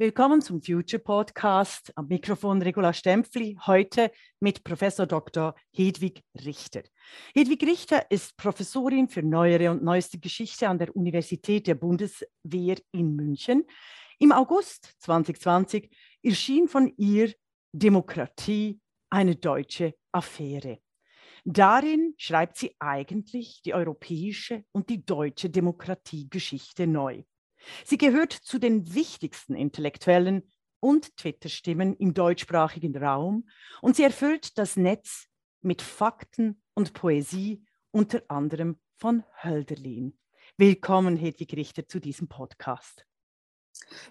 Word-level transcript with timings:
Willkommen 0.00 0.40
zum 0.40 0.62
Future 0.62 0.98
Podcast. 0.98 1.92
Am 1.94 2.06
Mikrofon 2.06 2.62
Regula 2.62 2.90
Stempfli, 2.94 3.58
heute 3.66 4.10
mit 4.40 4.64
Professor 4.64 5.06
Dr. 5.06 5.54
Hedwig 5.72 6.24
Richter. 6.42 6.84
Hedwig 7.34 7.62
Richter 7.64 8.10
ist 8.10 8.34
Professorin 8.38 9.10
für 9.10 9.22
neuere 9.22 9.70
und 9.70 9.82
neueste 9.82 10.18
Geschichte 10.18 10.66
an 10.70 10.78
der 10.78 10.96
Universität 10.96 11.66
der 11.66 11.74
Bundeswehr 11.74 12.78
in 12.92 13.14
München. 13.14 13.66
Im 14.18 14.32
August 14.32 14.94
2020 15.00 15.90
erschien 16.22 16.66
von 16.66 16.90
ihr 16.96 17.34
Demokratie, 17.70 18.80
eine 19.10 19.36
deutsche 19.36 19.96
Affäre. 20.12 20.78
Darin 21.44 22.14
schreibt 22.16 22.56
sie 22.56 22.74
eigentlich 22.78 23.60
die 23.66 23.74
europäische 23.74 24.64
und 24.72 24.88
die 24.88 25.04
deutsche 25.04 25.50
Demokratiegeschichte 25.50 26.86
neu. 26.86 27.22
Sie 27.84 27.98
gehört 27.98 28.32
zu 28.32 28.58
den 28.58 28.94
wichtigsten 28.94 29.54
Intellektuellen 29.54 30.50
und 30.80 31.16
Twitter-Stimmen 31.16 31.94
im 31.96 32.14
deutschsprachigen 32.14 32.96
Raum 32.96 33.48
und 33.82 33.96
sie 33.96 34.02
erfüllt 34.02 34.58
das 34.58 34.76
Netz 34.76 35.26
mit 35.60 35.82
Fakten 35.82 36.62
und 36.74 36.94
Poesie, 36.94 37.64
unter 37.90 38.22
anderem 38.28 38.78
von 38.96 39.24
Hölderlin. 39.42 40.18
Willkommen, 40.56 41.16
Hedwig 41.16 41.54
Richter, 41.54 41.86
zu 41.86 42.00
diesem 42.00 42.28
Podcast. 42.28 43.04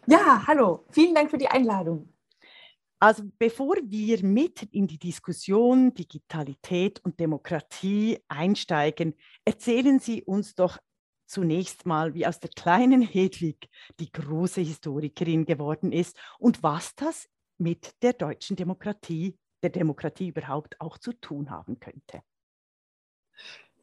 Ja, 0.07 0.45
hallo, 0.47 0.85
vielen 0.91 1.16
Dank 1.16 1.31
für 1.31 1.38
die 1.38 1.47
Einladung. 1.47 2.13
Also 3.02 3.23
bevor 3.38 3.77
wir 3.83 4.23
mit 4.25 4.63
in 4.73 4.85
die 4.85 4.99
Diskussion 4.99 5.93
Digitalität 5.93 6.99
und 7.05 7.19
Demokratie 7.19 8.19
einsteigen, 8.27 9.16
erzählen 9.45 9.99
Sie 9.99 10.23
uns 10.23 10.53
doch 10.53 10.77
zunächst 11.29 11.85
mal, 11.85 12.13
wie 12.13 12.25
aus 12.25 12.39
der 12.39 12.49
kleinen 12.49 13.01
Hedwig 13.01 13.69
die 13.99 14.11
große 14.11 14.61
Historikerin 14.61 15.45
geworden 15.45 15.91
ist 15.91 16.17
und 16.39 16.63
was 16.63 16.95
das 16.95 17.29
mit 17.57 17.93
der 18.02 18.13
deutschen 18.13 18.55
Demokratie, 18.55 19.38
der 19.61 19.69
Demokratie 19.69 20.30
überhaupt 20.30 20.80
auch 20.80 20.97
zu 20.97 21.13
tun 21.13 21.52
haben 21.52 21.80
könnte. 21.80 22.22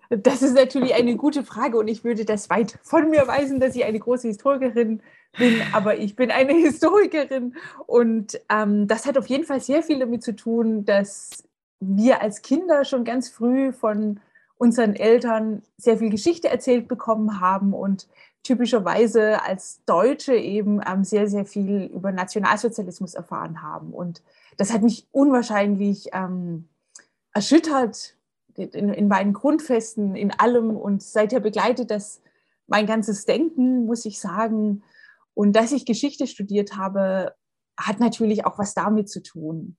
Das 0.08 0.42
ist 0.42 0.54
natürlich 0.54 0.94
eine 0.94 1.16
gute 1.16 1.42
Frage 1.42 1.78
und 1.78 1.88
ich 1.88 2.04
würde 2.04 2.24
das 2.24 2.48
weit 2.48 2.78
von 2.82 3.10
mir 3.10 3.26
weisen, 3.26 3.58
dass 3.58 3.74
ich 3.74 3.84
eine 3.84 3.98
große 3.98 4.28
Historikerin 4.28 5.02
bin, 5.36 5.62
aber 5.72 5.98
ich 5.98 6.14
bin 6.14 6.30
eine 6.30 6.52
Historikerin 6.54 7.56
und 7.86 8.40
ähm, 8.48 8.86
das 8.86 9.06
hat 9.06 9.18
auf 9.18 9.26
jeden 9.26 9.44
Fall 9.44 9.60
sehr 9.60 9.82
viel 9.82 9.98
damit 9.98 10.22
zu 10.22 10.36
tun, 10.36 10.84
dass 10.84 11.44
wir 11.80 12.22
als 12.22 12.42
Kinder 12.42 12.84
schon 12.84 13.04
ganz 13.04 13.28
früh 13.28 13.72
von 13.72 14.20
unseren 14.58 14.94
Eltern 14.94 15.62
sehr 15.76 15.98
viel 15.98 16.10
Geschichte 16.10 16.48
erzählt 16.48 16.88
bekommen 16.88 17.40
haben 17.40 17.72
und 17.72 18.08
typischerweise 18.42 19.42
als 19.42 19.82
Deutsche 19.86 20.34
eben 20.34 20.80
ähm, 20.86 21.04
sehr, 21.04 21.28
sehr 21.28 21.44
viel 21.44 21.90
über 21.92 22.12
Nationalsozialismus 22.12 23.14
erfahren 23.14 23.62
haben. 23.62 23.92
Und 23.92 24.22
das 24.56 24.72
hat 24.72 24.82
mich 24.82 25.08
unwahrscheinlich 25.10 26.10
ähm, 26.12 26.68
erschüttert 27.32 28.16
in, 28.54 28.88
in 28.90 29.08
meinen 29.08 29.32
Grundfesten, 29.32 30.14
in 30.14 30.30
allem. 30.30 30.76
Und 30.76 31.02
seither 31.02 31.40
begleitet 31.40 31.90
das 31.90 32.22
mein 32.66 32.86
ganzes 32.86 33.26
Denken, 33.26 33.84
muss 33.84 34.04
ich 34.04 34.20
sagen. 34.20 34.82
Und 35.34 35.54
dass 35.54 35.72
ich 35.72 35.84
Geschichte 35.84 36.26
studiert 36.26 36.76
habe, 36.76 37.34
hat 37.78 38.00
natürlich 38.00 38.46
auch 38.46 38.58
was 38.58 38.74
damit 38.74 39.10
zu 39.10 39.22
tun. 39.22 39.76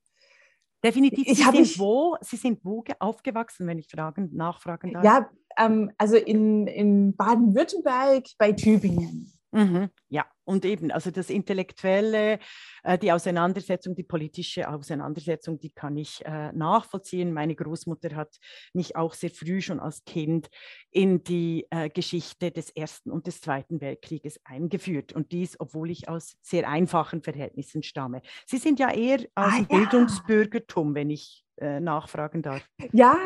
Definitiv. 0.87 1.27
Sie, 1.27 1.43
sind 1.43 1.55
ich, 1.55 1.79
wo, 1.79 2.15
Sie 2.21 2.37
sind 2.37 2.63
wo 2.63 2.83
aufgewachsen, 2.99 3.67
wenn 3.67 3.77
ich 3.77 3.87
fragen, 3.87 4.29
nachfragen 4.33 4.93
darf? 4.93 5.03
Ja, 5.03 5.29
ähm, 5.57 5.91
also 5.97 6.15
in, 6.15 6.67
in 6.67 7.15
Baden-Württemberg 7.15 8.25
bei 8.37 8.53
Tübingen. 8.53 9.33
Mhm, 9.57 9.89
ja, 10.09 10.23
und 10.43 10.65
eben, 10.65 10.91
also 10.91 11.09
das 11.09 11.31
Intellektuelle, 11.31 12.37
äh, 12.83 12.99
die 12.99 13.11
Auseinandersetzung, 13.11 13.95
die 13.95 14.03
politische 14.03 14.69
Auseinandersetzung, 14.69 15.57
die 15.57 15.71
kann 15.71 15.97
ich 15.97 16.23
äh, 16.25 16.51
nachvollziehen. 16.51 17.33
Meine 17.33 17.55
Großmutter 17.55 18.15
hat 18.15 18.37
mich 18.73 18.95
auch 18.95 19.15
sehr 19.15 19.31
früh 19.31 19.59
schon 19.59 19.79
als 19.79 20.05
Kind 20.05 20.49
in 20.91 21.23
die 21.23 21.65
äh, 21.71 21.89
Geschichte 21.89 22.51
des 22.51 22.69
Ersten 22.69 23.09
und 23.09 23.25
des 23.25 23.41
Zweiten 23.41 23.81
Weltkrieges 23.81 24.39
eingeführt. 24.43 25.11
Und 25.11 25.31
dies, 25.31 25.59
obwohl 25.59 25.89
ich 25.89 26.07
aus 26.07 26.37
sehr 26.43 26.69
einfachen 26.69 27.23
Verhältnissen 27.23 27.81
stamme. 27.81 28.21
Sie 28.45 28.57
sind 28.57 28.77
ja 28.77 28.93
eher 28.93 29.21
aus 29.33 29.53
ah, 29.53 29.57
dem 29.57 29.67
ja. 29.71 29.77
Bildungsbürgertum, 29.79 30.93
wenn 30.93 31.09
ich 31.09 31.43
äh, 31.57 31.79
nachfragen 31.79 32.43
darf. 32.43 32.63
Ja, 32.91 33.17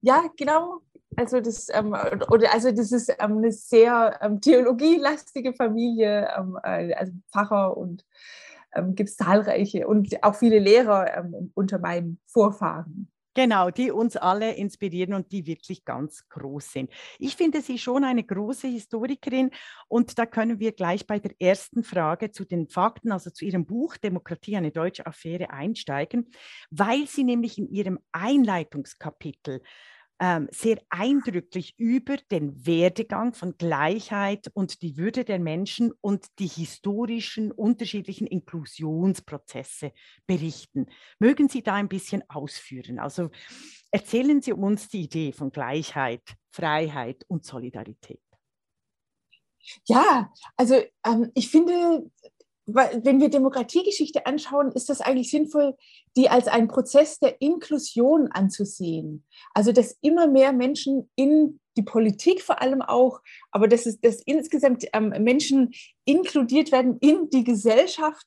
ja, 0.00 0.24
genau. 0.38 0.80
Also 1.16 1.40
das, 1.40 1.68
ähm, 1.72 1.94
oder 2.30 2.52
also 2.52 2.70
das 2.70 2.92
ist 2.92 3.08
ähm, 3.18 3.38
eine 3.38 3.52
sehr 3.52 4.18
ähm, 4.20 4.40
theologielastige 4.40 5.54
Familie, 5.54 6.28
ähm, 6.36 6.58
äh, 6.62 6.92
also 6.94 7.12
Pfarrer 7.32 7.76
und 7.76 8.04
ähm, 8.74 8.94
gibt 8.94 9.08
es 9.08 9.16
zahlreiche 9.16 9.86
und 9.86 10.22
auch 10.22 10.34
viele 10.34 10.58
Lehrer 10.58 11.16
ähm, 11.16 11.50
unter 11.54 11.78
meinen 11.78 12.20
Vorfahren. 12.26 13.10
Genau, 13.36 13.68
die 13.70 13.90
uns 13.90 14.16
alle 14.16 14.54
inspirieren 14.54 15.12
und 15.12 15.30
die 15.30 15.46
wirklich 15.46 15.84
ganz 15.84 16.26
groß 16.30 16.72
sind. 16.72 16.90
Ich 17.18 17.36
finde 17.36 17.60
sie 17.60 17.78
schon 17.78 18.02
eine 18.02 18.24
große 18.24 18.66
Historikerin 18.66 19.50
und 19.88 20.18
da 20.18 20.24
können 20.24 20.58
wir 20.58 20.72
gleich 20.72 21.06
bei 21.06 21.18
der 21.18 21.32
ersten 21.38 21.84
Frage 21.84 22.30
zu 22.30 22.46
den 22.46 22.66
Fakten, 22.66 23.12
also 23.12 23.28
zu 23.28 23.44
ihrem 23.44 23.66
Buch 23.66 23.98
Demokratie, 23.98 24.56
eine 24.56 24.70
deutsche 24.70 25.06
Affäre 25.06 25.50
einsteigen, 25.50 26.30
weil 26.70 27.06
sie 27.06 27.24
nämlich 27.24 27.58
in 27.58 27.68
ihrem 27.68 27.98
Einleitungskapitel 28.10 29.60
sehr 30.50 30.78
eindrücklich 30.88 31.74
über 31.76 32.16
den 32.30 32.66
Werdegang 32.66 33.34
von 33.34 33.56
Gleichheit 33.58 34.50
und 34.54 34.80
die 34.80 34.96
Würde 34.96 35.24
der 35.24 35.38
Menschen 35.38 35.92
und 36.00 36.26
die 36.38 36.46
historischen 36.46 37.52
unterschiedlichen 37.52 38.26
Inklusionsprozesse 38.26 39.92
berichten. 40.26 40.86
Mögen 41.18 41.50
Sie 41.50 41.62
da 41.62 41.74
ein 41.74 41.88
bisschen 41.88 42.22
ausführen? 42.30 42.98
Also 42.98 43.30
erzählen 43.90 44.40
Sie 44.40 44.54
uns 44.54 44.88
die 44.88 45.02
Idee 45.02 45.32
von 45.32 45.52
Gleichheit, 45.52 46.22
Freiheit 46.50 47.24
und 47.28 47.44
Solidarität. 47.44 48.20
Ja, 49.84 50.32
also 50.56 50.82
ähm, 51.04 51.30
ich 51.34 51.50
finde, 51.50 52.10
wenn 52.66 53.20
wir 53.20 53.28
Demokratiegeschichte 53.28 54.26
anschauen, 54.26 54.72
ist 54.72 54.88
das 54.88 55.00
eigentlich 55.00 55.30
sinnvoll, 55.30 55.76
die 56.16 56.30
als 56.30 56.48
einen 56.48 56.68
Prozess 56.68 57.18
der 57.18 57.40
Inklusion 57.40 58.28
anzusehen. 58.32 59.24
Also, 59.52 59.72
dass 59.72 59.96
immer 60.00 60.26
mehr 60.26 60.52
Menschen 60.52 61.10
in 61.14 61.60
die 61.76 61.82
Politik 61.82 62.42
vor 62.42 62.62
allem 62.62 62.80
auch, 62.80 63.20
aber 63.50 63.68
dass, 63.68 63.84
es, 63.84 64.00
dass 64.00 64.22
insgesamt 64.22 64.86
ähm, 64.94 65.12
Menschen 65.18 65.72
inkludiert 66.06 66.72
werden 66.72 66.96
in 67.00 67.28
die 67.28 67.44
Gesellschaft. 67.44 68.24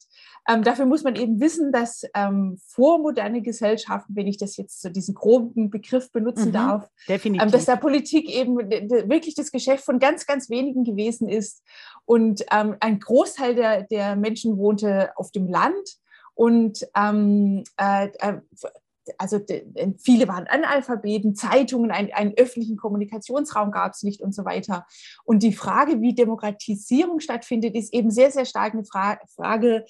Ähm, 0.48 0.64
dafür 0.64 0.86
muss 0.86 1.04
man 1.04 1.16
eben 1.16 1.40
wissen, 1.40 1.72
dass 1.72 2.04
ähm, 2.16 2.60
vormoderne 2.68 3.42
Gesellschaften, 3.42 4.16
wenn 4.16 4.28
ich 4.28 4.38
das 4.38 4.56
jetzt 4.58 4.82
so 4.82 4.90
diesen 4.90 5.16
groben 5.16 5.70
Begriff 5.70 6.12
benutzen 6.12 6.50
mhm, 6.50 6.54
darf, 6.54 6.90
ähm, 7.08 7.52
dass 7.52 7.66
da 7.66 7.76
Politik 7.76 8.30
eben 8.30 8.58
wirklich 8.58 9.34
das 9.34 9.52
Geschäft 9.52 9.84
von 9.84 10.00
ganz, 10.00 10.28
ganz 10.28 10.50
wenigen 10.50 10.84
gewesen 10.84 11.28
ist. 11.28 11.64
Und 12.06 12.46
ähm, 12.52 12.76
ein 12.80 13.00
Großteil 13.00 13.56
der, 13.56 13.84
der 13.84 14.16
Menschen 14.16 14.58
wohnte 14.58 15.12
auf 15.16 15.32
dem 15.32 15.48
Land 15.48 15.98
und 16.40 16.88
ähm, 16.96 17.66
äh, 17.76 18.08
äh 18.20 18.38
also 19.18 19.40
viele 19.98 20.28
waren 20.28 20.48
Analphabeten, 20.48 21.36
Zeitungen, 21.36 21.92
einen, 21.92 22.14
einen 22.14 22.34
öffentlichen 22.38 22.78
Kommunikationsraum 22.78 23.72
gab 23.72 23.94
es 23.94 24.04
nicht 24.04 24.22
und 24.22 24.34
so 24.34 24.46
weiter. 24.46 24.86
Und 25.26 25.44
die 25.44 25.52
Frage, 25.52 26.00
wie 26.00 26.14
Demokratisierung 26.14 27.20
stattfindet, 27.20 27.76
ist 27.76 27.94
eben 27.94 28.12
sehr, 28.12 28.32
sehr 28.32 28.46
stark 28.46 28.74
eine 28.74 28.86
Fra 28.86 29.20
Frage, 29.36 29.86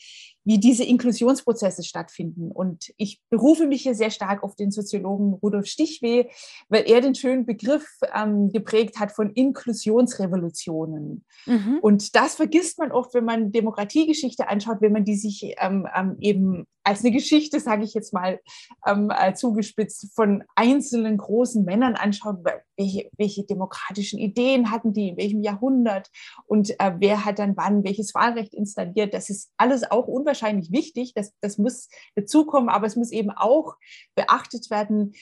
wie 0.50 0.58
diese 0.58 0.84
Inklusionsprozesse 0.84 1.84
stattfinden. 1.84 2.52
Und 2.52 2.92
ich 2.98 3.22
berufe 3.30 3.68
mich 3.68 3.84
hier 3.84 3.94
sehr 3.94 4.10
stark 4.10 4.42
auf 4.42 4.56
den 4.56 4.72
Soziologen 4.72 5.36
Rudolf 5.36 5.68
Stichweh, 5.68 6.26
weil 6.70 6.90
er 6.90 7.02
den 7.02 7.14
schönen 7.14 7.46
Begriff 7.46 7.88
ähm, 8.16 8.52
geprägt 8.52 9.00
hat 9.00 9.12
von 9.12 9.30
Inklusionsrevolutionen. 9.30 11.24
Mhm. 11.46 11.78
Und 11.84 12.16
das 12.16 12.34
vergisst 12.34 12.80
man 12.80 12.92
oft, 12.92 13.14
wenn 13.14 13.26
man 13.26 13.52
Demokratiegeschichte 13.52 14.50
anschaut, 14.50 14.82
wenn 14.82 14.92
man 14.92 15.06
die 15.06 15.18
sich 15.18 15.54
ähm, 15.60 15.88
ähm, 15.96 16.16
eben 16.19 16.66
als 16.84 17.02
eine 17.02 17.12
Geschichte, 17.12 17.60
sage 17.60 17.84
ich 17.84 17.94
jetzt 17.94 18.12
mal, 18.12 18.40
ähm, 18.88 19.12
äh, 19.16 19.36
zugespitzt 19.36 20.16
von 20.16 20.44
einzelnen 20.56 21.18
großen 21.18 21.63
Männern 21.63 21.94
anschaut, 21.94 22.38
welche, 22.80 23.10
welche 23.18 23.44
demokratischen 23.44 24.18
Ideen 24.18 24.72
hatten 24.72 24.94
die, 24.94 25.10
in 25.10 25.18
welchem 25.18 25.44
Jahrhundert 25.44 26.10
und 26.46 26.72
äh, 26.80 26.94
wer 26.98 27.26
hat 27.26 27.38
dann 27.38 27.56
wann 27.58 27.84
welches 27.84 28.16
Wahlrecht 28.16 28.54
installiert. 28.54 29.14
Das 29.14 29.30
ist 29.30 29.52
alles 29.58 29.90
auch 29.92 30.08
unwahrscheinlich 30.08 30.72
wichtig, 30.72 31.14
das, 31.14 31.34
das 31.42 31.58
muss 31.58 31.90
dazukommen, 32.16 32.70
aber 32.70 32.88
es 32.88 32.96
muss 32.96 33.12
eben 33.12 33.30
auch 33.30 33.76
beachtet 34.16 34.72
werden, 34.72 35.14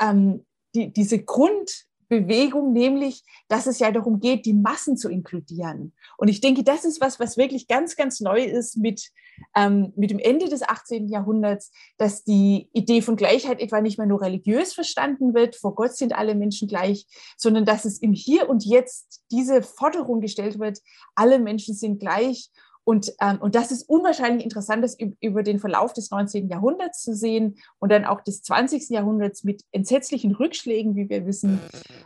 ähm, 0.00 0.44
die, 0.74 0.92
diese 0.92 1.22
Grund, 1.22 1.87
Bewegung, 2.08 2.72
nämlich, 2.72 3.22
dass 3.48 3.66
es 3.66 3.78
ja 3.78 3.90
darum 3.90 4.20
geht, 4.20 4.46
die 4.46 4.54
Massen 4.54 4.96
zu 4.96 5.08
inkludieren. 5.08 5.92
Und 6.16 6.28
ich 6.28 6.40
denke, 6.40 6.64
das 6.64 6.84
ist 6.84 7.00
was, 7.00 7.20
was 7.20 7.36
wirklich 7.36 7.68
ganz, 7.68 7.96
ganz 7.96 8.20
neu 8.20 8.42
ist 8.42 8.78
mit, 8.78 9.10
ähm, 9.54 9.92
mit 9.96 10.10
dem 10.10 10.18
Ende 10.18 10.48
des 10.48 10.62
18. 10.62 11.08
Jahrhunderts, 11.08 11.70
dass 11.98 12.24
die 12.24 12.68
Idee 12.72 13.02
von 13.02 13.16
Gleichheit 13.16 13.60
etwa 13.60 13.80
nicht 13.80 13.98
mehr 13.98 14.06
nur 14.06 14.22
religiös 14.22 14.72
verstanden 14.72 15.34
wird, 15.34 15.56
vor 15.56 15.74
Gott 15.74 15.96
sind 15.96 16.14
alle 16.14 16.34
Menschen 16.34 16.68
gleich, 16.68 17.06
sondern 17.36 17.64
dass 17.64 17.84
es 17.84 17.98
im 17.98 18.12
Hier 18.12 18.48
und 18.48 18.64
Jetzt 18.64 19.22
diese 19.30 19.62
Forderung 19.62 20.20
gestellt 20.20 20.58
wird, 20.58 20.78
alle 21.14 21.38
Menschen 21.38 21.74
sind 21.74 22.00
gleich 22.00 22.50
Und, 22.88 23.12
ähm, 23.20 23.36
und 23.42 23.54
das 23.54 23.70
ist 23.70 23.86
unwahrscheinlich 23.86 24.44
interessant, 24.44 24.82
das 24.82 24.96
über 25.20 25.42
den 25.42 25.58
Verlauf 25.58 25.92
des 25.92 26.10
19. 26.10 26.48
Jahrhunderts 26.48 27.02
zu 27.02 27.14
sehen 27.14 27.58
und 27.80 27.92
dann 27.92 28.06
auch 28.06 28.22
des 28.22 28.42
20. 28.42 28.88
Jahrhunderts 28.88 29.44
mit 29.44 29.62
entsetzlichen 29.72 30.34
Rückschlägen, 30.34 30.96
wie 30.96 31.10
wir 31.10 31.26
wissen, 31.26 31.58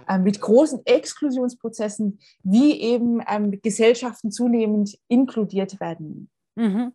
äh, 0.08 0.19
mit 0.19 0.40
großen 0.40 0.84
Exklusionsprozessen, 0.84 2.19
wie 2.43 2.81
eben 2.81 3.23
ähm, 3.29 3.61
Gesellschaften 3.62 4.32
zunehmend 4.32 4.99
inkludiert 5.06 5.79
werden. 5.79 6.29
Mhm. 6.56 6.94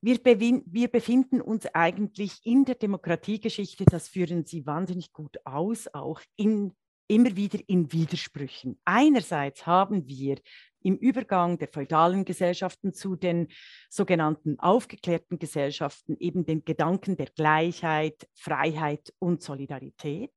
Wir, 0.00 0.24
wir, 0.24 0.86
befinden 0.86 1.40
uns 1.40 1.66
eigentlich 1.74 2.38
in 2.44 2.64
der 2.64 2.76
Demokratiegeschichte, 2.76 3.86
das 3.86 4.06
führen 4.06 4.46
Sie 4.46 4.66
wahnsinnig 4.66 5.12
gut 5.12 5.36
aus, 5.44 5.92
auch 5.92 6.20
in, 6.36 6.74
immer 7.08 7.34
wieder 7.34 7.58
in 7.66 7.92
Widersprüchen. 7.92 8.78
Einerseits 8.84 9.66
haben 9.66 10.06
wir 10.06 10.36
im 10.82 10.96
Übergang 10.96 11.58
der 11.58 11.68
feudalen 11.68 12.24
Gesellschaften 12.24 12.92
zu 12.92 13.16
den 13.16 13.48
sogenannten 13.90 14.58
aufgeklärten 14.58 15.38
Gesellschaften 15.38 16.16
eben 16.18 16.44
den 16.46 16.64
Gedanken 16.64 17.16
der 17.16 17.28
Gleichheit, 17.34 18.28
Freiheit 18.34 19.12
und 19.18 19.42
Solidarität. 19.42 20.32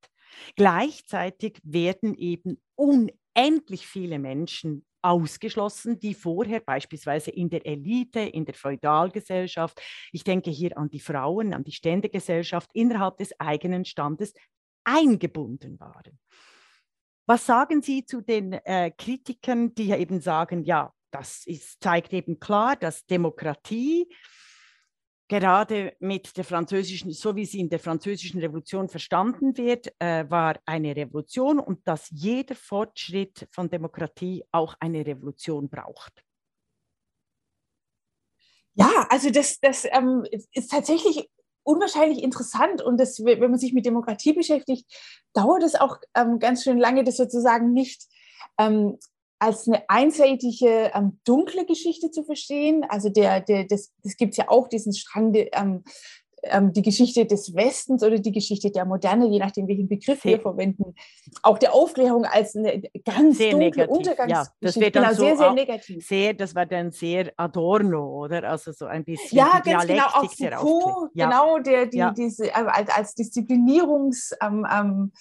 Gleichzeitig 0.55 1.59
werden 1.63 2.15
eben 2.15 2.61
unendlich 2.75 3.85
viele 3.85 4.19
Menschen 4.19 4.85
ausgeschlossen, 5.01 5.99
die 5.99 6.13
vorher 6.13 6.59
beispielsweise 6.59 7.31
in 7.31 7.49
der 7.49 7.65
Elite, 7.65 8.19
in 8.19 8.45
der 8.45 8.53
Feudalgesellschaft, 8.53 9.81
ich 10.11 10.23
denke 10.23 10.51
hier 10.51 10.77
an 10.77 10.89
die 10.89 10.99
Frauen, 10.99 11.53
an 11.53 11.63
die 11.63 11.71
Ständegesellschaft, 11.71 12.69
innerhalb 12.73 13.17
des 13.17 13.38
eigenen 13.39 13.85
Standes 13.85 14.33
eingebunden 14.83 15.79
waren. 15.79 16.19
Was 17.31 17.45
sagen 17.45 17.81
Sie 17.81 18.03
zu 18.03 18.19
den 18.19 18.51
äh, 18.51 18.91
Kritikern, 18.91 19.73
die 19.73 19.91
eben 19.91 20.19
sagen, 20.19 20.65
ja, 20.65 20.93
das 21.11 21.47
ist, 21.47 21.81
zeigt 21.81 22.11
eben 22.11 22.41
klar, 22.41 22.75
dass 22.75 23.05
Demokratie 23.05 24.13
gerade 25.29 25.95
mit 26.01 26.35
der 26.35 26.43
französischen, 26.43 27.13
so 27.13 27.33
wie 27.33 27.45
sie 27.45 27.61
in 27.61 27.69
der 27.69 27.79
französischen 27.79 28.41
Revolution 28.41 28.89
verstanden 28.89 29.55
wird, 29.55 29.93
äh, 29.99 30.29
war 30.29 30.59
eine 30.65 30.93
Revolution 30.93 31.59
und 31.59 31.87
dass 31.87 32.09
jeder 32.09 32.53
Fortschritt 32.53 33.47
von 33.49 33.69
Demokratie 33.69 34.43
auch 34.51 34.75
eine 34.81 35.05
Revolution 35.05 35.69
braucht. 35.69 36.25
Ja, 38.73 39.07
also 39.09 39.29
das, 39.29 39.57
das 39.61 39.85
ähm, 39.85 40.25
ist 40.51 40.69
tatsächlich 40.69 41.29
unwahrscheinlich 41.63 42.23
interessant 42.23 42.81
und 42.81 42.99
das, 42.99 43.23
wenn 43.23 43.39
man 43.39 43.59
sich 43.59 43.73
mit 43.73 43.85
Demokratie 43.85 44.33
beschäftigt, 44.33 44.85
dauert 45.33 45.63
es 45.63 45.75
auch 45.75 45.97
ähm, 46.15 46.39
ganz 46.39 46.63
schön 46.63 46.77
lange, 46.77 47.03
das 47.03 47.17
sozusagen 47.17 47.73
nicht 47.73 48.03
ähm, 48.57 48.97
als 49.39 49.67
eine 49.67 49.89
einseitige 49.89 50.91
ähm, 50.93 51.19
dunkle 51.25 51.65
Geschichte 51.65 52.11
zu 52.11 52.23
verstehen. 52.23 52.85
Also 52.87 53.09
der, 53.09 53.41
der, 53.41 53.65
das, 53.65 53.91
das 54.03 54.15
gibt 54.15 54.33
es 54.33 54.37
ja 54.37 54.49
auch, 54.49 54.67
diesen 54.67 54.93
Strang, 54.93 55.33
der, 55.33 55.47
ähm, 56.43 56.73
die 56.73 56.81
Geschichte 56.81 57.25
des 57.25 57.55
Westens 57.55 58.03
oder 58.03 58.19
die 58.19 58.31
Geschichte 58.31 58.71
der 58.71 58.85
Moderne, 58.85 59.27
je 59.27 59.39
nachdem, 59.39 59.67
welchen 59.67 59.88
Begriff 59.88 60.21
sehr, 60.21 60.33
wir 60.33 60.39
verwenden, 60.39 60.95
auch 61.43 61.57
der 61.57 61.73
Aufklärung 61.73 62.25
als 62.25 62.55
eine 62.55 62.81
ganz 63.05 63.38
sehr 63.38 63.51
dunkle 63.51 63.88
Untergangsgeschichte. 63.88 64.29
Ja, 64.29 64.67
das 64.67 64.79
wird 64.79 64.95
dann 64.95 65.03
genau, 65.03 65.15
so 65.15 65.23
sehr, 65.23 65.38
sehr 65.38 65.53
negativ. 65.53 66.07
Sehr, 66.07 66.33
das 66.33 66.55
war 66.55 66.65
dann 66.65 66.91
sehr 66.91 67.31
Adorno, 67.38 68.23
oder? 68.23 68.43
Also 68.49 68.71
so 68.71 68.85
ein 68.85 69.03
bisschen 69.03 69.38
ja, 69.38 69.61
ganz 69.63 69.88
genau, 69.88 70.05
auch 70.05 70.31
Foucault, 70.31 71.11
ja. 71.13 71.29
genau, 71.29 71.59
der 71.59 71.85
die, 71.85 71.97
ja. 71.97 72.11
diese, 72.11 72.47
äh, 72.47 72.51
als, 72.51 72.89
als 72.89 73.15
Disziplinierungs 73.15 74.31
ähm, 74.41 74.65
ähm, 74.71 75.11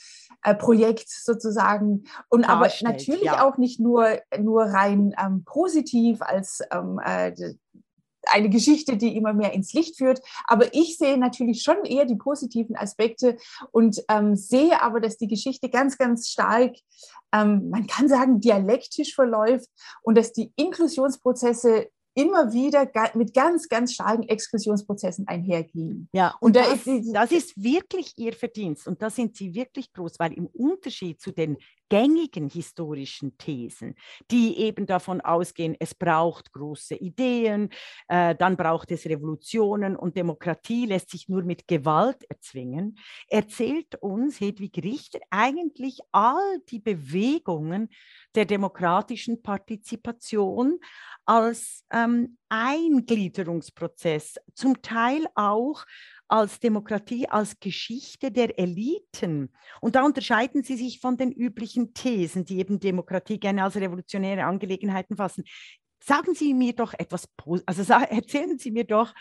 äh, 0.43 0.55
Projekt 0.55 1.08
sozusagen. 1.08 2.05
Und 2.28 2.49
aber 2.49 2.69
natürlich 2.82 3.25
ja. 3.25 3.46
auch 3.46 3.58
nicht 3.58 3.81
nur, 3.81 4.19
nur 4.38 4.62
rein 4.62 5.14
ähm, 5.22 5.44
positiv 5.44 6.22
als 6.22 6.61
ähm, 6.72 7.00
äh, 7.05 7.32
eine 8.31 8.50
Geschichte, 8.50 8.96
die 8.96 9.17
immer 9.17 9.32
mehr 9.32 9.52
ins 9.52 9.72
Licht 9.72 9.96
führt. 9.96 10.20
Aber 10.44 10.75
ich 10.75 10.99
sehe 10.99 11.19
natürlich 11.19 11.62
schon 11.62 11.84
eher 11.84 12.05
die 12.05 12.17
positiven 12.17 12.76
Aspekte 12.76 13.37
und 13.72 14.02
ähm, 14.08 14.37
sehe 14.37 14.82
aber, 14.82 15.00
dass 15.00 15.17
die 15.17 15.28
Geschichte 15.28 15.69
ganz, 15.69 15.99
ganz 15.99 16.28
stark, 16.28 16.75
ähm, 17.32 17.70
man 17.70 17.87
kann 17.87 18.08
sagen, 18.08 18.40
dialektisch 18.40 19.14
verläuft 19.14 19.69
und 20.02 20.17
dass 20.17 20.32
die 20.32 20.52
Inklusionsprozesse 20.56 21.88
immer 22.14 22.52
wieder 22.52 22.90
mit 23.14 23.34
ganz, 23.34 23.69
ganz 23.69 23.94
starken 23.94 24.25
Exklusionsprozessen 24.25 25.28
einhergehen. 25.28 26.08
Ja, 26.12 26.34
und, 26.40 26.49
und 26.49 26.56
da 26.56 26.62
das, 26.69 26.87
ist, 26.87 27.12
das 27.12 27.32
ist 27.32 27.62
wirklich 27.62 28.14
Ihr 28.17 28.32
Verdienst 28.32 28.87
und 28.87 29.00
da 29.00 29.11
sind 29.11 29.37
Sie 29.37 29.55
wirklich 29.55 29.93
groß, 29.93 30.19
weil 30.19 30.32
im 30.32 30.46
Unterschied 30.46 31.20
zu 31.20 31.31
den 31.31 31.56
gängigen 31.90 32.48
historischen 32.48 33.37
Thesen, 33.37 33.94
die 34.31 34.56
eben 34.56 34.87
davon 34.87 35.20
ausgehen, 35.20 35.76
es 35.78 35.94
braucht 35.94 36.52
große 36.52 36.94
Ideen, 36.94 37.69
äh, 38.08 38.34
dann 38.34 38.56
braucht 38.56 38.90
es 38.92 39.04
Revolutionen 39.04 39.96
und 39.96 40.16
Demokratie 40.16 40.87
lässt 40.87 41.10
sich 41.10 41.28
nur 41.28 41.42
mit 41.42 41.69
Gewalt 41.69 42.25
erzwingen, 42.31 42.96
erzählt 43.28 43.96
uns 43.96 44.40
Hedwig 44.40 44.78
Richter 44.82 45.19
eigentlich 45.28 45.98
all 46.12 46.60
die 46.70 46.81
Bewegungen 46.81 47.90
der 48.34 48.46
demokratischen 48.46 49.43
Partizipation 49.43 50.78
als 51.26 51.84
ähm, 51.93 52.38
Eingliederungsprozess, 52.50 54.35
zum 54.55 54.82
Teil 54.82 55.26
auch 55.35 55.87
als 56.29 56.61
Demokratie, 56.61 57.26
als 57.29 57.58
Geschichte 57.58 58.31
der 58.31 58.58
Eliten. 58.58 59.50
Und 59.81 59.97
da 59.97 60.05
unterscheiden 60.05 60.62
sie 60.62 60.76
sich 60.76 61.00
von 61.00 61.17
den 61.17 61.32
üblichen 61.32 61.94
Thesen, 61.94 62.44
die 62.44 62.58
eben 62.58 62.79
Demokratie 62.79 63.41
gerne 63.41 63.64
als 63.64 63.76
revolutionäre 63.76 64.44
Angelegenheiten 64.44 65.17
fassen. 65.17 65.44
Sagen 66.02 66.35
Sie 66.35 66.55
mir 66.55 66.73
doch 66.73 66.94
etwas, 66.94 67.29
also 67.67 67.82
erzählen 68.11 68.58
Sie 68.58 68.70
mir 68.70 68.85
doch 68.85 69.12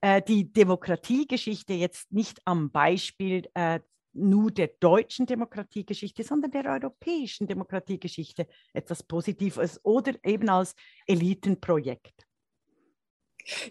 äh, 0.00 0.22
die 0.22 0.52
Demokratiegeschichte 0.52 1.72
jetzt 1.72 2.12
nicht 2.12 2.40
am 2.44 2.70
Beispiel 2.70 3.48
äh, 3.54 3.80
nur 4.12 4.50
der 4.50 4.68
deutschen 4.68 5.26
Demokratiegeschichte, 5.26 6.22
sondern 6.22 6.50
der 6.50 6.66
europäischen 6.66 7.46
Demokratiegeschichte 7.46 8.46
etwas 8.72 9.02
Positives 9.02 9.80
oder 9.84 10.12
eben 10.24 10.48
als 10.48 10.74
Elitenprojekt. 11.06 12.26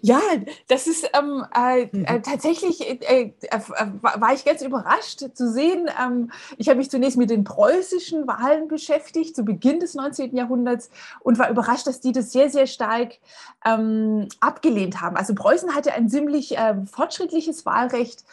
Ja, 0.01 0.19
das 0.67 0.87
ist 0.87 1.09
ähm, 1.17 1.45
äh, 1.55 1.85
mhm. 1.91 2.05
äh, 2.05 2.21
tatsächlich, 2.21 2.81
äh, 2.89 3.31
äh, 3.41 3.61
war 4.01 4.33
ich 4.33 4.43
ganz 4.43 4.61
überrascht 4.61 5.23
zu 5.33 5.51
sehen. 5.51 5.89
Ähm, 6.01 6.31
ich 6.57 6.67
habe 6.67 6.77
mich 6.77 6.89
zunächst 6.89 7.17
mit 7.17 7.29
den 7.29 7.43
preußischen 7.43 8.27
Wahlen 8.27 8.67
beschäftigt, 8.67 9.35
zu 9.35 9.43
Beginn 9.43 9.79
des 9.79 9.93
19. 9.93 10.35
Jahrhunderts, 10.35 10.89
und 11.21 11.39
war 11.39 11.49
überrascht, 11.49 11.87
dass 11.87 12.01
die 12.01 12.11
das 12.11 12.31
sehr, 12.31 12.49
sehr 12.49 12.67
stark 12.67 13.13
ähm, 13.65 14.27
abgelehnt 14.39 15.01
haben. 15.01 15.15
Also 15.15 15.33
Preußen 15.35 15.73
hatte 15.75 15.93
ein 15.93 16.09
ziemlich 16.09 16.57
äh, 16.57 16.75
fortschrittlich 16.85 17.47
Wahlrecht, 17.65 18.23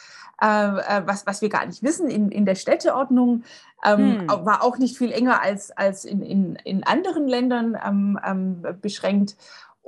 äh, 0.40 0.46
was, 0.46 1.26
was 1.26 1.42
wir 1.42 1.48
gar 1.48 1.66
nicht 1.66 1.82
wissen 1.82 2.08
in, 2.08 2.30
in 2.30 2.46
der 2.46 2.54
Städteordnung. 2.54 3.44
Ähm, 3.84 4.20
hm. 4.20 4.28
War 4.28 4.62
auch 4.62 4.78
nicht 4.78 4.98
viel 4.98 5.12
enger 5.12 5.40
als, 5.40 5.70
als 5.70 6.04
in, 6.04 6.22
in, 6.22 6.56
in 6.64 6.84
anderen 6.84 7.28
Ländern 7.28 7.78
ähm, 7.84 8.18
ähm, 8.24 8.62
beschränkt. 8.80 9.36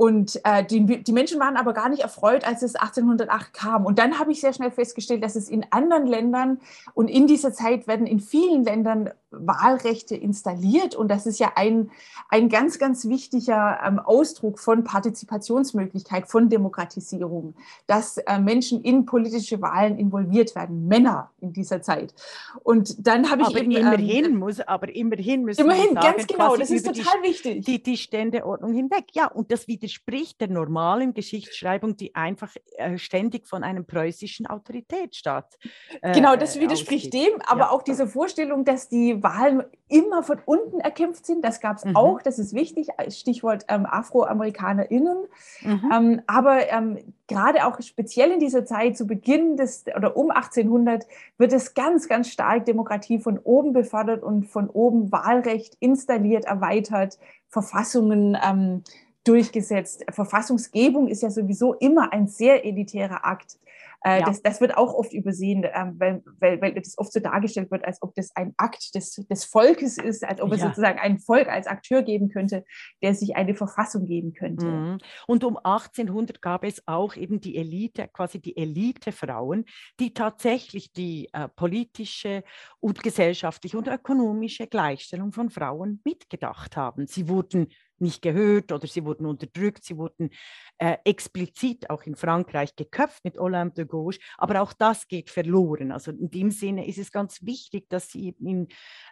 Und 0.01 0.41
äh, 0.45 0.65
die, 0.65 1.03
die 1.03 1.13
Menschen 1.13 1.39
waren 1.41 1.59
aber 1.59 1.75
gar 1.75 1.91
nicht 1.91 2.01
erfreut, 2.01 2.47
als 2.47 2.63
es 2.63 2.75
1808 2.75 3.53
kam. 3.53 3.85
Und 3.85 3.99
dann 3.99 4.19
habe 4.19 4.33
ich 4.33 4.41
sehr 4.41 4.55
schnell 4.55 4.71
festgestellt, 4.71 5.23
dass 5.23 5.37
es 5.37 5.51
in 5.51 5.67
anderen 5.69 6.07
Ländern 6.07 6.59
und 6.95 7.09
in 7.09 7.27
dieser 7.27 7.53
Zeit 7.53 7.87
werden 7.87 8.07
in 8.07 8.19
vielen 8.19 8.65
Ländern 8.65 9.11
Wahlrechte 9.31 10.17
installiert. 10.17 10.95
Und 10.95 11.09
das 11.09 11.27
ist 11.27 11.39
ja 11.39 11.53
ein, 11.57 11.91
ein 12.29 12.49
ganz, 12.49 12.79
ganz 12.79 13.07
wichtiger 13.09 13.81
ähm, 13.85 13.99
Ausdruck 13.99 14.59
von 14.59 14.85
Partizipationsmöglichkeit, 14.85 16.29
von 16.29 16.49
Demokratisierung, 16.49 17.55
dass 17.87 18.19
äh, 18.19 18.39
Menschen 18.39 18.83
in 18.83 19.07
politische 19.07 19.61
Wahlen 19.63 19.99
involviert 19.99 20.55
werden, 20.55 20.87
Männer 20.89 21.31
in 21.41 21.53
dieser 21.53 21.83
Zeit. 21.83 22.15
Und 22.63 23.07
dann 23.07 23.31
habe 23.31 23.43
ich 23.43 23.49
aber 23.49 23.61
eben. 23.61 23.71
Immerhin 23.71 24.25
ähm, 24.25 24.37
muss, 24.39 24.61
aber 24.61 24.95
immerhin 24.95 25.45
müssen 25.45 25.61
immerhin, 25.61 25.95
wir 25.95 26.03
sagen, 26.03 26.17
ganz 26.17 26.27
genau, 26.27 26.57
das 26.57 26.71
ist 26.71 26.87
total 26.87 27.23
die, 27.23 27.29
wichtig. 27.29 27.65
Die, 27.65 27.83
die 27.83 27.97
Ständeordnung 27.97 28.73
hinweg. 28.73 29.07
Ja, 29.13 29.27
und 29.27 29.53
das 29.53 29.69
widerspricht 29.69 30.41
der 30.41 30.49
normalen 30.49 31.15
Geschichtsschreibung, 31.15 31.97
die 31.97 32.15
einfach 32.15 32.55
äh, 32.77 32.99
ständig 32.99 33.47
von 33.47 33.63
einem 33.63 33.87
preußischen 33.87 34.47
Autoritätsstaat. 34.47 35.59
Äh, 36.03 36.15
genau, 36.15 36.37
das 36.37 36.59
widerspricht 36.59 37.15
ausgeht. 37.15 37.35
dem, 37.35 37.43
aber 37.47 37.61
ja. 37.61 37.71
auch 37.71 37.83
diese 37.83 38.07
Vorstellung, 38.07 38.65
dass 38.65 38.89
die 38.89 39.20
Wahlen 39.23 39.63
immer 39.89 40.23
von 40.23 40.39
unten 40.45 40.81
erkämpft 40.81 41.27
sind. 41.27 41.45
Das 41.45 41.61
gab 41.61 41.79
es 41.79 41.85
mhm. 41.85 41.97
auch, 41.97 42.23
das 42.23 42.39
ist 42.39 42.55
wichtig, 42.55 42.89
Stichwort 43.09 43.65
ähm, 43.69 43.87
AfroamerikanerInnen. 43.87 45.19
Mhm. 45.63 45.91
Ähm, 45.93 46.23
aber 46.27 46.71
ähm, 46.71 46.99
gerade 47.27 47.67
auch 47.67 47.81
speziell 47.83 48.31
in 48.33 48.41
dieser 48.41 48.65
Zeit, 48.65 48.97
zu 48.97 49.07
Beginn 49.07 49.57
des 49.57 49.85
oder 49.97 50.17
um 50.17 50.31
1800, 50.31 51.07
wird 51.39 51.53
es 51.53 51.75
ganz, 51.75 52.09
ganz 52.09 52.29
stark 52.29 52.65
Demokratie 52.65 53.19
von 53.19 53.39
oben 53.39 53.73
befördert 53.73 54.23
und 54.23 54.47
von 54.47 54.69
oben 54.69 55.11
Wahlrecht 55.13 55.77
installiert, 55.81 56.45
erweitert, 56.45 57.19
Verfassungen 57.49 58.37
ähm, 58.43 58.83
durchgesetzt. 59.25 60.05
Verfassungsgebung 60.11 61.09
ist 61.09 61.23
ja 61.23 61.31
sowieso 61.31 61.75
immer 61.75 62.13
ein 62.13 62.27
sehr 62.27 62.65
elitärer 62.65 63.25
Akt. 63.25 63.59
Äh, 64.03 64.21
ja. 64.21 64.27
das, 64.27 64.43
das 64.43 64.61
wird 64.61 64.77
auch 64.77 64.95
oft 64.95 65.13
übersehen, 65.13 65.67
ähm, 65.75 65.97
weil, 65.99 66.23
weil, 66.39 66.61
weil 66.61 66.75
das 66.75 66.97
oft 66.97 67.13
so 67.13 67.21
dargestellt 67.21 67.71
wird, 67.71 67.85
als 67.85 68.01
ob 68.03 68.15
das 68.15 68.35
ein 68.35 68.55
Akt 68.57 68.95
des, 68.95 69.15
des 69.31 69.45
Volkes 69.45 69.99
ist, 69.99 70.25
als 70.25 70.41
ob 70.41 70.53
es 70.53 70.61
sozusagen 70.61 70.99
ein 70.99 71.19
Volk 71.19 71.49
als 71.49 71.67
Akteur 71.67 72.03
geben 72.03 72.31
könnte, 72.31 72.65
der 73.03 73.15
sich 73.15 73.37
eine 73.37 73.55
Verfassung 73.55 74.07
geben 74.07 74.33
könnte. 74.33 74.67
Mhm. 74.67 74.99
Und 75.27 75.45
um 75.45 75.57
1800 75.57 76.41
gab 76.41 76.65
es 76.65 76.83
auch 76.87 77.15
eben 77.17 77.41
die 77.41 77.57
Elite, 77.57 78.09
quasi 78.09 78.41
die 78.41 78.57
Elitefrauen, 78.57 79.67
die 79.99 80.15
tatsächlich 80.15 80.93
die 80.93 81.29
äh, 81.33 81.49
politische 81.49 82.43
und 82.81 83.03
gesellschaftliche 83.03 83.77
und 83.77 83.89
ökonomische 83.89 84.67
Gleichstellung 84.67 85.33
von 85.33 85.51
Frauen 85.51 86.01
mitgedacht 86.05 86.77
haben. 86.77 87.07
Sie 87.07 87.29
wurden 87.29 87.69
nicht 88.01 88.23
gehört 88.23 88.73
oder 88.73 88.87
sie 88.87 89.05
wurden 89.05 89.27
unterdrückt, 89.27 89.85
sie 89.85 89.97
wurden 89.97 90.31
äh, 90.79 90.97
explizit 91.05 91.91
auch 91.91 92.03
in 92.05 92.17
Frankreich 92.17 92.75
geköpft 92.77 93.25
mit 93.25 93.39
Olympe 93.39 93.75
de 93.75 93.85
Gauche, 93.85 94.19
aber 94.39 94.63
auch 94.63 94.73
das 94.73 95.09
geht 95.09 95.31
verloren. 95.31 95.93
Also 95.93 96.11
in 96.11 96.31
dem 96.31 96.51
Sinne 96.51 96.87
ist 96.87 96.99
es 96.99 97.13
ganz 97.13 97.45
wichtig, 97.45 97.89
dass 97.89 98.09
sie 98.09 98.35
in, 98.41 98.69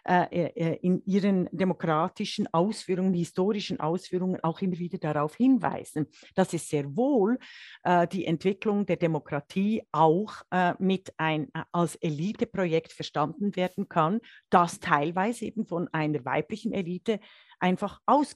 äh, 0.07 0.47
äh, 0.49 0.79
in 0.81 1.03
ihren 1.05 1.49
demokratischen 1.51 2.47
Ausführungen, 2.53 3.13
historischen 3.13 3.79
Ausführungen 3.79 4.43
auch 4.43 4.61
immer 4.61 4.77
wieder 4.77 4.97
darauf 4.97 5.35
hinweisen, 5.35 6.07
dass 6.35 6.53
es 6.53 6.67
sehr 6.67 6.95
wohl 6.95 7.37
äh, 7.83 8.07
die 8.07 8.25
Entwicklung 8.25 8.85
der 8.85 8.97
Demokratie 8.97 9.83
auch 9.91 10.33
äh, 10.51 10.73
mit 10.79 11.13
ein 11.17 11.49
äh, 11.53 11.63
als 11.71 11.95
Eliteprojekt 11.95 12.91
verstanden 12.91 13.55
werden 13.55 13.89
kann, 13.89 14.19
das 14.49 14.79
teilweise 14.79 15.45
eben 15.45 15.65
von 15.65 15.87
einer 15.91 16.23
weiblichen 16.25 16.73
Elite 16.73 17.19
einfach 17.59 17.99
aus 18.05 18.35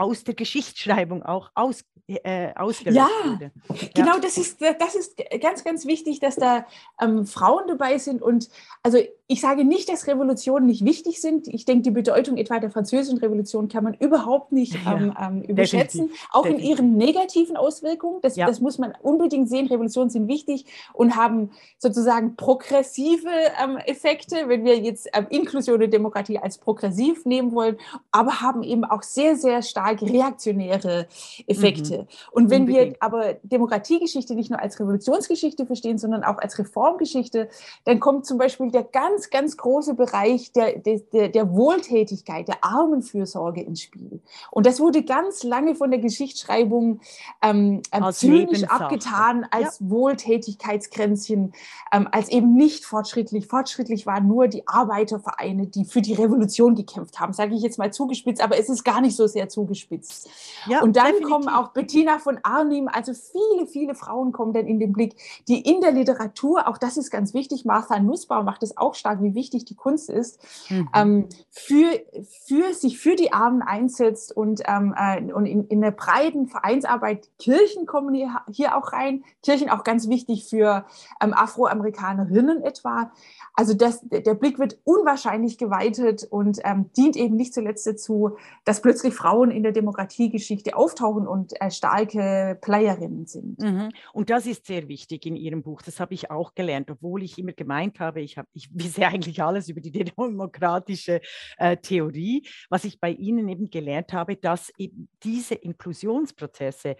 aus 0.00 0.24
der 0.24 0.34
Geschichtsschreibung 0.34 1.22
auch 1.22 1.50
aus, 1.54 1.84
äh, 2.06 2.52
ausgelöst 2.54 2.96
ja, 2.96 3.08
wurde. 3.30 3.52
Genau, 3.94 4.18
das 4.18 4.38
ist, 4.38 4.60
das 4.60 4.94
ist 4.94 5.20
ganz, 5.40 5.62
ganz 5.62 5.86
wichtig, 5.86 6.20
dass 6.20 6.36
da 6.36 6.66
ähm, 7.00 7.26
Frauen 7.26 7.68
dabei 7.68 7.98
sind. 7.98 8.22
Und 8.22 8.48
also 8.82 8.98
ich 9.30 9.40
sage 9.40 9.64
nicht, 9.64 9.88
dass 9.88 10.08
Revolutionen 10.08 10.66
nicht 10.66 10.84
wichtig 10.84 11.20
sind. 11.20 11.46
Ich 11.46 11.64
denke, 11.64 11.82
die 11.82 11.92
Bedeutung 11.92 12.36
etwa 12.36 12.58
der 12.58 12.68
französischen 12.68 13.18
Revolution 13.18 13.68
kann 13.68 13.84
man 13.84 13.94
überhaupt 13.94 14.50
nicht 14.50 14.74
ähm, 14.84 15.14
ähm, 15.22 15.42
überschätzen, 15.42 16.08
definitiv, 16.08 16.28
auch 16.32 16.42
definitiv. 16.42 16.64
in 16.64 16.70
ihren 16.70 16.96
negativen 16.96 17.56
Auswirkungen. 17.56 18.18
Das, 18.22 18.34
ja. 18.34 18.48
das 18.48 18.60
muss 18.60 18.78
man 18.78 18.92
unbedingt 19.02 19.48
sehen. 19.48 19.68
Revolutionen 19.68 20.10
sind 20.10 20.26
wichtig 20.26 20.64
und 20.94 21.14
haben 21.14 21.50
sozusagen 21.78 22.34
progressive 22.34 23.28
ähm, 23.62 23.76
Effekte, 23.76 24.48
wenn 24.48 24.64
wir 24.64 24.76
jetzt 24.80 25.08
ähm, 25.12 25.28
Inklusion 25.30 25.80
und 25.80 25.94
Demokratie 25.94 26.40
als 26.40 26.58
progressiv 26.58 27.24
nehmen 27.24 27.52
wollen, 27.52 27.76
aber 28.10 28.40
haben 28.40 28.64
eben 28.64 28.84
auch 28.84 29.04
sehr, 29.04 29.36
sehr 29.36 29.62
stark 29.62 30.02
reaktionäre 30.02 31.06
Effekte. 31.46 31.98
Mhm. 31.98 32.06
Und 32.32 32.50
wenn 32.50 32.62
unbedingt. 32.62 32.90
wir 32.90 32.96
aber 32.98 33.34
Demokratiegeschichte 33.44 34.34
nicht 34.34 34.50
nur 34.50 34.58
als 34.58 34.80
Revolutionsgeschichte 34.80 35.66
verstehen, 35.66 35.98
sondern 35.98 36.24
auch 36.24 36.38
als 36.38 36.58
Reformgeschichte, 36.58 37.48
dann 37.84 38.00
kommt 38.00 38.26
zum 38.26 38.36
Beispiel 38.36 38.72
der 38.72 38.82
ganz 38.82 39.19
ganz, 39.20 39.30
ganz 39.30 39.56
große 39.56 39.94
Bereich 39.94 40.52
der, 40.52 40.78
der, 40.78 41.28
der 41.28 41.52
Wohltätigkeit, 41.52 42.48
der 42.48 42.64
Armenfürsorge 42.64 43.60
ins 43.60 43.82
Spiel. 43.82 44.20
Und 44.50 44.66
das 44.66 44.80
wurde 44.80 45.02
ganz 45.02 45.42
lange 45.42 45.74
von 45.74 45.90
der 45.90 46.00
Geschichtsschreibung 46.00 47.00
ähm, 47.42 47.82
ähm 47.92 48.12
zynisch 48.12 48.64
abgetan 48.64 49.46
als 49.50 49.80
ja. 49.80 49.90
Wohltätigkeitsgrenzchen, 49.90 51.52
ähm, 51.92 52.08
als 52.12 52.28
eben 52.28 52.54
nicht 52.54 52.84
fortschrittlich. 52.84 53.46
Fortschrittlich 53.46 54.06
waren 54.06 54.28
nur 54.28 54.48
die 54.48 54.66
Arbeitervereine, 54.66 55.66
die 55.66 55.84
für 55.84 56.00
die 56.00 56.14
Revolution 56.14 56.74
gekämpft 56.74 57.18
haben, 57.18 57.32
sage 57.32 57.54
ich 57.54 57.62
jetzt 57.62 57.78
mal 57.78 57.92
zugespitzt, 57.92 58.42
aber 58.42 58.58
es 58.58 58.68
ist 58.68 58.84
gar 58.84 59.00
nicht 59.00 59.16
so 59.16 59.26
sehr 59.26 59.48
zugespitzt. 59.48 60.30
Ja, 60.66 60.82
und 60.82 60.96
dann 60.96 61.06
definitiv. 61.06 61.30
kommen 61.30 61.48
auch 61.48 61.72
Bettina 61.72 62.18
von 62.18 62.38
Arnim, 62.42 62.88
also 62.88 63.12
viele, 63.14 63.66
viele 63.66 63.94
Frauen 63.94 64.32
kommen 64.32 64.52
dann 64.52 64.66
in 64.66 64.78
den 64.78 64.92
Blick, 64.92 65.16
die 65.48 65.60
in 65.60 65.80
der 65.80 65.92
Literatur, 65.92 66.68
auch 66.68 66.78
das 66.78 66.96
ist 66.96 67.10
ganz 67.10 67.34
wichtig, 67.34 67.64
Martha 67.64 67.98
Nussbaum 67.98 68.44
macht 68.44 68.62
es 68.62 68.76
auch 68.76 68.94
stark, 68.94 69.09
stark, 69.10 69.22
wie 69.22 69.34
wichtig 69.34 69.64
die 69.64 69.74
Kunst 69.74 70.10
ist, 70.10 70.40
mhm. 70.70 70.88
ähm, 70.94 71.28
für, 71.50 72.00
für 72.46 72.72
sich 72.72 72.98
für 72.98 73.16
die 73.16 73.32
Armen 73.32 73.62
einsetzt 73.62 74.36
und, 74.36 74.62
ähm, 74.66 74.94
äh, 74.96 75.32
und 75.32 75.46
in, 75.46 75.66
in 75.66 75.80
der 75.80 75.90
breiten 75.90 76.46
Vereinsarbeit 76.46 77.28
Kirchen 77.38 77.86
kommen 77.86 78.14
hier, 78.14 78.40
hier 78.50 78.76
auch 78.76 78.92
rein. 78.92 79.24
Kirchen 79.42 79.70
auch 79.70 79.84
ganz 79.84 80.08
wichtig 80.08 80.48
für 80.48 80.84
ähm, 81.22 81.34
Afroamerikanerinnen 81.34 82.62
etwa. 82.62 83.12
Also 83.54 83.74
das, 83.74 84.00
der 84.08 84.34
Blick 84.34 84.58
wird 84.58 84.78
unwahrscheinlich 84.84 85.58
geweitet 85.58 86.26
und 86.30 86.60
ähm, 86.64 86.90
dient 86.96 87.16
eben 87.16 87.36
nicht 87.36 87.52
zuletzt 87.52 87.86
dazu, 87.86 88.36
dass 88.64 88.80
plötzlich 88.80 89.12
Frauen 89.12 89.50
in 89.50 89.62
der 89.62 89.72
Demokratiegeschichte 89.72 90.76
auftauchen 90.76 91.26
und 91.26 91.60
äh, 91.60 91.70
starke 91.70 92.56
Playerinnen 92.60 93.26
sind. 93.26 93.58
Mhm. 93.58 93.90
Und 94.12 94.30
das 94.30 94.46
ist 94.46 94.66
sehr 94.66 94.88
wichtig 94.88 95.26
in 95.26 95.36
Ihrem 95.36 95.62
Buch. 95.62 95.82
Das 95.82 96.00
habe 96.00 96.14
ich 96.14 96.30
auch 96.30 96.54
gelernt, 96.54 96.90
obwohl 96.90 97.22
ich 97.22 97.38
immer 97.38 97.52
gemeint 97.52 98.00
habe, 98.00 98.20
ich, 98.20 98.38
habe, 98.38 98.48
ich 98.54 98.70
wisse 99.00 99.08
eigentlich 99.08 99.42
alles 99.42 99.68
über 99.68 99.80
die 99.80 99.90
demokratische 99.92 101.20
äh, 101.56 101.76
Theorie. 101.76 102.46
Was 102.68 102.84
ich 102.84 103.00
bei 103.00 103.10
Ihnen 103.10 103.48
eben 103.48 103.70
gelernt 103.70 104.12
habe, 104.12 104.36
dass 104.36 104.72
eben 104.78 105.08
diese 105.22 105.54
Inklusionsprozesse 105.54 106.96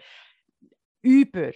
über 1.01 1.51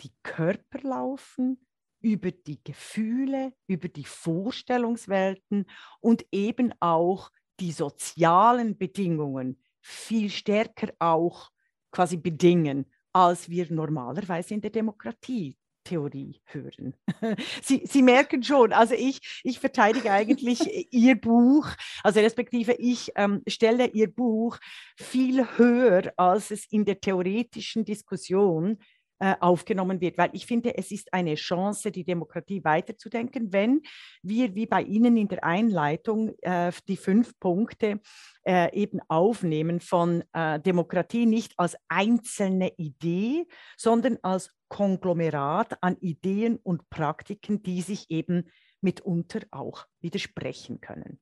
die 0.00 0.12
Körper 0.22 0.80
laufen, 0.82 1.64
über 2.00 2.30
die 2.30 2.62
Gefühle, 2.62 3.52
über 3.66 3.88
die 3.88 4.04
Vorstellungswelten 4.04 5.66
und 6.00 6.24
eben 6.30 6.72
auch 6.80 7.30
die 7.58 7.72
sozialen 7.72 8.78
Bedingungen 8.78 9.60
viel 9.80 10.30
stärker 10.30 10.92
auch 11.00 11.50
quasi 11.90 12.16
bedingen, 12.16 12.86
als 13.12 13.48
wir 13.48 13.72
normalerweise 13.72 14.54
in 14.54 14.60
der 14.60 14.70
Demokratie 14.70 15.56
Theorie 15.88 16.40
hören. 16.44 16.94
Sie, 17.62 17.82
Sie 17.86 18.02
merken 18.02 18.42
schon, 18.42 18.72
also 18.74 18.94
ich, 18.94 19.40
ich 19.42 19.58
verteidige 19.58 20.12
eigentlich 20.12 20.60
Ihr 20.92 21.18
Buch, 21.18 21.66
also 22.04 22.20
respektive 22.20 22.74
ich 22.74 23.12
ähm, 23.16 23.42
stelle 23.48 23.86
Ihr 23.86 24.12
Buch 24.12 24.58
viel 24.96 25.46
höher, 25.56 26.12
als 26.16 26.50
es 26.50 26.66
in 26.70 26.84
der 26.84 27.00
theoretischen 27.00 27.86
Diskussion 27.86 28.78
äh, 29.20 29.34
aufgenommen 29.40 30.00
wird, 30.00 30.18
weil 30.18 30.30
ich 30.32 30.46
finde, 30.46 30.76
es 30.76 30.90
ist 30.90 31.12
eine 31.12 31.34
Chance, 31.34 31.90
die 31.90 32.04
Demokratie 32.04 32.62
weiterzudenken, 32.64 33.52
wenn 33.52 33.82
wir 34.22 34.54
wie 34.54 34.66
bei 34.66 34.82
Ihnen 34.82 35.16
in 35.16 35.28
der 35.28 35.44
Einleitung 35.44 36.34
äh, 36.42 36.72
die 36.86 36.96
fünf 36.96 37.38
Punkte 37.40 38.00
äh, 38.46 38.72
eben 38.78 39.00
aufnehmen 39.08 39.80
von 39.80 40.22
äh, 40.32 40.60
Demokratie 40.60 41.26
nicht 41.26 41.54
als 41.56 41.76
einzelne 41.88 42.72
Idee, 42.76 43.46
sondern 43.76 44.18
als 44.22 44.52
Konglomerat 44.68 45.82
an 45.82 45.96
Ideen 46.00 46.56
und 46.56 46.88
Praktiken, 46.90 47.62
die 47.62 47.82
sich 47.82 48.10
eben 48.10 48.50
mitunter 48.80 49.40
auch 49.50 49.86
widersprechen 50.00 50.80
können. 50.80 51.20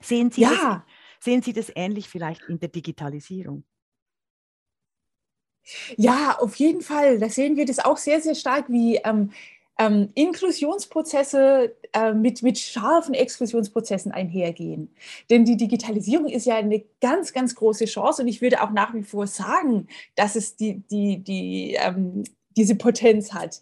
Sehen 0.00 0.30
Sie, 0.30 0.42
ja. 0.42 0.50
das, 0.50 1.24
sehen 1.24 1.42
Sie 1.42 1.52
das 1.52 1.72
ähnlich 1.74 2.08
vielleicht 2.08 2.42
in 2.48 2.58
der 2.58 2.68
Digitalisierung? 2.68 3.64
Ja, 5.96 6.36
auf 6.40 6.56
jeden 6.56 6.82
Fall. 6.82 7.18
Da 7.18 7.28
sehen 7.28 7.56
wir 7.56 7.64
das 7.64 7.78
auch 7.78 7.96
sehr, 7.96 8.20
sehr 8.20 8.34
stark, 8.34 8.66
wie 8.68 8.96
ähm, 8.96 9.30
ähm, 9.78 10.08
Inklusionsprozesse 10.14 11.74
äh, 11.92 12.14
mit, 12.14 12.42
mit 12.42 12.58
scharfen 12.58 13.14
Exklusionsprozessen 13.14 14.12
einhergehen. 14.12 14.94
Denn 15.28 15.44
die 15.44 15.56
Digitalisierung 15.56 16.28
ist 16.28 16.46
ja 16.46 16.56
eine 16.56 16.82
ganz, 17.00 17.32
ganz 17.32 17.54
große 17.54 17.84
Chance 17.84 18.22
und 18.22 18.28
ich 18.28 18.40
würde 18.40 18.62
auch 18.62 18.70
nach 18.70 18.94
wie 18.94 19.02
vor 19.02 19.26
sagen, 19.26 19.88
dass 20.14 20.36
es 20.36 20.56
die, 20.56 20.82
die, 20.90 21.18
die, 21.22 21.76
ähm, 21.78 22.24
diese 22.56 22.74
Potenz 22.74 23.32
hat. 23.32 23.60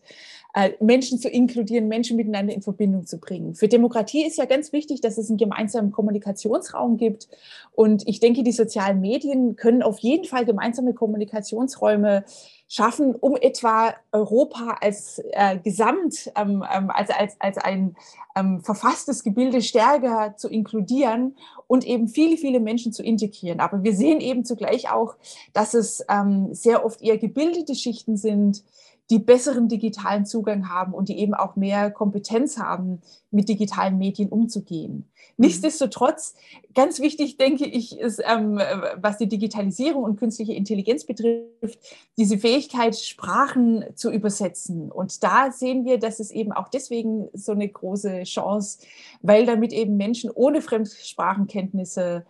Äh, 0.57 0.71
Menschen 0.79 1.19
zu 1.19 1.29
inkludieren, 1.29 1.89
Menschen 1.89 2.17
miteinander 2.17 2.55
in 2.55 2.63
Verbindung 2.63 3.07
zu 3.07 3.19
bringen. 3.19 3.57
Für 3.57 3.67
Demokratie 3.67 4.25
ist 4.25 4.39
ja 4.39 4.45
ganz 4.45 4.73
wichtig, 4.73 5.01
dass 5.01 5.19
es 5.19 5.29
einen 5.29 5.37
gemeinsamen 5.37 5.91
Kommunikationsraum 5.91 6.97
gibt. 6.97 7.27
Und 7.73 8.07
ich 8.07 8.21
denke, 8.21 8.45
die 8.45 8.53
sozialen 8.53 9.01
Medien 9.01 9.57
können 9.57 9.83
auf 9.83 9.99
jeden 9.99 10.25
Fall 10.25 10.45
gemeinsame 10.45 10.95
Kommunikationsräume 10.95 12.25
schaffen, 12.69 13.15
um 13.15 13.37
etwa 13.37 13.95
Europa 14.13 14.79
als 14.81 15.23
äh, 15.33 15.59
Gesamt, 15.59 16.33
ähm, 16.37 16.65
ähm, 16.73 16.91
als, 16.91 17.11
als, 17.11 17.37
als 17.39 17.59
ein 17.59 17.97
ähm, 18.37 18.61
verfasstes 18.63 19.23
Gebilde 19.23 19.63
stärker 19.63 20.37
zu 20.37 20.49
inkludieren 20.49 21.37
und 21.67 21.87
eben 21.87 22.09
viele, 22.09 22.37
viele 22.37 22.61
Menschen 22.61 22.93
zu 22.93 23.03
integrieren. 23.03 23.61
Aber 23.61 23.83
wir 23.83 23.95
sehen 23.95 24.21
eben 24.21 24.45
zugleich 24.45 24.91
auch, 24.91 25.17
dass 25.53 25.75
es 25.75 26.05
ähm, 26.09 26.55
sehr 26.55 26.85
oft 26.85 27.03
eher 27.03 27.19
gebildete 27.19 27.75
Schichten 27.75 28.17
sind, 28.17 28.65
die 29.11 29.19
besseren 29.19 29.69
digitalen 29.69 30.25
Zugang 30.25 30.71
haben 30.71 30.95
und 30.95 31.09
die 31.09 31.19
eben 31.19 31.35
auch 31.35 31.57
mehr 31.57 31.91
Kompetenz 31.91 32.59
haben, 32.59 33.03
mit 33.31 33.49
digitalen 33.49 33.99
Medien 33.99 34.31
umzugehen. 34.31 34.95
Mhm. 34.95 35.05
Nichtsdestotrotz, 35.37 36.35
ganz 36.75 37.01
wichtig, 37.01 37.37
denke 37.37 37.67
ich, 37.67 37.99
ist, 37.99 38.23
ähm, 38.25 38.61
was 38.97 39.19
die 39.19 39.29
Digitalisierung 39.29 40.05
und 40.05 40.17
künstliche 40.17 40.55
Intelligenz 40.55 41.05
betrifft, 41.05 41.79
diese 42.17 42.39
Fähigkeit, 42.39 42.97
Sprachen 42.97 43.85
zu 43.95 44.11
übersetzen. 44.11 44.91
Und 44.91 45.23
da 45.23 45.51
sehen 45.51 45.85
wir, 45.85 45.99
dass 45.99 46.21
es 46.21 46.31
eben 46.31 46.53
auch 46.53 46.69
deswegen 46.69 47.29
so 47.35 47.53
eine 47.53 47.69
große 47.69 48.23
Chance, 48.23 48.79
weil 49.21 49.45
damit 49.45 49.73
eben 49.73 49.97
Menschen 49.97 50.31
ohne 50.31 50.63
Fremdsprachenkenntnisse 50.63 52.25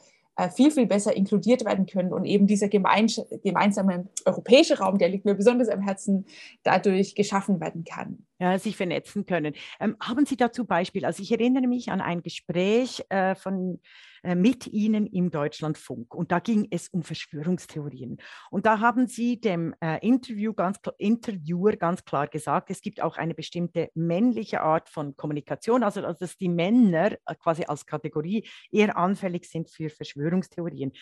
viel, 0.54 0.70
viel 0.70 0.86
besser 0.86 1.16
inkludiert 1.16 1.64
werden 1.64 1.86
können 1.86 2.12
und 2.12 2.24
eben 2.24 2.46
dieser 2.46 2.68
gemeinsame 2.68 4.08
europäische 4.24 4.78
Raum, 4.78 4.98
der 4.98 5.08
liegt 5.08 5.24
mir 5.24 5.34
besonders 5.34 5.68
am 5.68 5.80
Herzen, 5.80 6.26
dadurch 6.62 7.14
geschaffen 7.14 7.60
werden 7.60 7.84
kann. 7.84 8.26
Ja, 8.38 8.58
sich 8.58 8.76
vernetzen 8.76 9.26
können. 9.26 9.54
Ähm, 9.80 9.96
haben 10.00 10.26
Sie 10.26 10.36
dazu 10.36 10.64
Beispiele? 10.64 11.06
Also 11.06 11.22
ich 11.22 11.32
erinnere 11.32 11.66
mich 11.66 11.90
an 11.90 12.00
ein 12.00 12.22
Gespräch 12.22 13.04
äh, 13.08 13.34
von, 13.34 13.80
äh, 14.22 14.34
mit 14.34 14.66
Ihnen 14.66 15.06
im 15.06 15.30
Deutschlandfunk 15.30 16.14
und 16.14 16.32
da 16.32 16.40
ging 16.40 16.66
es 16.70 16.88
um 16.88 17.02
Verschwörungstheorien. 17.02 18.18
Und 18.50 18.66
da 18.66 18.80
haben 18.80 19.06
Sie 19.06 19.40
dem 19.40 19.74
äh, 19.80 20.04
Interview 20.06 20.52
ganz, 20.52 20.78
Interviewer 20.98 21.76
ganz 21.76 22.04
klar 22.04 22.26
gesagt, 22.26 22.70
es 22.70 22.80
gibt 22.80 23.00
auch 23.00 23.16
eine 23.16 23.34
bestimmte 23.34 23.90
männliche 23.94 24.62
Art 24.62 24.88
von 24.88 25.16
Kommunikation, 25.16 25.82
also, 25.82 26.02
also 26.04 26.18
dass 26.18 26.36
die 26.36 26.48
Männer 26.48 27.12
äh, 27.12 27.34
quasi 27.38 27.64
als 27.64 27.86
Kategorie 27.86 28.48
eher 28.70 28.96
anfällig 28.96 29.44
sind 29.44 29.70
für 29.70 29.90
Verschwörungstheorien. 29.90 30.92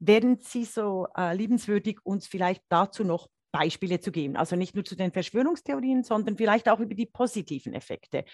Wären 0.00 0.38
Sie 0.40 0.64
so 0.64 1.06
äh, 1.16 1.36
liebenswürdig, 1.36 1.98
uns 2.02 2.26
vielleicht 2.26 2.64
dazu 2.68 3.04
noch 3.04 3.28
Beispiele 3.54 4.00
zu 4.00 4.10
geben. 4.10 4.34
Also 4.36 4.56
nicht 4.56 4.74
nur 4.74 4.84
zu 4.84 4.96
den 4.96 5.12
Verschwörungstheorien, 5.12 6.02
sondern 6.02 6.36
vielleicht 6.36 6.68
auch 6.68 6.80
über 6.80 6.94
die 6.94 7.06
positiven 7.06 7.72
Effekte 7.72 8.24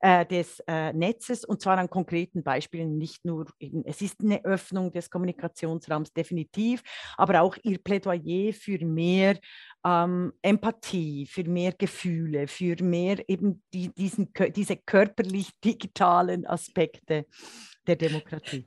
äh, 0.00 0.24
des 0.24 0.60
äh, 0.66 0.94
Netzes 0.94 1.44
und 1.44 1.60
zwar 1.60 1.76
an 1.76 1.90
konkreten 1.90 2.42
Beispielen, 2.42 2.96
nicht 2.96 3.22
nur, 3.22 3.44
eben, 3.58 3.84
es 3.84 4.00
ist 4.00 4.22
eine 4.22 4.42
Öffnung 4.46 4.90
des 4.90 5.10
Kommunikationsraums 5.10 6.14
definitiv, 6.14 6.82
aber 7.18 7.42
auch 7.42 7.54
Ihr 7.62 7.78
Plädoyer 7.78 8.54
für 8.54 8.82
mehr 8.82 9.38
ähm, 9.84 10.32
Empathie, 10.40 11.26
für 11.26 11.44
mehr 11.44 11.72
Gefühle, 11.72 12.48
für 12.48 12.82
mehr 12.82 13.22
eben 13.28 13.62
die, 13.74 13.92
diesen, 13.92 14.32
diese 14.56 14.78
körperlich-digitalen 14.78 16.46
Aspekte 16.46 17.26
der 17.86 17.96
Demokratie. 17.96 18.66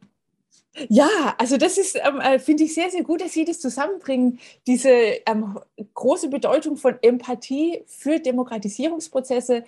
Ja, 0.90 1.36
also 1.38 1.58
das 1.58 1.78
ist, 1.78 1.96
ähm, 1.96 2.20
äh, 2.20 2.40
finde 2.40 2.64
ich 2.64 2.74
sehr, 2.74 2.90
sehr 2.90 3.04
gut, 3.04 3.22
dass 3.22 3.32
Sie 3.34 3.46
das 3.46 3.60
zusammenbringen, 3.60 4.40
diese 4.68 4.90
ähm, 4.90 5.58
große 5.94 6.28
Bedeutung 6.30 6.76
von 6.76 6.96
Empathie 7.02 7.84
für 7.88 8.20
Demokratisierungsprozesse. 8.20 9.64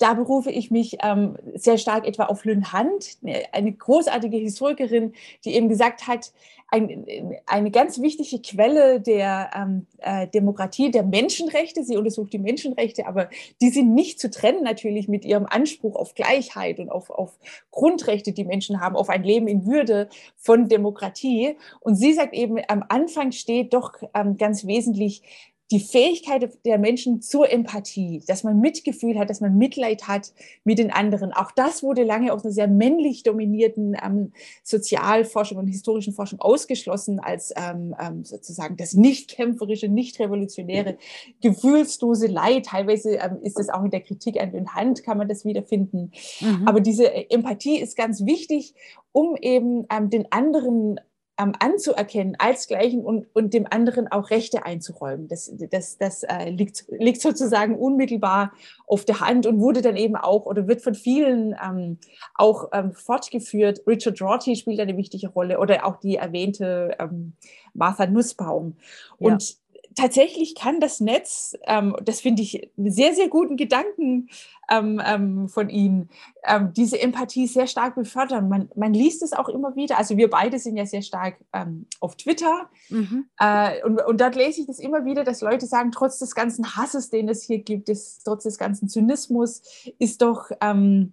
Da 0.00 0.14
berufe 0.14 0.50
ich 0.50 0.70
mich 0.70 0.96
ähm, 1.02 1.36
sehr 1.54 1.76
stark 1.76 2.06
etwa 2.06 2.24
auf 2.24 2.46
Lynn 2.46 2.72
Hunt, 2.72 3.18
eine 3.52 3.72
großartige 3.72 4.38
Historikerin, 4.38 5.12
die 5.44 5.54
eben 5.54 5.68
gesagt 5.68 6.06
hat, 6.06 6.32
ein, 6.70 7.36
eine 7.46 7.70
ganz 7.70 8.00
wichtige 8.00 8.40
Quelle 8.40 9.00
der 9.00 9.50
ähm, 9.54 9.86
äh, 9.98 10.28
Demokratie, 10.28 10.90
der 10.90 11.02
Menschenrechte, 11.02 11.82
sie 11.82 11.96
untersucht 11.96 12.32
die 12.32 12.38
Menschenrechte, 12.38 13.06
aber 13.06 13.28
die 13.60 13.70
sind 13.70 13.92
nicht 13.92 14.20
zu 14.20 14.30
trennen 14.30 14.62
natürlich 14.62 15.08
mit 15.08 15.24
ihrem 15.24 15.46
Anspruch 15.46 15.96
auf 15.96 16.14
Gleichheit 16.14 16.78
und 16.78 16.90
auf, 16.90 17.10
auf 17.10 17.38
Grundrechte, 17.70 18.32
die 18.32 18.44
Menschen 18.44 18.80
haben, 18.80 18.96
auf 18.96 19.08
ein 19.08 19.24
Leben 19.24 19.48
in 19.48 19.66
Würde 19.66 20.08
von 20.36 20.68
Demokratie. 20.68 21.56
Und 21.80 21.96
sie 21.96 22.12
sagt 22.12 22.34
eben, 22.34 22.58
am 22.68 22.84
Anfang 22.88 23.32
steht 23.32 23.74
doch 23.74 23.94
ähm, 24.14 24.36
ganz 24.36 24.66
wesentlich 24.66 25.22
die 25.70 25.80
Fähigkeit 25.80 26.58
der 26.64 26.78
Menschen 26.78 27.22
zur 27.22 27.50
Empathie, 27.50 28.24
dass 28.26 28.42
man 28.42 28.58
Mitgefühl 28.58 29.18
hat, 29.18 29.30
dass 29.30 29.40
man 29.40 29.56
Mitleid 29.56 30.08
hat 30.08 30.32
mit 30.64 30.78
den 30.78 30.90
anderen. 30.90 31.32
Auch 31.32 31.52
das 31.52 31.82
wurde 31.82 32.02
lange 32.02 32.32
aus 32.32 32.44
einer 32.44 32.52
sehr 32.52 32.66
männlich 32.66 33.22
dominierten 33.22 33.96
ähm, 34.04 34.32
Sozialforschung 34.64 35.58
und 35.58 35.68
historischen 35.68 36.12
Forschung 36.12 36.40
ausgeschlossen 36.40 37.20
als 37.20 37.52
ähm, 37.56 37.94
ähm, 38.00 38.24
sozusagen 38.24 38.76
das 38.76 38.94
nicht 38.94 39.30
kämpferische, 39.30 39.88
nicht 39.88 40.18
revolutionäre, 40.18 40.96
gefühlslose 41.40 42.26
Leid. 42.26 42.66
Teilweise 42.66 43.14
ähm, 43.16 43.38
ist 43.42 43.58
es 43.58 43.68
auch 43.68 43.84
in 43.84 43.90
der 43.90 44.00
Kritik 44.00 44.40
an 44.40 44.50
den 44.50 44.74
Hand, 44.74 45.04
kann 45.04 45.18
man 45.18 45.28
das 45.28 45.44
wiederfinden. 45.44 46.10
Mhm. 46.40 46.66
Aber 46.66 46.80
diese 46.80 47.30
Empathie 47.30 47.78
ist 47.78 47.96
ganz 47.96 48.26
wichtig, 48.26 48.74
um 49.12 49.36
eben 49.36 49.86
ähm, 49.90 50.10
den 50.10 50.30
anderen 50.32 50.98
ähm, 51.40 51.52
anzuerkennen 51.58 52.36
als 52.38 52.68
Gleichen 52.68 53.04
und, 53.04 53.26
und 53.34 53.54
dem 53.54 53.66
anderen 53.70 54.08
auch 54.08 54.30
Rechte 54.30 54.66
einzuräumen. 54.66 55.28
Das, 55.28 55.50
das, 55.70 55.96
das 55.96 56.22
äh, 56.24 56.50
liegt, 56.50 56.84
liegt 56.88 57.20
sozusagen 57.20 57.76
unmittelbar 57.76 58.52
auf 58.86 59.04
der 59.04 59.20
Hand 59.20 59.46
und 59.46 59.60
wurde 59.60 59.80
dann 59.80 59.96
eben 59.96 60.16
auch 60.16 60.44
oder 60.46 60.68
wird 60.68 60.82
von 60.82 60.94
vielen 60.94 61.56
ähm, 61.64 61.98
auch 62.34 62.68
ähm, 62.72 62.92
fortgeführt. 62.92 63.82
Richard 63.86 64.20
Rorty 64.20 64.54
spielt 64.56 64.80
eine 64.80 64.96
wichtige 64.96 65.28
Rolle 65.28 65.58
oder 65.58 65.86
auch 65.86 65.96
die 65.96 66.16
erwähnte 66.16 66.94
ähm, 66.98 67.32
Martha 67.72 68.06
Nussbaum. 68.06 68.76
Und 69.18 69.42
ja 69.50 69.56
tatsächlich 70.00 70.54
kann 70.54 70.80
das 70.80 71.00
Netz, 71.00 71.56
ähm, 71.66 71.94
das 72.02 72.20
finde 72.20 72.42
ich 72.42 72.70
einen 72.76 72.90
sehr, 72.90 73.14
sehr 73.14 73.28
guten 73.28 73.56
Gedanken 73.56 74.28
ähm, 74.70 75.00
ähm, 75.04 75.48
von 75.48 75.68
Ihnen, 75.68 76.08
ähm, 76.44 76.72
diese 76.74 77.00
Empathie 77.00 77.46
sehr 77.46 77.66
stark 77.66 77.96
befördern. 77.96 78.48
Man, 78.48 78.70
man, 78.76 78.94
liest 78.94 79.22
es 79.22 79.32
auch 79.32 79.48
immer 79.48 79.76
wieder. 79.76 79.98
Also 79.98 80.16
wir 80.16 80.30
beide 80.30 80.58
sind 80.58 80.76
ja 80.76 80.86
sehr 80.86 81.02
stark 81.02 81.36
ähm, 81.52 81.86
auf 82.00 82.16
Twitter 82.16 82.70
mhm. 82.88 83.26
äh, 83.38 83.84
und, 83.84 84.00
und 84.00 84.20
dort 84.20 84.36
lese 84.36 84.62
ich 84.62 84.66
das 84.66 84.78
immer 84.78 85.04
wieder, 85.04 85.24
dass 85.24 85.42
Leute 85.42 85.66
sagen, 85.66 85.92
trotz 85.92 86.18
des 86.18 86.34
ganzen 86.34 86.76
Hasses, 86.76 87.10
den 87.10 87.28
es 87.28 87.42
hier 87.42 87.58
gibt, 87.58 87.88
des, 87.88 88.22
trotz 88.24 88.44
des 88.44 88.58
ganzen 88.58 88.88
Zynismus, 88.88 89.62
ist 89.98 90.22
doch 90.22 90.50
ähm, 90.60 91.12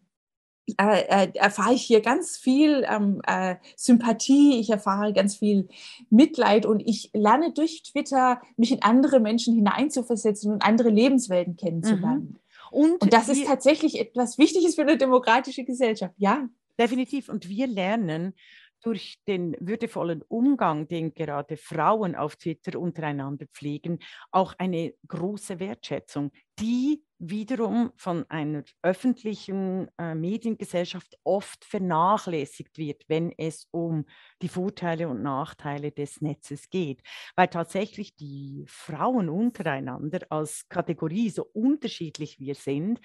äh, 0.78 1.28
äh, 1.28 1.32
erfahre 1.36 1.74
ich 1.74 1.84
hier 1.84 2.02
ganz 2.02 2.38
viel 2.38 2.86
ähm, 2.90 3.22
äh, 3.26 3.56
Sympathie, 3.78 4.60
ich 4.60 4.70
erfahre 4.70 5.14
ganz 5.14 5.38
viel 5.38 5.70
Mitleid 6.10 6.66
und 6.66 6.82
ich 6.86 7.10
lerne 7.14 7.54
durch 7.54 7.84
Twitter, 7.84 8.42
mich 8.58 8.74
in 8.74 8.82
andere 8.82 9.22
Menschen 9.22 9.56
hineinzuversetzen 9.56 10.52
und 10.52 10.62
andere 10.64 10.90
Lebenswelten 10.90 11.56
kennenzulernen. 11.56 12.34
Mhm. 12.34 12.40
Und, 12.70 13.02
und, 13.02 13.14
das 13.14 13.30
ist 13.30 13.46
tatsächlich 13.46 13.98
etwas 13.98 14.38
Wichtiges 14.38 14.76
für 14.76 14.82
eine 14.82 14.98
demokratische 14.98 15.64
Gesellschaft, 15.64 16.16
ja. 16.18 16.50
Definitiv. 16.78 17.30
Und 17.30 17.50
wir 17.50 17.66
lernen 17.66 18.34
durch 18.84 19.18
den 19.28 19.56
würdevollen 19.60 20.22
Umgang, 20.28 20.88
den 20.88 21.14
gerade 21.14 21.58
Frauen 21.58 22.16
auf 22.16 22.36
Twitter 22.36 22.80
untereinander 22.80 23.46
pflegen, 23.54 24.00
auch 24.32 24.54
eine 24.58 24.94
große 25.08 25.60
Wertschätzung, 25.60 26.32
die 26.60 27.04
wiederum 27.20 27.92
von 27.96 28.26
einer 28.30 28.64
öffentlichen 28.84 29.90
äh, 29.98 30.14
Mediengesellschaft 30.14 31.18
oft 31.24 31.66
vernachlässigt 31.66 32.78
wird, 32.78 33.04
wenn 33.08 33.34
es 33.38 33.68
um 33.72 34.06
die 34.42 34.50
Vorteile 34.50 35.08
und 35.08 35.24
Nachteile 35.24 35.92
des 35.92 36.22
Netzes 36.22 36.70
geht. 36.70 37.02
Weil 37.36 37.48
tatsächlich 37.48 38.16
die 38.16 38.66
Frauen 38.68 39.30
untereinander 39.30 40.20
als 40.30 40.68
Kategorie, 40.70 41.30
so 41.30 41.50
unterschiedlich 41.54 42.40
wir 42.40 42.56
sind, 42.56 43.00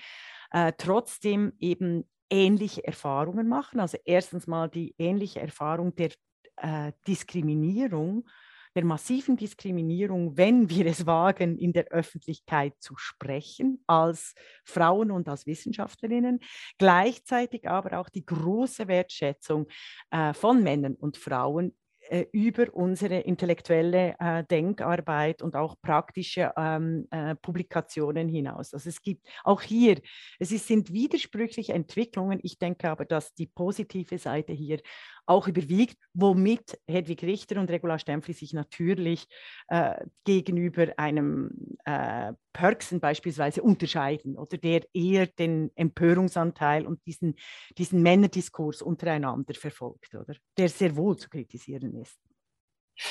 äh, 0.50 0.72
trotzdem 0.76 1.52
eben 1.58 2.04
ähnliche 2.32 2.84
Erfahrungen 2.84 3.48
machen. 3.48 3.78
Also 3.78 3.98
erstens 4.04 4.46
mal 4.46 4.68
die 4.68 4.94
ähnliche 4.98 5.40
Erfahrung 5.40 5.94
der 5.94 6.10
äh, 6.56 6.92
Diskriminierung, 7.06 8.26
der 8.74 8.86
massiven 8.86 9.36
Diskriminierung, 9.36 10.36
wenn 10.38 10.70
wir 10.70 10.86
es 10.86 11.04
wagen, 11.04 11.58
in 11.58 11.74
der 11.74 11.88
Öffentlichkeit 11.88 12.72
zu 12.80 12.96
sprechen, 12.96 13.84
als 13.86 14.34
Frauen 14.64 15.10
und 15.10 15.28
als 15.28 15.46
Wissenschaftlerinnen. 15.46 16.40
Gleichzeitig 16.78 17.68
aber 17.68 18.00
auch 18.00 18.08
die 18.08 18.24
große 18.24 18.88
Wertschätzung 18.88 19.66
äh, 20.10 20.32
von 20.32 20.62
Männern 20.62 20.94
und 20.94 21.18
Frauen 21.18 21.76
äh, 22.12 22.26
über 22.32 22.66
unsere 22.74 23.20
intellektuelle 23.20 24.14
äh, 24.18 24.44
Denkarbeit 24.44 25.40
und 25.40 25.56
auch 25.56 25.76
praktische 25.80 26.52
ähm, 26.58 27.08
äh, 27.10 27.34
Publikationen 27.36 28.28
hinaus. 28.28 28.74
Also 28.74 28.90
es 28.90 29.00
gibt 29.00 29.26
auch 29.44 29.62
hier, 29.62 29.98
es 30.38 30.52
ist, 30.52 30.66
sind 30.66 30.92
widersprüchliche 30.92 31.72
Entwicklungen. 31.72 32.38
Ich 32.42 32.58
denke 32.58 32.90
aber, 32.90 33.06
dass 33.06 33.32
die 33.32 33.46
positive 33.46 34.18
Seite 34.18 34.52
hier 34.52 34.80
auch 35.26 35.48
überwiegt, 35.48 35.98
womit 36.14 36.78
Hedwig 36.86 37.22
Richter 37.22 37.60
und 37.60 37.70
Regula 37.70 37.98
Stempfli 37.98 38.34
sich 38.34 38.52
natürlich 38.52 39.26
äh, 39.68 40.04
gegenüber 40.24 40.88
einem 40.96 41.76
äh, 41.84 42.32
Perksen 42.52 43.00
beispielsweise 43.00 43.62
unterscheiden 43.62 44.36
oder 44.36 44.58
der 44.58 44.82
eher 44.92 45.26
den 45.26 45.70
Empörungsanteil 45.74 46.86
und 46.86 47.06
diesen, 47.06 47.36
diesen 47.78 48.02
Männerdiskurs 48.02 48.82
untereinander 48.82 49.54
verfolgt, 49.54 50.14
oder? 50.14 50.34
Der 50.56 50.68
sehr 50.68 50.96
wohl 50.96 51.16
zu 51.16 51.28
kritisieren 51.28 51.94
ist. 51.94 52.18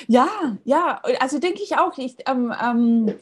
Ja, 0.08 0.30
ja, 0.64 1.02
also 1.20 1.40
denke 1.40 1.62
ich 1.64 1.78
auch. 1.78 1.98
Ich, 1.98 2.18
ähm, 2.28 2.54
ähm, 2.64 3.14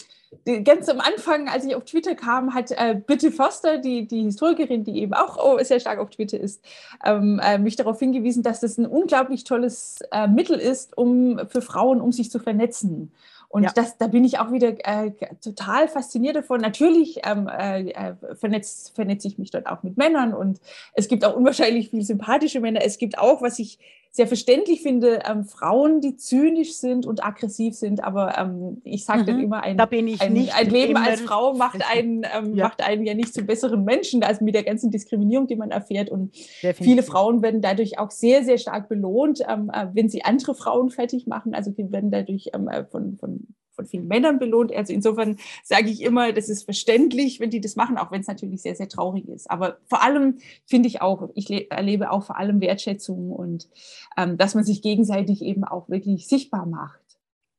ganz 0.64 0.88
am 0.90 1.00
Anfang, 1.00 1.48
als 1.48 1.66
ich 1.66 1.76
auf 1.76 1.86
Twitter 1.86 2.16
kam, 2.16 2.54
hat 2.54 2.72
äh, 2.72 3.00
Bitte 3.06 3.32
Foster, 3.32 3.78
die, 3.78 4.08
die 4.08 4.24
Historikerin, 4.24 4.84
die 4.84 5.02
eben 5.02 5.14
auch 5.14 5.38
oh, 5.38 5.58
sehr 5.64 5.80
stark 5.80 6.00
auf 6.00 6.10
Twitter 6.12 6.40
ist, 6.40 6.64
ähm, 7.04 7.40
äh, 7.44 7.58
mich 7.58 7.76
darauf 7.76 8.00
hingewiesen, 8.00 8.44
dass 8.44 8.60
das 8.60 8.78
ein 8.78 8.86
unglaublich 8.86 9.44
tolles 9.44 10.00
äh, 10.12 10.28
Mittel 10.28 10.58
ist, 10.58 10.98
um 10.98 11.40
für 11.50 11.62
Frauen, 11.62 12.02
um 12.02 12.12
sich 12.12 12.30
zu 12.32 12.40
vernetzen. 12.40 13.12
Und 13.48 13.64
ja. 13.64 13.72
das, 13.74 13.98
da 13.98 14.06
bin 14.06 14.24
ich 14.24 14.38
auch 14.38 14.52
wieder 14.52 14.76
äh, 14.86 15.12
total 15.44 15.88
fasziniert 15.88 16.36
davon. 16.36 16.62
Natürlich 16.62 17.22
ähm, 17.26 17.48
äh, 17.48 17.90
äh 17.90 18.14
vernetze 18.36 18.94
vernetz 18.94 19.26
ich 19.26 19.40
mich 19.40 19.50
dort 19.50 19.66
auch 19.66 19.82
mit 19.82 19.98
Männern 19.98 20.36
und 20.36 20.60
es 20.94 21.08
gibt 21.08 21.26
auch 21.26 21.36
unwahrscheinlich 21.36 21.90
viele 21.90 22.04
sympathische 22.04 22.60
Männer. 22.60 22.82
Es 22.86 23.00
gibt 23.00 23.18
auch, 23.18 23.42
was 23.42 23.58
ich 23.58 23.80
sehr 24.12 24.28
verständlich 24.28 24.82
finde, 24.82 25.22
ähm, 25.30 25.46
Frauen, 25.46 26.02
die 26.02 26.16
zynisch 26.18 26.74
sind 26.74 27.06
und 27.06 27.24
aggressiv 27.24 27.76
sind. 27.76 28.04
Aber 28.04 28.38
ähm, 28.38 28.82
ich 28.84 29.06
sage 29.06 29.22
mhm. 29.22 29.26
dann 29.28 29.40
immer, 29.40 29.64
ein, 29.64 29.80
ein, 29.80 30.20
ein 30.20 30.70
Leben 30.70 30.98
als 30.98 31.22
Frau 31.22 31.54
macht 31.54 31.82
einen, 31.90 32.24
ähm, 32.36 32.56
ja. 32.56 32.66
macht 32.66 32.82
einen 32.82 33.06
ja 33.06 33.14
nicht 33.14 33.34
zu 33.34 33.44
besseren 33.44 33.84
Menschen, 33.84 34.24
also 34.24 34.44
mit 34.44 34.56
der 34.56 34.64
ganzen 34.64 34.90
Diskriminierung, 34.90 35.48
die 35.48 35.56
man 35.56 35.70
erfährt. 35.70 36.10
Und 36.10 36.36
Definitiv. 36.64 36.86
viele 36.86 37.04
Frauen 37.04 37.44
werden 37.44 37.62
dadurch 37.62 38.00
auch 38.00 38.10
sehr, 38.10 38.44
sehr 38.44 38.58
stark 38.58 38.90
belohnt, 38.90 39.42
ähm, 39.48 39.70
äh, 39.72 39.88
wenn 39.94 40.10
sie 40.10 40.24
andere 40.24 40.56
Frauen 40.56 40.90
fertig 40.90 41.28
machen. 41.28 41.54
Also 41.54 41.70
die 41.72 41.92
werden 41.92 42.10
dadurch 42.10 42.50
ähm, 42.54 42.68
äh, 42.68 42.86
von, 42.86 43.16
von 43.18 43.48
von 43.80 43.88
vielen 43.88 44.08
Männern 44.08 44.40
belohnt. 44.40 44.74
Also 44.74 44.92
insofern 44.92 45.38
sage 45.64 45.90
ich 45.90 46.02
immer, 46.02 46.34
das 46.34 46.50
ist 46.50 46.64
verständlich, 46.64 47.40
wenn 47.40 47.50
die 47.50 47.62
das 47.62 47.78
machen, 47.78 47.98
auch 47.98 48.12
wenn 48.12 48.20
es 48.20 48.28
natürlich 48.28 48.62
sehr, 48.62 48.76
sehr 48.76 48.90
traurig 48.90 49.28
ist. 49.30 49.50
Aber 49.50 49.78
vor 49.86 50.04
allem 50.04 50.40
finde 50.66 50.90
ich 50.90 51.02
auch, 51.02 51.30
ich 51.34 51.72
erlebe 51.72 52.12
auch 52.12 52.24
vor 52.24 52.38
allem 52.38 52.60
Wertschätzung 52.60 53.32
und 53.32 53.70
ähm, 54.18 54.38
dass 54.38 54.54
man 54.54 54.66
sich 54.66 54.82
gegenseitig 54.82 55.42
eben 55.42 55.64
auch 55.64 55.88
wirklich 55.88 56.28
sichtbar 56.28 56.66
macht. 56.66 57.00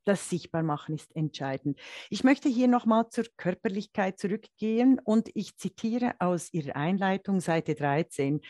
Das 0.04 0.28
Sichtbarmachen 0.28 0.94
ist 0.94 1.14
entscheidend. 1.16 1.78
Ich 2.10 2.22
möchte 2.22 2.48
hier 2.48 2.68
nochmal 2.68 3.08
zur 3.08 3.24
Körperlichkeit 3.36 4.18
zurückgehen 4.18 4.98
und 5.02 5.30
ich 5.34 5.56
zitiere 5.56 6.14
aus 6.18 6.52
Ihrer 6.52 6.76
Einleitung, 6.76 7.40
Seite 7.40 7.74
13 7.74 8.40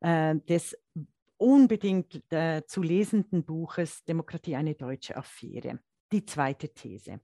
äh, 0.00 0.36
des 0.48 0.76
unbedingt 1.36 2.22
äh, 2.32 2.62
zu 2.66 2.82
lesenden 2.82 3.44
Buches 3.44 4.02
Demokratie 4.04 4.56
eine 4.56 4.74
deutsche 4.74 5.16
Affäre. 5.16 5.78
Die 6.14 6.24
zweite 6.24 6.68
These. 6.68 7.20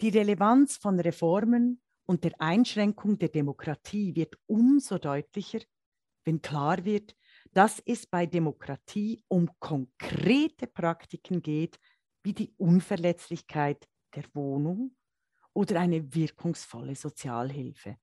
Die 0.00 0.10
Relevanz 0.10 0.76
von 0.76 1.00
Reformen 1.00 1.82
und 2.06 2.22
der 2.22 2.40
Einschränkung 2.40 3.18
der 3.18 3.30
Demokratie 3.30 4.14
wird 4.14 4.38
umso 4.46 4.98
deutlicher, 4.98 5.58
wenn 6.24 6.40
klar 6.40 6.84
wird, 6.84 7.16
dass 7.50 7.82
es 7.84 8.06
bei 8.06 8.26
Demokratie 8.26 9.24
um 9.26 9.50
konkrete 9.58 10.68
Praktiken 10.68 11.42
geht, 11.42 11.80
wie 12.22 12.32
die 12.32 12.54
Unverletzlichkeit 12.58 13.88
der 14.14 14.22
Wohnung 14.34 14.94
oder 15.52 15.80
eine 15.80 16.14
wirkungsvolle 16.14 16.94
Sozialhilfe. 16.94 17.96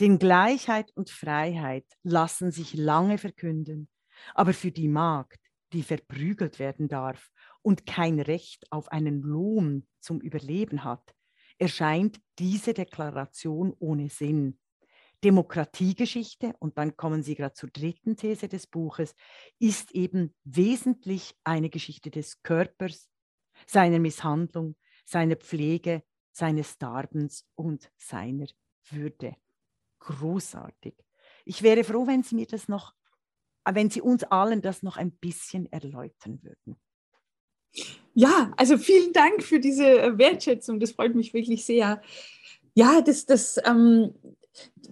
Denn 0.00 0.18
Gleichheit 0.18 0.90
und 0.96 1.10
Freiheit 1.10 1.86
lassen 2.02 2.50
sich 2.50 2.74
lange 2.74 3.18
verkünden, 3.18 3.88
aber 4.34 4.52
für 4.52 4.72
die 4.72 4.88
Magd, 4.88 5.38
die 5.72 5.84
verprügelt 5.84 6.58
werden 6.58 6.88
darf 6.88 7.30
und 7.66 7.84
kein 7.84 8.20
Recht 8.20 8.64
auf 8.70 8.92
einen 8.92 9.22
Lohn 9.22 9.88
zum 9.98 10.20
Überleben 10.20 10.84
hat, 10.84 11.16
erscheint 11.58 12.20
diese 12.38 12.74
Deklaration 12.74 13.74
ohne 13.80 14.08
Sinn. 14.08 14.60
Demokratiegeschichte, 15.24 16.54
und 16.60 16.78
dann 16.78 16.96
kommen 16.96 17.24
Sie 17.24 17.34
gerade 17.34 17.54
zur 17.54 17.70
dritten 17.70 18.16
These 18.16 18.46
des 18.46 18.68
Buches, 18.68 19.16
ist 19.58 19.90
eben 19.90 20.32
wesentlich 20.44 21.34
eine 21.42 21.68
Geschichte 21.68 22.12
des 22.12 22.40
Körpers, 22.44 23.08
seiner 23.66 23.98
Misshandlung, 23.98 24.76
seiner 25.04 25.34
Pflege, 25.34 26.04
seines 26.30 26.78
Darbens 26.78 27.48
und 27.56 27.90
seiner 27.96 28.46
Würde. 28.90 29.34
Großartig. 29.98 30.94
Ich 31.44 31.64
wäre 31.64 31.82
froh, 31.82 32.06
wenn 32.06 32.22
Sie 32.22 32.36
mir 32.36 32.46
das 32.46 32.68
noch, 32.68 32.94
wenn 33.68 33.90
Sie 33.90 34.02
uns 34.02 34.22
allen 34.22 34.62
das 34.62 34.84
noch 34.84 34.98
ein 34.98 35.10
bisschen 35.16 35.66
erläutern 35.72 36.40
würden. 36.44 36.80
Ja, 38.14 38.52
also 38.56 38.78
vielen 38.78 39.12
Dank 39.12 39.42
für 39.42 39.60
diese 39.60 40.18
Wertschätzung. 40.18 40.80
Das 40.80 40.92
freut 40.92 41.14
mich 41.14 41.34
wirklich 41.34 41.64
sehr. 41.64 42.00
Ja, 42.74 43.00
das, 43.02 43.26
das, 43.26 43.58
ähm, 43.64 44.14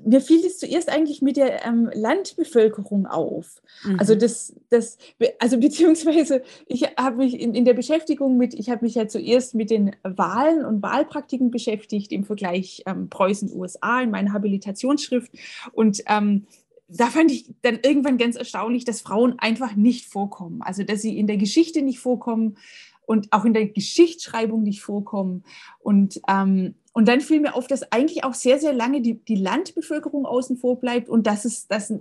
mir 0.05 0.20
fiel 0.20 0.44
es 0.44 0.59
zuerst 0.59 0.88
eigentlich 0.88 1.23
mit 1.23 1.37
der 1.37 1.64
ähm, 1.64 1.90
Landbevölkerung 1.94 3.07
auf. 3.07 3.62
Mhm. 3.85 3.99
Also 3.99 4.14
das, 4.14 4.55
das, 4.70 4.99
also 5.38 5.59
beziehungsweise 5.59 6.42
ich 6.66 6.83
habe 6.99 7.16
mich 7.16 7.38
in, 7.40 7.55
in, 7.55 7.64
der 7.64 7.75
Beschäftigung 7.75 8.37
mit, 8.37 8.55
ich 8.55 8.70
habe 8.70 8.85
mich 8.85 8.94
ja 8.94 9.09
zuerst 9.09 9.55
mit 9.55 9.70
den 9.70 9.94
Wahlen 10.03 10.64
und 10.64 10.83
Wahlpraktiken 10.83 11.51
beschäftigt 11.51 12.12
im 12.12 12.25
Vergleich 12.25 12.83
ähm, 12.87 13.09
Preußen-USA 13.09 14.03
in 14.03 14.11
meiner 14.11 14.33
Habilitationsschrift 14.33 15.33
und 15.73 16.03
ähm, 16.07 16.47
da 16.96 17.07
fand 17.07 17.30
ich 17.30 17.52
dann 17.62 17.78
irgendwann 17.83 18.18
ganz 18.18 18.37
erstaunlich, 18.37 18.85
dass 18.85 19.00
Frauen 19.00 19.38
einfach 19.38 19.74
nicht 19.74 20.07
vorkommen. 20.07 20.62
Also, 20.62 20.85
dass 20.85 21.02
sie 21.02 21.18
in 21.18 21.26
der 21.26 21.37
Geschichte 21.37 21.83
nicht 21.83 21.98
vorkommen 21.98 22.57
und 23.07 23.33
auch 23.33 23.44
in 23.44 23.54
der 23.54 23.66
Geschichtsschreibung 23.66 24.62
nicht 24.62 24.80
vorkommen. 24.80 25.44
Und 25.80 26.20
ähm, 26.28 26.74
und 26.96 27.09
dann 27.09 27.20
fiel 27.20 27.40
mir 27.40 27.57
auf, 27.57 27.66
dass 27.66 27.90
eigentlich 27.90 28.22
auch 28.22 28.35
sehr, 28.35 28.61
sehr 28.61 28.72
lange 28.72 29.00
die, 29.00 29.14
die 29.14 29.35
Landbevölkerung 29.35 30.26
außen 30.26 30.57
vor 30.57 30.78
bleibt 30.78 31.09
und 31.09 31.26
dass 31.26 31.44
es 31.44 31.66
dass 31.66 31.92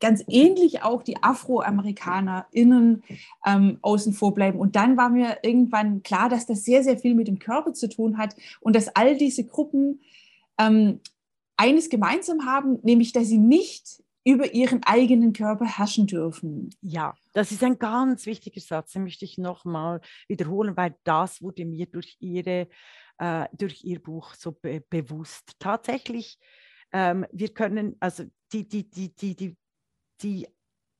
ganz 0.00 0.24
ähnlich 0.28 0.82
auch 0.82 1.04
die 1.04 1.22
AfroamerikanerInnen 1.22 3.04
ähm, 3.46 3.78
außen 3.82 4.12
vor 4.12 4.34
bleiben. 4.34 4.58
Und 4.58 4.74
dann 4.74 4.96
war 4.96 5.10
mir 5.10 5.38
irgendwann 5.42 6.02
klar, 6.02 6.28
dass 6.28 6.44
das 6.44 6.64
sehr, 6.64 6.82
sehr 6.82 6.98
viel 6.98 7.14
mit 7.14 7.28
dem 7.28 7.38
Körper 7.38 7.72
zu 7.72 7.88
tun 7.88 8.18
hat 8.18 8.34
und 8.60 8.74
dass 8.74 8.88
all 8.96 9.16
diese 9.16 9.44
Gruppen 9.44 10.00
ähm, 10.58 10.98
eines 11.56 11.88
gemeinsam 11.88 12.44
haben, 12.44 12.80
nämlich 12.82 13.12
dass 13.12 13.28
sie 13.28 13.38
nicht 13.38 14.01
über 14.24 14.52
ihren 14.52 14.82
eigenen 14.84 15.32
Körper 15.32 15.64
herrschen 15.64 16.06
dürfen. 16.06 16.70
Ja, 16.80 17.14
das 17.32 17.50
ist 17.50 17.64
ein 17.64 17.78
ganz 17.78 18.26
wichtiger 18.26 18.60
Satz, 18.60 18.92
den 18.92 19.02
möchte 19.04 19.24
ich 19.24 19.38
nochmal 19.38 20.00
wiederholen, 20.28 20.76
weil 20.76 20.94
das 21.04 21.42
wurde 21.42 21.64
mir 21.64 21.86
durch 21.86 22.16
Ihre 22.20 22.68
äh, 23.18 23.48
durch 23.52 23.84
ihr 23.84 24.02
Buch 24.02 24.34
so 24.34 24.52
be 24.52 24.80
bewusst. 24.80 25.54
Tatsächlich, 25.58 26.38
ähm, 26.92 27.24
wir 27.32 27.54
können, 27.54 27.96
also 28.00 28.24
die, 28.52 28.68
die, 28.68 28.88
die, 28.90 29.14
die, 29.14 29.36
die, 29.36 29.56
die 30.20 30.48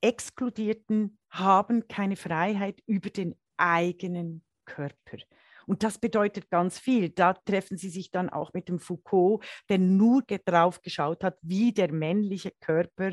Exkludierten 0.00 1.18
haben 1.30 1.88
keine 1.88 2.16
Freiheit 2.16 2.80
über 2.86 3.10
den 3.10 3.34
eigenen 3.56 4.44
Körper. 4.64 5.18
Und 5.66 5.82
das 5.82 5.98
bedeutet 5.98 6.50
ganz 6.50 6.78
viel. 6.78 7.10
Da 7.10 7.34
treffen 7.34 7.76
sie 7.76 7.90
sich 7.90 8.10
dann 8.10 8.30
auch 8.30 8.52
mit 8.52 8.68
dem 8.68 8.78
Foucault, 8.78 9.44
der 9.68 9.78
nur 9.78 10.22
drauf 10.22 10.82
geschaut 10.82 11.24
hat, 11.24 11.38
wie 11.42 11.72
der 11.72 11.92
männliche 11.92 12.52
Körper 12.60 13.12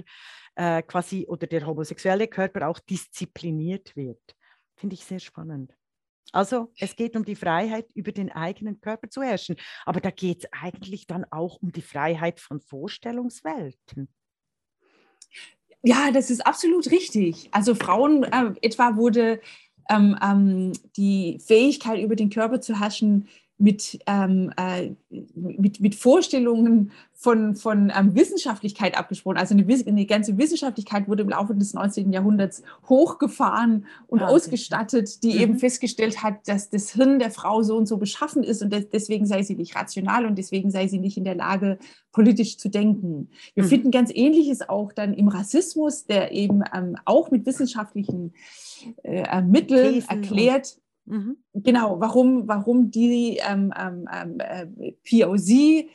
äh, 0.56 0.82
quasi 0.84 1.26
oder 1.28 1.48
der 1.48 1.66
homosexuelle 1.66 2.28
Körper 2.28 2.68
auch 2.68 2.80
diszipliniert 2.80 3.96
wird. 3.96 4.22
Finde 4.76 4.96
ich 4.96 5.06
sehr 5.06 5.20
spannend. 5.20 5.74
Also 6.32 6.72
es 6.78 6.96
geht 6.96 7.16
um 7.16 7.26
die 7.26 7.36
Freiheit, 7.36 7.88
über 7.96 8.12
den 8.12 8.32
eigenen 8.32 8.80
Körper 8.80 9.10
zu 9.10 9.22
herrschen. 9.22 9.56
Aber 9.86 10.00
da 10.00 10.12
geht 10.12 10.44
es 10.44 10.50
eigentlich 10.52 11.08
dann 11.08 11.26
auch 11.32 11.58
um 11.62 11.72
die 11.72 11.82
Freiheit 11.82 12.40
von 12.40 12.62
Vorstellungswelten. 12.62 14.10
Ja, 15.82 16.12
das 16.12 16.30
ist 16.30 16.46
absolut 16.46 16.92
richtig. 16.92 17.50
Also 17.52 17.74
Frauen 17.74 18.24
äh, 18.24 18.54
etwa 18.62 18.98
wurde 18.98 19.42
ähm, 19.90 20.18
ähm, 20.22 20.74
die 20.96 21.40
Fähigkeit, 21.46 22.00
über 22.00 22.16
den 22.16 22.30
Körper 22.30 22.62
zu 22.62 22.80
herrschen, 22.80 23.28
mit, 23.60 24.00
ähm, 24.08 24.52
äh, 24.56 24.92
mit, 25.36 25.82
mit 25.82 25.94
Vorstellungen 25.94 26.92
von, 27.14 27.56
von 27.56 27.92
ähm, 27.94 28.16
Wissenschaftlichkeit 28.16 28.98
abgesprochen. 28.98 29.36
Also 29.36 29.54
eine, 29.54 29.66
eine, 29.68 30.06
ganze 30.06 30.38
Wissenschaftlichkeit 30.38 31.10
wurde 31.10 31.24
im 31.24 31.30
Laufe 31.30 31.54
des 31.54 31.74
19. 31.74 32.14
Jahrhunderts 32.14 32.64
hochgefahren 32.88 33.86
und 34.08 34.22
ah, 34.22 34.28
ausgestattet, 34.28 35.22
die 35.24 35.34
mhm. 35.34 35.42
eben 35.42 35.60
festgestellt 35.60 36.24
hat, 36.24 36.48
dass 36.48 36.70
das 36.70 36.94
Hirn 36.94 37.20
der 37.20 37.32
Frau 37.32 37.62
so 37.62 37.76
und 37.76 37.88
so 37.88 37.98
beschaffen 37.98 38.44
ist 38.44 38.62
und 38.62 38.74
deswegen 38.94 39.26
sei 39.26 39.44
sie 39.44 39.56
nicht 39.56 39.76
rational 39.76 40.26
und 40.26 40.38
deswegen 40.38 40.72
sei 40.72 40.88
sie 40.88 41.00
nicht 41.00 41.18
in 41.18 41.26
der 41.26 41.36
Lage, 41.36 41.78
politisch 42.14 42.58
zu 42.58 42.70
denken. 42.70 43.30
Wir 43.54 43.66
mhm. 43.66 43.68
finden 43.68 43.92
ganz 43.92 44.10
Ähnliches 44.14 44.68
auch 44.68 44.94
dann 44.94 45.14
im 45.14 45.28
Rassismus, 45.28 46.06
der 46.06 46.32
eben 46.32 46.64
ähm, 46.74 46.96
auch 47.04 47.30
mit 47.32 47.46
wissenschaftlichen 47.46 48.34
äh, 49.04 49.42
Mitteln 49.42 49.96
Thesen 49.96 50.10
erklärt, 50.10 50.78
Mhm. 51.10 51.38
Genau, 51.54 52.00
warum, 52.00 52.48
warum 52.48 52.92
die 52.92 53.40
ähm, 53.42 53.74
ähm, 53.78 54.08
ähm 54.12 54.40
äh, 54.40 54.92
POC 55.04 55.90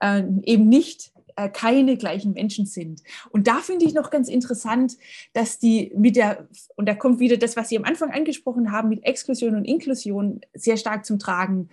äh, 0.00 0.22
eben 0.44 0.68
nicht 0.68 1.12
äh, 1.36 1.48
keine 1.48 1.96
gleichen 1.96 2.32
Menschen 2.32 2.66
sind. 2.66 3.02
Und 3.30 3.48
da 3.48 3.56
finde 3.56 3.84
ich 3.84 3.94
noch 3.94 4.10
ganz 4.10 4.28
interessant, 4.28 4.96
dass 5.32 5.58
die 5.58 5.92
mit 5.96 6.14
der, 6.14 6.48
und 6.76 6.88
da 6.88 6.94
kommt 6.94 7.18
wieder 7.18 7.36
das, 7.36 7.56
was 7.56 7.68
Sie 7.68 7.76
am 7.76 7.84
Anfang 7.84 8.12
angesprochen 8.12 8.70
haben, 8.70 8.88
mit 8.88 9.04
Exklusion 9.04 9.56
und 9.56 9.64
Inklusion 9.64 10.40
sehr 10.54 10.76
stark 10.76 11.04
zum 11.04 11.18
Tragen. 11.18 11.68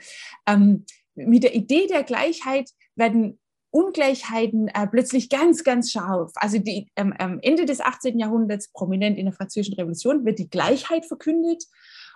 Ähm, 0.48 0.86
mit 1.14 1.44
der 1.44 1.56
Idee 1.56 1.88
der 1.88 2.04
Gleichheit 2.04 2.72
werden 2.96 3.38
Ungleichheiten 3.70 4.70
äh, 4.70 4.88
plötzlich 4.88 5.30
ganz, 5.30 5.64
ganz 5.64 5.92
scharf. 5.92 6.32
Also 6.36 6.58
die, 6.58 6.88
ähm, 6.96 7.14
am 7.20 7.40
Ende 7.42 7.66
des 7.66 7.80
18. 7.80 8.18
Jahrhunderts, 8.18 8.70
prominent 8.72 9.20
in 9.20 9.26
der 9.26 9.34
Französischen 9.34 9.76
Revolution, 9.76 10.26
wird 10.26 10.40
die 10.40 10.50
Gleichheit 10.50 11.06
verkündet. 11.06 11.66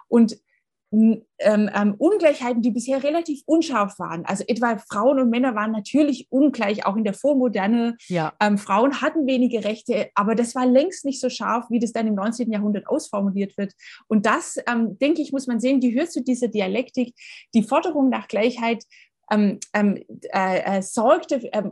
Und 0.08 0.38
ähm, 0.92 1.70
ähm, 1.74 1.96
Ungleichheiten, 1.98 2.62
die 2.62 2.72
bisher 2.72 3.02
relativ 3.04 3.42
unscharf 3.46 3.98
waren. 3.98 4.26
Also 4.26 4.44
etwa 4.48 4.78
Frauen 4.78 5.20
und 5.20 5.30
Männer 5.30 5.56
waren 5.56 5.72
natürlich 5.72 6.28
ungleich, 6.30 6.86
auch 6.86 6.98
in 6.98 7.04
der 7.04 7.14
Vormoderne. 7.14 7.96
Ja. 8.08 8.34
Ähm, 8.42 8.58
Frauen 8.58 9.02
hatten 9.02 9.26
wenige 9.26 9.64
Rechte, 9.64 10.10
aber 10.16 10.36
das 10.36 10.54
war 10.54 10.66
längst 10.66 11.06
nicht 11.06 11.22
so 11.22 11.30
scharf, 11.30 11.66
wie 11.70 11.80
das 11.80 11.94
dann 11.94 12.08
im 12.08 12.16
19. 12.16 12.52
Jahrhundert 12.52 12.88
ausformuliert 12.88 13.58
wird. 13.58 13.74
Und 14.08 14.26
das, 14.26 14.58
ähm, 14.68 14.98
denke 15.00 15.22
ich, 15.22 15.32
muss 15.32 15.48
man 15.48 15.60
sehen, 15.60 15.80
gehört 15.80 16.12
zu 16.12 16.22
dieser 16.22 16.50
Dialektik. 16.50 17.16
Die 17.54 17.64
Forderung 17.64 18.10
nach 18.10 18.28
Gleichheit 18.28 18.84
ähm, 19.30 19.60
ähm, 19.74 19.98
äh, 20.34 20.78
äh, 20.78 20.82
sorgte, 20.82 21.42
äh, 21.54 21.64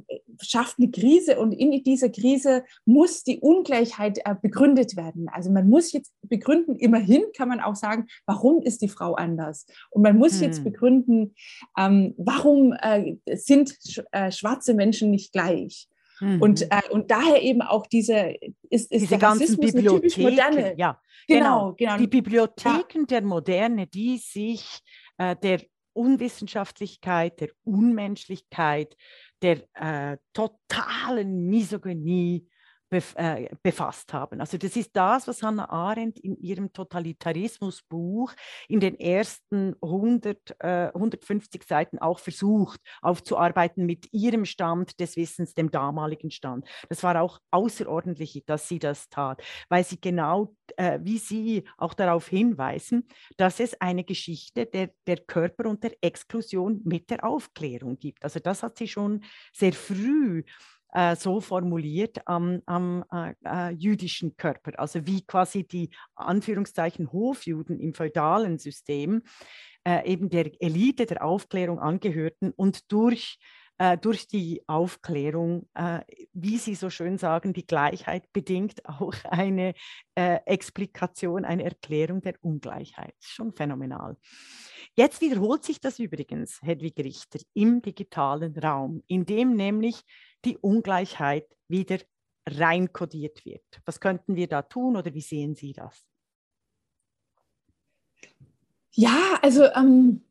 schafft 0.41 0.75
eine 0.77 0.91
Krise 0.91 1.39
und 1.39 1.51
in 1.51 1.83
dieser 1.83 2.09
Krise 2.09 2.63
muss 2.85 3.23
die 3.23 3.39
Ungleichheit 3.39 4.19
äh, 4.25 4.35
begründet 4.41 4.95
werden. 4.95 5.27
Also 5.29 5.51
man 5.51 5.69
muss 5.69 5.91
jetzt 5.91 6.13
begründen, 6.21 6.75
immerhin 6.77 7.23
kann 7.35 7.49
man 7.49 7.59
auch 7.59 7.75
sagen, 7.75 8.07
warum 8.25 8.61
ist 8.61 8.81
die 8.81 8.89
Frau 8.89 9.15
anders? 9.15 9.65
Und 9.89 10.03
man 10.03 10.17
muss 10.17 10.35
hm. 10.35 10.43
jetzt 10.43 10.63
begründen, 10.63 11.35
ähm, 11.77 12.13
warum 12.17 12.73
äh, 12.73 13.15
sind 13.35 13.75
sch 13.87 14.01
äh, 14.11 14.31
schwarze 14.31 14.73
Menschen 14.73 15.11
nicht 15.11 15.33
gleich? 15.33 15.89
Mhm. 16.21 16.41
Und, 16.41 16.61
äh, 16.63 16.81
und 16.91 17.11
daher 17.11 17.41
eben 17.41 17.61
auch 17.61 17.87
diese, 17.87 18.35
ist, 18.69 18.91
ist 18.91 19.01
diese 19.01 19.17
ganzen 19.17 19.57
Bibliotheken, 19.57 20.21
moderne. 20.21 20.75
Ja, 20.77 20.99
genau, 21.27 21.73
genau. 21.73 21.75
genau. 21.77 21.97
Die 21.97 22.07
Bibliotheken 22.07 22.99
ja. 23.01 23.05
der 23.05 23.21
Moderne, 23.21 23.87
die 23.87 24.17
sich 24.17 24.81
äh, 25.17 25.35
der 25.37 25.61
Unwissenschaftlichkeit, 25.99 27.41
der 27.41 27.49
Unmenschlichkeit, 27.65 28.95
der 29.41 29.63
äh, 29.73 30.17
totalen 30.31 31.47
Misogynie 31.49 32.47
bef 32.89 33.15
äh, 33.17 33.49
befasst 33.61 34.13
haben. 34.13 34.39
Also 34.39 34.57
das 34.57 34.75
ist 34.75 34.95
das, 34.95 35.27
was 35.27 35.43
Hannah 35.43 35.69
Arendt 35.69 36.19
in 36.19 36.37
ihrem 36.37 36.73
Totalitarismusbuch 36.73 38.33
in 38.67 38.79
den 38.79 38.99
ersten 38.99 39.75
100, 39.81 40.55
äh, 40.59 40.91
150 40.93 41.63
Seiten 41.63 41.99
auch 41.99 42.19
versucht 42.19 42.81
aufzuarbeiten 43.01 43.85
mit 43.85 44.11
ihrem 44.11 44.45
Stand 44.45 44.99
des 44.99 45.15
Wissens, 45.15 45.53
dem 45.53 45.71
damaligen 45.71 46.31
Stand. 46.31 46.67
Das 46.89 47.03
war 47.03 47.21
auch 47.21 47.39
außerordentlich, 47.51 48.43
dass 48.45 48.67
sie 48.67 48.79
das 48.79 49.09
tat, 49.09 49.41
weil 49.69 49.83
sie 49.83 49.99
genau 49.99 50.53
äh, 50.77 50.99
wie 51.01 51.17
Sie 51.17 51.63
auch 51.77 51.93
darauf 51.93 52.27
hinweisen, 52.27 53.07
dass 53.37 53.59
es 53.59 53.79
eine 53.81 54.03
Geschichte 54.03 54.65
der, 54.65 54.91
der 55.07 55.17
Körper 55.17 55.69
und 55.69 55.83
der 55.83 55.95
Exklusion 56.01 56.81
mit 56.85 57.09
der 57.09 57.23
Aufklärung 57.23 57.97
gibt. 57.99 58.23
Also 58.23 58.39
das 58.39 58.63
hat 58.63 58.77
sie 58.77 58.87
schon 58.87 59.23
sehr 59.53 59.73
früh 59.73 60.43
äh, 60.91 61.15
so 61.15 61.39
formuliert 61.39 62.27
am, 62.27 62.61
am 62.65 63.03
äh, 63.11 63.33
äh, 63.45 63.69
jüdischen 63.71 64.35
Körper, 64.35 64.79
also 64.79 65.05
wie 65.05 65.25
quasi 65.25 65.63
die 65.63 65.89
Anführungszeichen 66.15 67.11
Hofjuden 67.11 67.79
im 67.79 67.93
feudalen 67.93 68.57
System 68.57 69.21
äh, 69.87 70.11
eben 70.11 70.29
der 70.29 70.51
Elite 70.61 71.05
der 71.05 71.23
Aufklärung 71.23 71.79
angehörten 71.79 72.51
und 72.55 72.91
durch 72.91 73.37
äh, 73.77 73.97
durch 73.97 74.27
die 74.27 74.61
Aufklärung, 74.67 75.69
wie 76.33 76.57
Sie 76.57 76.75
so 76.75 76.89
schön 76.89 77.17
sagen, 77.17 77.53
die 77.53 77.65
Gleichheit 77.65 78.25
bedingt 78.33 78.83
auch 78.83 79.13
eine 79.23 79.73
Explikation, 80.15 81.45
eine 81.45 81.63
Erklärung 81.63 82.19
der 82.19 82.33
Ungleichheit. 82.41 83.15
Schon 83.21 83.53
phänomenal. 83.53 84.17
Jetzt 84.97 85.21
wiederholt 85.21 85.63
sich 85.63 85.79
das 85.79 85.97
übrigens, 85.97 86.59
Hedwig 86.61 86.97
Richter, 86.99 87.39
im 87.53 87.81
digitalen 87.81 88.53
Raum, 88.57 89.01
in 89.07 89.25
dem 89.25 89.55
nämlich 89.55 90.03
die 90.45 90.57
Ungleichheit 90.57 91.45
wieder 91.67 91.99
reinkodiert 92.47 93.45
wird. 93.45 93.63
Was 93.85 93.99
könnten 93.99 94.35
wir 94.35 94.47
da 94.47 94.61
tun 94.61 94.95
oder 94.95 95.13
wie 95.13 95.21
sehen 95.21 95.55
Sie 95.55 95.73
das? 95.73 96.05
Ja, 98.91 99.39
also 99.41 99.65
ähm, 99.65 100.23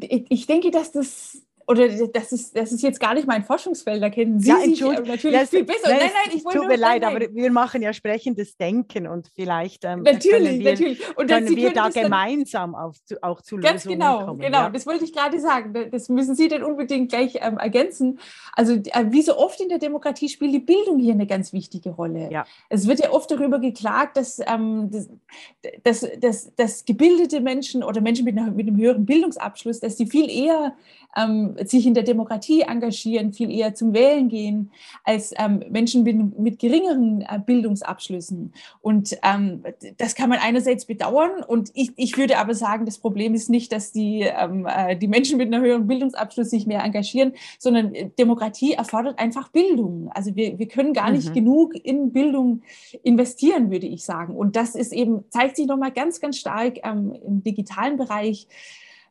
ich 0.00 0.46
denke, 0.46 0.70
dass 0.70 0.92
das 0.92 1.47
oder 1.68 1.86
das 2.08 2.32
ist, 2.32 2.56
das 2.56 2.72
ist 2.72 2.82
jetzt 2.82 2.98
gar 2.98 3.12
nicht 3.12 3.26
mein 3.26 3.44
Forschungsfeld, 3.44 4.02
da 4.02 4.08
kennen 4.08 4.40
Sie 4.40 4.48
ja, 4.48 4.56
sich 4.56 4.80
natürlich 4.80 5.38
ja, 5.38 5.44
viel 5.44 5.64
besser. 5.64 5.90
Nein, 5.90 5.98
nein, 5.98 6.34
ich 6.34 6.42
wollte 6.42 6.60
Tut 6.60 6.68
mir 6.68 6.78
leid, 6.78 7.04
aber 7.04 7.20
wir 7.20 7.52
machen 7.52 7.82
ja 7.82 7.92
sprechendes 7.92 8.56
Denken 8.56 9.06
und 9.06 9.30
vielleicht 9.34 9.84
ähm, 9.84 10.02
natürlich, 10.02 10.30
können 10.30 10.58
wir, 10.60 10.70
natürlich. 10.70 11.16
Und 11.18 11.28
können 11.28 11.54
wir 11.56 11.74
da 11.74 11.90
gemeinsam 11.90 12.74
auf, 12.74 12.96
auch 13.20 13.42
zu 13.42 13.56
Ganz 13.56 13.84
Lösungen 13.84 13.98
genau, 13.98 14.24
kommen. 14.24 14.40
Genau, 14.40 14.58
ja? 14.60 14.70
das 14.70 14.86
wollte 14.86 15.04
ich 15.04 15.12
gerade 15.12 15.38
sagen. 15.40 15.90
Das 15.92 16.08
müssen 16.08 16.34
Sie 16.34 16.48
dann 16.48 16.62
unbedingt 16.62 17.10
gleich 17.10 17.34
ähm, 17.34 17.58
ergänzen. 17.58 18.18
Also 18.54 18.72
äh, 18.72 19.04
wie 19.10 19.20
so 19.20 19.36
oft 19.36 19.60
in 19.60 19.68
der 19.68 19.78
Demokratie 19.78 20.30
spielt 20.30 20.54
die 20.54 20.60
Bildung 20.60 20.98
hier 20.98 21.12
eine 21.12 21.26
ganz 21.26 21.52
wichtige 21.52 21.90
Rolle. 21.90 22.30
Ja. 22.32 22.46
Es 22.70 22.88
wird 22.88 23.00
ja 23.00 23.10
oft 23.10 23.30
darüber 23.30 23.58
geklagt, 23.58 24.16
dass, 24.16 24.40
ähm, 24.46 24.90
dass, 24.90 25.10
dass, 25.84 26.18
dass, 26.18 26.54
dass 26.54 26.84
gebildete 26.86 27.42
Menschen 27.42 27.84
oder 27.84 28.00
Menschen 28.00 28.24
mit, 28.24 28.38
einer, 28.38 28.50
mit 28.50 28.66
einem 28.66 28.78
höheren 28.78 29.04
Bildungsabschluss, 29.04 29.80
dass 29.80 29.96
die 29.96 30.06
viel 30.06 30.30
eher 30.30 30.74
ähm, 31.16 31.56
sich 31.64 31.86
in 31.86 31.94
der 31.94 32.02
Demokratie 32.02 32.62
engagieren, 32.62 33.32
viel 33.32 33.50
eher 33.50 33.74
zum 33.74 33.94
Wählen 33.94 34.28
gehen 34.28 34.70
als 35.04 35.32
ähm, 35.38 35.62
Menschen 35.70 36.02
mit, 36.02 36.38
mit 36.38 36.58
geringeren 36.58 37.22
äh, 37.22 37.38
Bildungsabschlüssen. 37.44 38.52
Und 38.80 39.16
ähm, 39.22 39.62
das 39.96 40.14
kann 40.14 40.28
man 40.28 40.38
einerseits 40.38 40.84
bedauern 40.84 41.42
und 41.46 41.70
ich, 41.74 41.92
ich 41.96 42.16
würde 42.16 42.38
aber 42.38 42.54
sagen, 42.54 42.86
das 42.86 42.98
Problem 42.98 43.34
ist 43.34 43.50
nicht, 43.50 43.72
dass 43.72 43.92
die, 43.92 44.20
ähm, 44.22 44.66
äh, 44.66 44.96
die 44.96 45.08
Menschen 45.08 45.38
mit 45.38 45.52
einem 45.52 45.64
höheren 45.64 45.86
Bildungsabschluss 45.86 46.50
sich 46.50 46.66
mehr 46.66 46.82
engagieren, 46.82 47.32
sondern 47.58 47.94
äh, 47.94 48.10
Demokratie 48.18 48.72
erfordert 48.72 49.18
einfach 49.18 49.48
Bildung. 49.48 50.10
Also 50.14 50.36
wir, 50.36 50.58
wir 50.58 50.68
können 50.68 50.92
gar 50.92 51.10
nicht 51.10 51.30
mhm. 51.30 51.34
genug 51.34 51.74
in 51.74 52.12
Bildung 52.12 52.62
investieren, 53.02 53.70
würde 53.70 53.86
ich 53.86 54.04
sagen. 54.04 54.36
Und 54.36 54.56
das 54.56 54.74
ist 54.74 54.92
eben, 54.92 55.24
zeigt 55.30 55.56
sich 55.56 55.66
nochmal 55.66 55.92
ganz, 55.92 56.20
ganz 56.20 56.38
stark 56.38 56.78
ähm, 56.84 57.14
im 57.26 57.42
digitalen 57.42 57.96
Bereich 57.96 58.46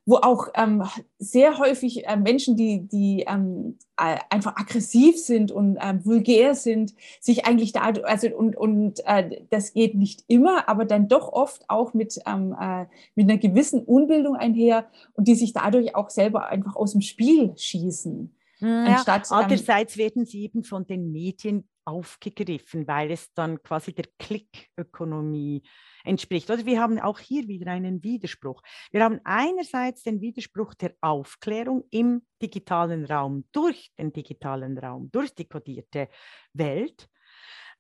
wo 0.08 0.15
auch 0.15 0.48
ähm, 0.56 0.84
sehr 1.20 1.60
häufig 1.60 2.08
äh, 2.08 2.15
Menschen, 2.15 2.56
die, 2.56 2.88
die 2.88 3.26
ähm, 3.28 3.78
äh, 3.98 4.17
einfach 4.30 4.56
aggressiv 4.56 5.17
sind 5.17 5.52
und 5.52 5.78
ähm, 5.82 6.04
vulgär 6.06 6.56
sind, 6.56 6.93
sich 7.20 7.46
eigentlich 7.46 7.74
da, 7.74 7.82
also 7.82 8.30
und, 8.30 8.56
und 8.56 9.02
äh, 9.06 9.41
das 9.50 9.74
geht 9.74 9.96
nicht 9.96 10.24
immer, 10.30 10.70
aber 10.70 10.86
dann 10.86 11.10
doch 11.10 11.28
oft 11.34 11.70
auch 11.70 11.93
mit, 11.93 12.20
ähm, 12.26 12.56
äh, 12.58 12.86
mit 13.15 13.30
einer 13.30 13.38
gewissen 13.38 13.84
Unbildung 13.84 14.38
einher 14.38 14.88
und 15.13 15.28
die 15.28 15.36
sich 15.36 15.52
dadurch 15.52 15.93
auch 15.93 16.10
selber 16.10 16.48
einfach 16.48 16.78
aus 16.78 16.93
dem 16.93 17.02
Spiel 17.02 17.52
schießen. 17.58 18.34
Ja, 18.60 18.84
Anstatt, 18.86 19.30
ähm, 19.30 19.38
andererseits 19.38 19.98
werden 19.98 20.26
sie 20.26 20.41
eben 20.43 20.63
von 20.63 20.88
den 20.88 21.12
Medien 21.12 21.67
aufgegriffen, 21.88 22.86
weil 22.86 23.12
es 23.12 23.34
dann 23.34 23.63
quasi 23.63 23.93
der 23.93 24.06
Klick-Ökonomie 24.19 25.63
entspricht. 26.04 26.50
Oder 26.52 26.65
wir 26.65 26.82
haben 26.82 27.00
auch 27.00 27.19
hier 27.19 27.47
wieder 27.47 27.71
einen 27.71 28.04
Widerspruch. 28.04 28.62
Wir 28.91 29.04
haben 29.04 29.21
einerseits 29.23 30.04
den 30.04 30.19
Widerspruch 30.19 30.73
der 30.73 30.95
Aufklärung 31.00 31.86
im 31.89 32.23
digitalen 32.41 33.06
Raum, 33.06 33.45
durch 33.54 33.91
den 33.97 34.12
digitalen 34.12 34.78
Raum, 34.78 35.10
durch 35.12 35.34
die 35.34 35.47
kodierte 35.47 36.10
Welt. 36.54 37.08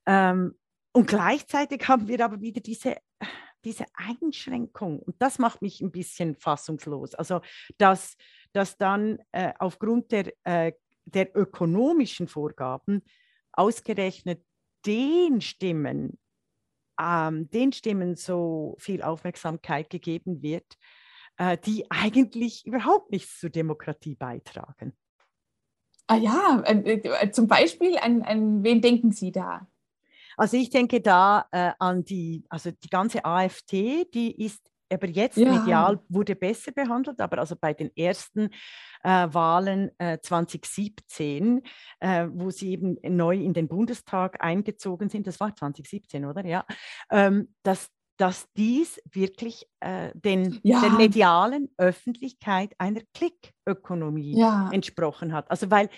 Ähm, 0.05 0.57
und 0.93 1.07
gleichzeitig 1.07 1.85
haben 1.87 2.07
wir 2.07 2.23
aber 2.23 2.39
wieder 2.39 2.61
diese, 2.61 2.95
diese 3.65 3.85
Einschränkung. 3.93 4.99
Und 4.99 5.21
das 5.21 5.37
macht 5.37 5.61
mich 5.61 5.81
ein 5.81 5.91
bisschen 5.91 6.35
fassungslos. 6.35 7.13
Also, 7.13 7.41
dass, 7.77 8.15
dass 8.53 8.77
dann 8.77 9.19
äh, 9.33 9.51
aufgrund 9.59 10.13
der, 10.13 10.31
äh, 10.45 10.71
der 11.05 11.35
ökonomischen 11.37 12.27
Vorgaben 12.27 13.03
ausgerechnet 13.57 14.43
den 14.85 15.41
Stimmen 15.41 16.17
ähm, 16.99 17.49
den 17.49 17.71
Stimmen 17.71 18.15
so 18.15 18.75
viel 18.79 19.01
Aufmerksamkeit 19.01 19.89
gegeben 19.89 20.41
wird, 20.41 20.77
äh, 21.37 21.57
die 21.57 21.89
eigentlich 21.89 22.65
überhaupt 22.65 23.11
nichts 23.11 23.39
zur 23.39 23.49
Demokratie 23.49 24.15
beitragen. 24.15 24.97
Ah 26.07 26.15
ja, 26.15 26.63
äh, 26.65 26.93
äh, 26.93 27.31
zum 27.31 27.47
Beispiel, 27.47 27.97
an, 27.97 28.21
an 28.21 28.63
wen 28.63 28.81
denken 28.81 29.11
Sie 29.11 29.31
da? 29.31 29.67
Also 30.37 30.55
ich 30.55 30.69
denke 30.69 31.01
da 31.01 31.47
äh, 31.51 31.73
an 31.79 32.03
die, 32.03 32.45
also 32.49 32.71
die 32.71 32.89
ganze 32.89 33.25
AfD, 33.25 34.05
die 34.13 34.43
ist 34.43 34.71
aber 34.91 35.07
jetzt 35.07 35.37
ja. 35.37 35.51
medial 35.51 35.99
wurde 36.09 36.35
besser 36.35 36.71
behandelt, 36.71 37.19
aber 37.19 37.39
also 37.39 37.55
bei 37.59 37.73
den 37.73 37.95
ersten 37.95 38.49
äh, 39.03 39.27
Wahlen 39.31 39.91
äh, 39.99 40.19
2017, 40.19 41.61
äh, 41.99 42.27
wo 42.31 42.49
sie 42.49 42.71
eben 42.71 42.97
neu 43.03 43.35
in 43.37 43.53
den 43.53 43.67
Bundestag 43.67 44.43
eingezogen 44.43 45.09
sind, 45.09 45.27
das 45.27 45.39
war 45.39 45.55
2017, 45.55 46.25
oder? 46.25 46.45
Ja, 46.45 46.65
ähm, 47.11 47.53
dass, 47.63 47.89
dass 48.17 48.51
dies 48.53 49.01
wirklich 49.11 49.67
äh, 49.79 50.11
den, 50.13 50.59
ja. 50.63 50.81
der 50.81 50.91
medialen 50.91 51.69
Öffentlichkeit 51.77 52.73
einer 52.77 53.01
Klickökonomie 53.13 54.39
ja. 54.39 54.69
entsprochen 54.71 55.33
hat. 55.33 55.49
Also 55.51 55.69
weil 55.69 55.89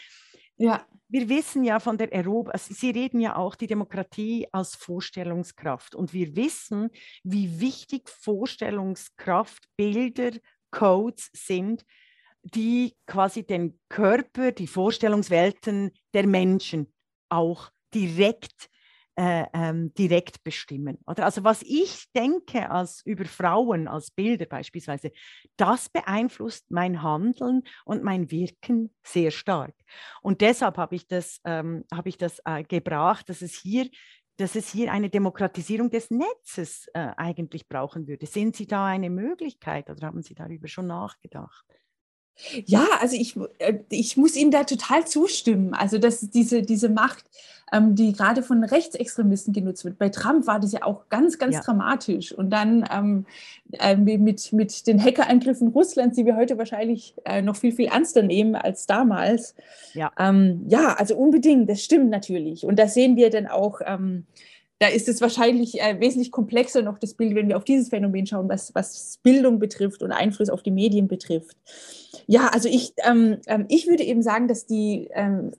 ja 0.58 0.86
wir 1.09 1.27
wissen 1.27 1.63
ja 1.63 1.79
von 1.79 1.97
der 1.97 2.13
Eroberung, 2.13 2.51
also 2.51 2.73
Sie 2.73 2.91
reden 2.91 3.19
ja 3.19 3.35
auch 3.35 3.55
die 3.55 3.67
Demokratie 3.67 4.47
als 4.51 4.75
Vorstellungskraft. 4.75 5.95
Und 5.95 6.13
wir 6.13 6.35
wissen, 6.35 6.89
wie 7.23 7.59
wichtig 7.59 8.07
Vorstellungskraft, 8.09 9.63
Bilder, 9.75 10.31
Codes 10.71 11.29
sind, 11.33 11.83
die 12.43 12.95
quasi 13.07 13.43
den 13.43 13.79
Körper, 13.89 14.51
die 14.51 14.67
Vorstellungswelten 14.67 15.91
der 16.13 16.27
Menschen 16.27 16.93
auch 17.27 17.69
direkt 17.93 18.69
äh, 19.19 19.47
ähm, 19.53 19.93
direkt 19.95 20.45
bestimmen. 20.45 20.97
Oder? 21.05 21.25
Also 21.25 21.43
was 21.43 21.62
ich 21.63 22.10
denke 22.15 22.71
als 22.71 23.01
über 23.05 23.25
Frauen, 23.25 23.89
als 23.89 24.12
Bilder 24.12 24.45
beispielsweise, 24.45 25.12
das 25.58 25.89
beeinflusst 25.89 26.71
mein 26.71 27.03
Handeln 27.03 27.63
und 27.84 28.01
mein 28.01 28.32
Wirken 28.32 28.95
sehr 29.03 29.32
stark. 29.32 29.75
Und 30.21 30.39
deshalb 30.39 30.77
habe 30.77 30.95
ich 30.95 31.05
das, 31.05 31.41
ähm, 31.43 31.84
hab 31.93 32.08
ich 32.08 32.17
das 32.17 32.39
äh, 32.45 32.63
gebracht, 32.63 33.27
dass 33.27 33.41
es 33.41 33.53
hier 33.55 33.89
dass 34.38 34.55
es 34.55 34.71
hier 34.71 34.89
eine 34.89 35.10
Demokratisierung 35.10 35.89
des 35.89 36.12
Netzes 36.12 36.88
äh, 36.93 37.12
eigentlich 37.17 37.67
brauchen 37.67 38.08
würde. 38.08 38.25
Sehen 38.25 38.53
Sie 38.53 38.67
da 38.67 38.86
eine 38.86 39.10
Möglichkeit 39.10 39.89
oder 39.89 40.08
haben 40.08 40.21
Sie 40.21 40.34
darüber 40.34 40.69
schon 40.69 40.88
nachgedacht? 40.88 41.65
Ja, 42.65 42.86
also 43.02 43.15
ich, 43.15 43.36
äh, 43.60 43.80
ich 43.89 44.17
muss 44.17 44.36
Ihnen 44.36 44.52
da 44.52 44.63
total 44.63 45.06
zustimmen. 45.06 45.73
Also, 45.73 45.97
dass 45.97 46.21
diese, 46.30 46.62
diese 46.62 46.89
Macht, 46.89 47.25
ähm, 47.71 47.95
die 47.95 48.13
gerade 48.13 48.41
von 48.43 48.63
Rechtsextremisten 48.63 49.54
genutzt 49.54 49.86
wird. 49.86 49.97
Bei 49.97 50.10
Trump 50.10 50.47
war 50.47 50.60
das 50.60 50.71
ja 50.71 50.84
auch 50.84 51.10
ganz, 51.10 51.38
ganz 51.38 51.56
ja. 51.56 51.62
dramatisch. 51.62 52.32
Und 52.32 52.49
dann 52.49 52.88
ähm, 52.91 53.25
äh, 53.73 53.95
mit, 53.95 54.54
mit 54.54 54.88
den 54.88 55.04
Hackerangriffen 55.04 55.69
Russlands, 55.69 56.15
die 56.15 56.25
wir 56.25 56.36
heute 56.36 56.58
wahrscheinlich 56.58 57.15
äh, 57.25 57.41
noch 57.41 57.56
viel, 57.56 57.71
viel 57.71 57.88
ernster 57.88 58.23
nehmen 58.23 58.56
als 58.56 58.86
damals. 58.86 59.56
Ja. 59.93 60.12
Ähm, 60.17 60.65
ja, 60.67 60.93
also 60.93 61.15
unbedingt, 61.15 61.69
das 61.69 61.84
stimmt 61.84 62.10
natürlich. 62.10 62.65
Und 62.65 62.80
da 62.80 62.88
sehen 62.88 63.15
wir 63.15 63.30
dann 63.30 63.47
auch, 63.47 63.82
ähm, 63.86 64.25
da 64.79 64.87
ist 64.87 65.09
es 65.09 65.21
wahrscheinlich 65.21 65.79
äh, 65.81 65.99
wesentlich 65.99 66.31
komplexer 66.31 66.81
noch 66.81 66.97
das 66.97 67.13
Bild, 67.13 67.35
wenn 67.35 67.49
wir 67.49 67.57
auf 67.57 67.65
dieses 67.65 67.89
Phänomen 67.89 68.25
schauen, 68.25 68.47
was, 68.47 68.73
was 68.73 69.19
Bildung 69.21 69.59
betrifft 69.59 70.01
und 70.01 70.13
Einfluss 70.13 70.49
auf 70.49 70.63
die 70.63 70.71
Medien 70.71 71.07
betrifft. 71.07 71.57
Ja, 72.27 72.47
also 72.47 72.69
ich, 72.69 72.93
ähm, 73.03 73.37
ähm 73.47 73.65
ich 73.67 73.87
würde 73.87 74.03
eben 74.03 74.21
sagen, 74.21 74.47
dass 74.47 74.65
die, 74.65 75.09
ähm, 75.13 75.51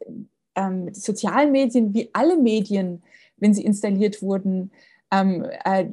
ähm, 0.55 0.93
die 0.93 1.01
sozialen 1.01 1.53
Medien 1.53 1.93
wie 1.93 2.09
alle 2.15 2.39
Medien, 2.39 3.03
wenn 3.37 3.53
sie 3.53 3.65
installiert 3.65 4.23
wurden, 4.23 4.71
ähm, 5.11 5.45
äh, 5.65 5.87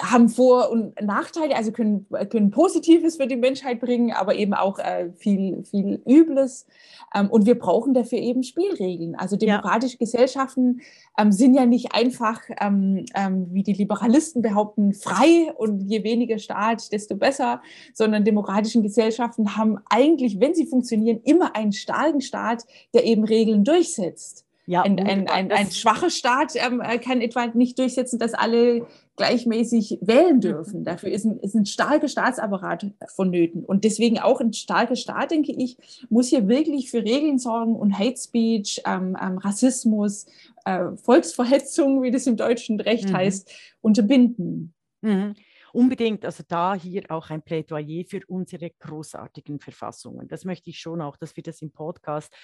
haben 0.00 0.28
Vor- 0.28 0.70
und 0.70 1.00
Nachteile, 1.00 1.56
also 1.56 1.72
können, 1.72 2.06
können 2.30 2.50
Positives 2.50 3.16
für 3.16 3.26
die 3.26 3.36
Menschheit 3.36 3.80
bringen, 3.80 4.12
aber 4.12 4.34
eben 4.34 4.52
auch 4.52 4.78
äh, 4.78 5.10
viel, 5.16 5.64
viel 5.64 6.02
Übles. 6.06 6.66
Ähm, 7.14 7.30
und 7.30 7.46
wir 7.46 7.58
brauchen 7.58 7.94
dafür 7.94 8.18
eben 8.18 8.42
Spielregeln. 8.42 9.14
Also 9.14 9.36
demokratische 9.36 9.94
ja. 9.94 9.98
Gesellschaften 10.00 10.80
ähm, 11.18 11.32
sind 11.32 11.54
ja 11.54 11.64
nicht 11.64 11.94
einfach, 11.94 12.40
ähm, 12.60 13.06
ähm, 13.14 13.48
wie 13.50 13.62
die 13.62 13.72
Liberalisten 13.72 14.42
behaupten, 14.42 14.92
frei 14.92 15.52
und 15.56 15.80
je 15.80 16.04
weniger 16.04 16.38
Staat, 16.38 16.92
desto 16.92 17.16
besser, 17.16 17.62
sondern 17.94 18.24
demokratische 18.24 18.82
Gesellschaften 18.82 19.56
haben 19.56 19.78
eigentlich, 19.88 20.40
wenn 20.40 20.54
sie 20.54 20.66
funktionieren, 20.66 21.20
immer 21.24 21.56
einen 21.56 21.72
starken 21.72 22.20
Staat, 22.20 22.64
der 22.92 23.04
eben 23.04 23.24
Regeln 23.24 23.64
durchsetzt. 23.64 24.46
Ja, 24.72 24.80
ein, 24.80 24.98
ein, 25.00 25.28
ein, 25.28 25.52
ein 25.52 25.70
schwacher 25.70 26.08
Staat 26.08 26.54
ähm, 26.54 26.80
äh, 26.80 26.96
kann 26.96 27.20
etwa 27.20 27.46
nicht 27.48 27.78
durchsetzen, 27.78 28.18
dass 28.18 28.32
alle 28.32 28.86
gleichmäßig 29.16 29.98
wählen 30.00 30.36
mhm. 30.36 30.40
dürfen. 30.40 30.84
Dafür 30.84 31.10
ist 31.10 31.26
ein, 31.26 31.38
ist 31.40 31.54
ein 31.54 31.66
starker 31.66 32.08
Staatsapparat 32.08 32.86
vonnöten. 33.14 33.66
Und 33.66 33.84
deswegen 33.84 34.18
auch 34.18 34.40
ein 34.40 34.54
starker 34.54 34.96
Staat, 34.96 35.32
denke 35.32 35.52
ich, 35.52 35.76
muss 36.08 36.28
hier 36.28 36.48
wirklich 36.48 36.90
für 36.90 37.04
Regeln 37.04 37.38
sorgen 37.38 37.76
und 37.76 37.98
Hate 37.98 38.16
Speech, 38.16 38.80
ähm, 38.86 39.14
ähm, 39.22 39.36
Rassismus, 39.36 40.24
äh, 40.64 40.96
Volksverhetzung, 40.96 42.02
wie 42.02 42.10
das 42.10 42.26
im 42.26 42.38
deutschen 42.38 42.80
Recht 42.80 43.10
mhm. 43.10 43.16
heißt, 43.18 43.52
unterbinden. 43.82 44.72
Mhm. 45.02 45.34
Unbedingt, 45.74 46.24
also 46.24 46.44
da 46.48 46.74
hier 46.74 47.04
auch 47.10 47.28
ein 47.28 47.42
Plädoyer 47.42 48.04
für 48.06 48.22
unsere 48.26 48.70
großartigen 48.70 49.60
Verfassungen. 49.60 50.28
Das 50.28 50.46
möchte 50.46 50.70
ich 50.70 50.78
schon 50.78 51.02
auch, 51.02 51.18
dass 51.18 51.36
wir 51.36 51.42
das 51.42 51.60
im 51.60 51.72
Podcast 51.72 52.34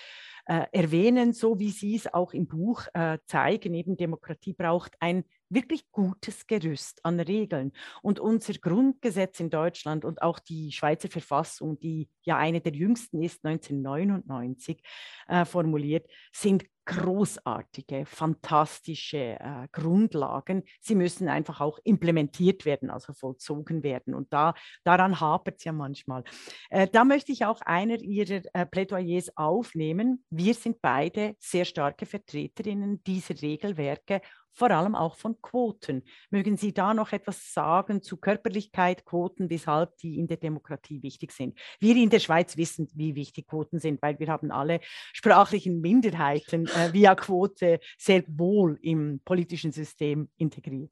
erwähnen, 0.72 1.32
so 1.32 1.58
wie 1.58 1.70
Sie 1.70 1.94
es 1.94 2.12
auch 2.12 2.32
im 2.32 2.46
Buch 2.46 2.86
äh, 2.94 3.18
zeigen. 3.26 3.74
Eben 3.74 3.96
Demokratie 3.96 4.54
braucht 4.54 4.94
ein 5.00 5.24
wirklich 5.50 5.90
gutes 5.90 6.46
Gerüst 6.46 7.04
an 7.04 7.20
Regeln. 7.20 7.72
Und 8.02 8.20
unser 8.20 8.54
Grundgesetz 8.54 9.40
in 9.40 9.50
Deutschland 9.50 10.04
und 10.04 10.22
auch 10.22 10.38
die 10.38 10.72
Schweizer 10.72 11.08
Verfassung, 11.08 11.78
die 11.80 12.08
ja 12.22 12.36
eine 12.36 12.60
der 12.60 12.72
jüngsten 12.72 13.22
ist, 13.22 13.44
1999 13.44 14.82
äh, 15.28 15.44
formuliert, 15.44 16.06
sind 16.32 16.64
großartige, 16.88 18.06
fantastische 18.06 19.36
äh, 19.38 19.68
Grundlagen. 19.72 20.64
Sie 20.80 20.94
müssen 20.94 21.28
einfach 21.28 21.60
auch 21.60 21.78
implementiert 21.84 22.64
werden, 22.64 22.88
also 22.88 23.12
vollzogen 23.12 23.82
werden. 23.82 24.14
Und 24.14 24.32
da, 24.32 24.54
daran 24.84 25.20
hapert 25.20 25.56
es 25.58 25.64
ja 25.64 25.72
manchmal. 25.72 26.24
Äh, 26.70 26.88
da 26.88 27.04
möchte 27.04 27.30
ich 27.30 27.44
auch 27.44 27.60
einer 27.60 27.98
Ihrer 28.00 28.40
äh, 28.54 28.64
Plädoyers 28.64 29.36
aufnehmen. 29.36 30.24
Wir 30.30 30.54
sind 30.54 30.80
beide 30.80 31.36
sehr 31.38 31.66
starke 31.66 32.06
Vertreterinnen 32.06 33.04
dieser 33.04 33.40
Regelwerke 33.42 34.22
vor 34.52 34.70
allem 34.70 34.94
auch 34.94 35.16
von 35.16 35.40
Quoten. 35.40 36.02
Mögen 36.30 36.56
Sie 36.56 36.72
da 36.72 36.94
noch 36.94 37.12
etwas 37.12 37.52
sagen 37.52 38.02
zu 38.02 38.16
Körperlichkeit, 38.16 39.04
Quoten, 39.04 39.50
weshalb 39.50 39.96
die 39.98 40.18
in 40.18 40.26
der 40.26 40.36
Demokratie 40.36 41.02
wichtig 41.02 41.32
sind? 41.32 41.58
Wir 41.80 41.96
in 41.96 42.10
der 42.10 42.20
Schweiz 42.20 42.56
wissen, 42.56 42.88
wie 42.94 43.14
wichtig 43.14 43.46
Quoten 43.46 43.78
sind, 43.78 44.02
weil 44.02 44.18
wir 44.18 44.28
haben 44.28 44.50
alle 44.50 44.80
sprachlichen 45.12 45.80
Minderheiten 45.80 46.66
äh, 46.66 46.92
via 46.92 47.14
Quote 47.14 47.80
sehr 47.96 48.24
wohl 48.26 48.78
im 48.82 49.20
politischen 49.24 49.72
System 49.72 50.28
integriert. 50.36 50.90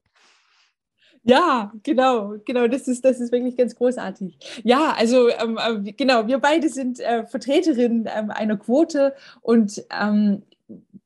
Ja, 1.23 1.73
genau, 1.83 2.35
genau, 2.45 2.67
das 2.67 2.87
ist, 2.87 3.03
das 3.03 3.19
ist 3.19 3.33
wirklich 3.33 3.57
ganz 3.57 3.75
großartig. 3.75 4.37
Ja, 4.63 4.93
also 4.97 5.27
ähm, 5.27 5.57
äh, 5.57 5.91
genau, 5.91 6.25
wir 6.25 6.39
beide 6.39 6.69
sind 6.69 7.01
äh, 7.01 7.25
Vertreterinnen 7.25 8.07
ähm, 8.15 8.31
einer 8.31 8.55
Quote 8.55 9.13
und 9.41 9.83
ähm, 9.91 10.43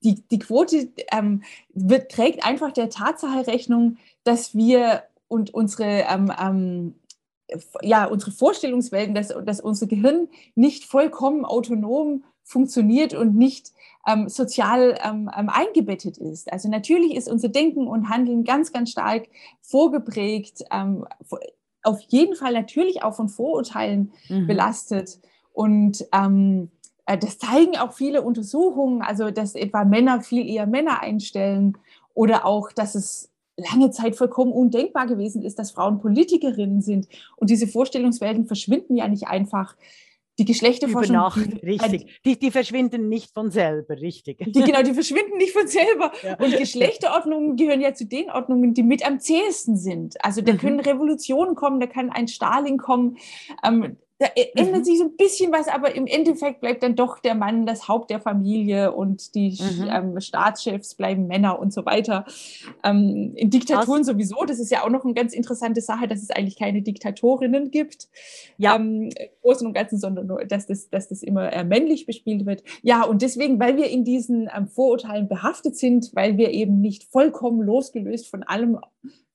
die, 0.03 0.21
die 0.29 0.39
Quote 0.39 0.89
ähm, 1.11 1.43
wird, 1.73 2.11
trägt 2.11 2.45
einfach 2.45 2.71
der 2.71 2.89
Tatsache 2.89 3.47
Rechnung, 3.47 3.97
dass 4.23 4.55
wir 4.55 5.03
und 5.27 5.53
unsere, 5.53 6.05
ähm, 6.09 6.31
ähm, 6.41 6.95
ja, 7.81 8.05
unsere 8.05 8.31
Vorstellungswelten, 8.31 9.15
dass, 9.15 9.29
dass 9.45 9.61
unser 9.61 9.87
Gehirn 9.87 10.27
nicht 10.55 10.85
vollkommen 10.85 11.45
autonom 11.45 12.23
funktioniert 12.43 13.13
und 13.13 13.35
nicht 13.35 13.71
ähm, 14.07 14.27
sozial 14.27 14.97
ähm, 15.03 15.29
ähm, 15.37 15.49
eingebettet 15.49 16.17
ist. 16.17 16.51
Also 16.51 16.69
natürlich 16.69 17.15
ist 17.15 17.29
unser 17.29 17.49
Denken 17.49 17.87
und 17.87 18.09
Handeln 18.09 18.43
ganz, 18.43 18.73
ganz 18.73 18.91
stark 18.91 19.27
vorgeprägt, 19.61 20.65
auf 21.83 21.99
jeden 22.09 22.35
Fall 22.35 22.53
natürlich 22.53 23.03
auch 23.03 23.15
von 23.15 23.29
Vorurteilen 23.29 24.11
mhm. 24.27 24.47
belastet. 24.47 25.19
Und 25.53 26.05
ähm, 26.11 26.69
äh, 26.73 26.80
das 27.17 27.37
zeigen 27.37 27.77
auch 27.77 27.93
viele 27.93 28.21
Untersuchungen, 28.21 29.01
also 29.01 29.31
dass 29.31 29.55
etwa 29.55 29.85
Männer 29.85 30.21
viel 30.21 30.47
eher 30.47 30.67
Männer 30.67 31.01
einstellen 31.01 31.77
oder 32.13 32.45
auch, 32.45 32.71
dass 32.71 32.95
es 32.95 33.31
lange 33.57 33.91
Zeit 33.91 34.15
vollkommen 34.15 34.51
undenkbar 34.51 35.07
gewesen 35.07 35.43
ist, 35.43 35.59
dass 35.59 35.71
Frauen 35.71 35.99
Politikerinnen 35.99 36.81
sind. 36.81 37.07
Und 37.35 37.49
diese 37.49 37.67
Vorstellungswelten 37.67 38.45
verschwinden 38.45 38.97
ja 38.97 39.07
nicht 39.07 39.27
einfach. 39.27 39.75
Die 40.39 40.45
Geschlechterforschung. 40.45 41.15
Über 41.15 41.23
Nacht, 41.23 41.63
richtig. 41.63 42.21
Die, 42.25 42.39
die 42.39 42.51
verschwinden 42.51 43.09
nicht 43.09 43.33
von 43.33 43.51
selber, 43.51 43.99
richtig. 43.99 44.39
Die, 44.39 44.61
genau, 44.63 44.81
die 44.81 44.93
verschwinden 44.93 45.37
nicht 45.37 45.51
von 45.51 45.67
selber. 45.67 46.11
Ja. 46.23 46.35
Und 46.39 46.55
Geschlechterordnungen 46.55 47.55
gehören 47.55 47.81
ja 47.81 47.93
zu 47.93 48.05
den 48.05 48.29
Ordnungen, 48.29 48.73
die 48.73 48.83
mit 48.83 49.05
am 49.05 49.19
zähesten 49.19 49.75
sind. 49.75 50.23
Also 50.23 50.41
da 50.41 50.53
mhm. 50.53 50.57
können 50.57 50.79
Revolutionen 50.79 51.55
kommen, 51.55 51.79
da 51.79 51.87
kann 51.87 52.09
ein 52.11 52.27
Stalin 52.27 52.77
kommen. 52.77 53.17
Ähm, 53.63 53.97
da 54.21 54.27
e- 54.35 54.51
ändert 54.55 54.81
mhm. 54.81 54.83
sich 54.83 54.99
so 54.99 55.05
ein 55.05 55.15
bisschen 55.17 55.51
was, 55.51 55.67
aber 55.67 55.95
im 55.95 56.05
Endeffekt 56.05 56.61
bleibt 56.61 56.83
dann 56.83 56.95
doch 56.95 57.17
der 57.17 57.33
Mann 57.33 57.65
das 57.65 57.87
Haupt 57.87 58.11
der 58.11 58.19
Familie 58.19 58.91
und 58.91 59.33
die 59.33 59.57
mhm. 59.59 59.89
ähm, 59.91 60.21
Staatschefs 60.21 60.93
bleiben 60.93 61.25
Männer 61.25 61.59
und 61.59 61.73
so 61.73 61.85
weiter. 61.87 62.25
Ähm, 62.83 63.33
in 63.35 63.49
Diktaturen 63.49 64.01
was? 64.01 64.07
sowieso, 64.07 64.45
das 64.45 64.59
ist 64.59 64.71
ja 64.71 64.83
auch 64.83 64.89
noch 64.89 65.03
eine 65.03 65.15
ganz 65.15 65.33
interessante 65.33 65.81
Sache, 65.81 66.07
dass 66.07 66.21
es 66.21 66.29
eigentlich 66.29 66.57
keine 66.57 66.83
Diktatorinnen 66.83 67.71
gibt. 67.71 68.09
Ja. 68.57 68.75
Ähm, 68.75 69.09
Im 69.09 69.29
Großen 69.41 69.65
und 69.65 69.73
Ganzen, 69.73 69.97
sondern 69.97 70.27
nur, 70.27 70.45
dass 70.45 70.67
das, 70.67 70.89
dass 70.91 71.09
das 71.09 71.23
immer 71.23 71.51
äh, 71.51 71.63
männlich 71.63 72.05
bespielt 72.05 72.45
wird. 72.45 72.63
Ja, 72.83 73.03
und 73.03 73.23
deswegen, 73.23 73.59
weil 73.59 73.75
wir 73.75 73.89
in 73.89 74.03
diesen 74.03 74.49
ähm, 74.55 74.67
Vorurteilen 74.67 75.27
behaftet 75.27 75.75
sind, 75.77 76.11
weil 76.13 76.37
wir 76.37 76.51
eben 76.51 76.79
nicht 76.79 77.05
vollkommen 77.05 77.61
losgelöst 77.61 78.27
von 78.27 78.43
allem 78.43 78.77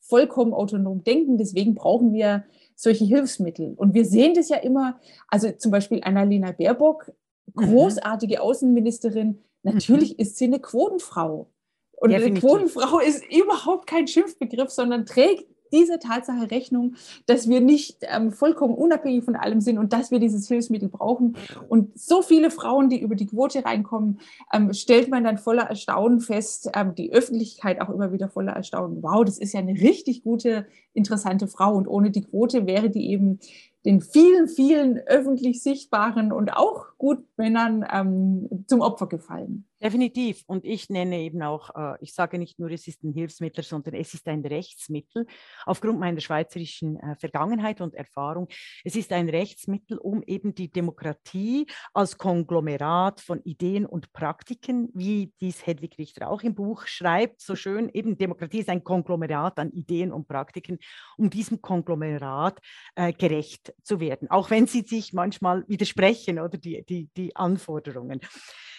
vollkommen 0.00 0.54
autonom 0.54 1.02
denken, 1.02 1.36
deswegen 1.36 1.74
brauchen 1.74 2.12
wir 2.12 2.44
solche 2.76 3.04
Hilfsmittel. 3.04 3.74
Und 3.76 3.94
wir 3.94 4.04
sehen 4.04 4.34
das 4.34 4.48
ja 4.48 4.58
immer, 4.58 5.00
also 5.28 5.50
zum 5.50 5.72
Beispiel 5.72 6.00
Annalena 6.04 6.52
Baerbock, 6.52 7.10
mhm. 7.54 7.62
großartige 7.62 8.40
Außenministerin, 8.40 9.42
natürlich 9.62 10.10
mhm. 10.10 10.22
ist 10.22 10.36
sie 10.36 10.44
eine 10.44 10.60
Quotenfrau. 10.60 11.50
Und 11.92 12.10
Definitiv. 12.10 12.44
eine 12.44 12.52
Quotenfrau 12.52 12.98
ist 13.00 13.24
überhaupt 13.32 13.88
kein 13.88 14.06
Schimpfbegriff, 14.06 14.70
sondern 14.70 15.06
trägt 15.06 15.46
dieser 15.76 15.98
Tatsache 15.98 16.50
Rechnung, 16.50 16.94
dass 17.26 17.48
wir 17.48 17.60
nicht 17.60 17.98
ähm, 18.02 18.32
vollkommen 18.32 18.74
unabhängig 18.74 19.24
von 19.24 19.36
allem 19.36 19.60
sind 19.60 19.78
und 19.78 19.92
dass 19.92 20.10
wir 20.10 20.18
dieses 20.18 20.48
Hilfsmittel 20.48 20.88
brauchen. 20.88 21.36
Und 21.68 21.98
so 21.98 22.22
viele 22.22 22.50
Frauen, 22.50 22.88
die 22.88 23.00
über 23.00 23.14
die 23.14 23.26
Quote 23.26 23.64
reinkommen, 23.64 24.20
ähm, 24.52 24.72
stellt 24.72 25.10
man 25.10 25.24
dann 25.24 25.38
voller 25.38 25.64
Erstaunen 25.64 26.20
fest, 26.20 26.70
ähm, 26.74 26.94
die 26.94 27.12
Öffentlichkeit 27.12 27.80
auch 27.80 27.90
immer 27.90 28.12
wieder 28.12 28.28
voller 28.28 28.52
Erstaunen. 28.52 29.02
Wow, 29.02 29.24
das 29.24 29.38
ist 29.38 29.52
ja 29.52 29.60
eine 29.60 29.74
richtig 29.74 30.22
gute, 30.22 30.66
interessante 30.94 31.46
Frau. 31.46 31.76
Und 31.76 31.86
ohne 31.86 32.10
die 32.10 32.22
Quote 32.22 32.66
wäre 32.66 32.90
die 32.90 33.10
eben 33.10 33.38
den 33.84 34.00
vielen, 34.00 34.48
vielen 34.48 34.98
öffentlich 34.98 35.62
sichtbaren 35.62 36.32
und 36.32 36.50
auch 36.50 36.86
gut 36.98 37.24
Männern 37.36 37.86
ähm, 37.90 38.64
zum 38.66 38.80
Opfer 38.80 39.06
gefallen. 39.06 39.64
Definitiv. 39.82 40.42
Und 40.46 40.64
ich 40.64 40.88
nenne 40.88 41.18
eben 41.20 41.42
auch, 41.42 41.68
äh, 41.74 41.98
ich 42.00 42.14
sage 42.14 42.38
nicht 42.38 42.58
nur, 42.58 42.70
es 42.70 42.86
ist 42.88 43.04
ein 43.04 43.12
Hilfsmittel, 43.12 43.62
sondern 43.62 43.94
es 43.94 44.14
ist 44.14 44.26
ein 44.26 44.44
Rechtsmittel. 44.44 45.26
Aufgrund 45.66 46.00
meiner 46.00 46.20
schweizerischen 46.20 46.98
äh, 46.98 47.14
Vergangenheit 47.16 47.82
und 47.82 47.94
Erfahrung, 47.94 48.48
es 48.84 48.96
ist 48.96 49.12
ein 49.12 49.28
Rechtsmittel, 49.28 49.98
um 49.98 50.22
eben 50.22 50.54
die 50.54 50.70
Demokratie 50.70 51.66
als 51.92 52.16
Konglomerat 52.16 53.20
von 53.20 53.42
Ideen 53.42 53.84
und 53.84 54.14
Praktiken, 54.14 54.88
wie 54.94 55.34
dies 55.42 55.66
Hedwig 55.66 55.98
Richter 55.98 56.30
auch 56.30 56.42
im 56.42 56.54
Buch 56.54 56.86
schreibt, 56.86 57.42
so 57.42 57.54
schön, 57.54 57.90
eben 57.90 58.16
Demokratie 58.16 58.60
ist 58.60 58.70
ein 58.70 58.82
Konglomerat 58.82 59.58
an 59.58 59.72
Ideen 59.72 60.10
und 60.10 60.26
Praktiken, 60.26 60.78
um 61.18 61.28
diesem 61.28 61.60
Konglomerat 61.60 62.60
äh, 62.94 63.12
gerecht 63.12 63.74
zu 63.82 64.00
werden, 64.00 64.30
auch 64.30 64.48
wenn 64.48 64.66
sie 64.66 64.80
sich 64.80 65.12
manchmal 65.12 65.68
widersprechen 65.68 66.38
oder 66.38 66.56
die, 66.56 66.82
die, 66.86 67.10
die 67.14 67.36
Anforderungen. 67.36 68.20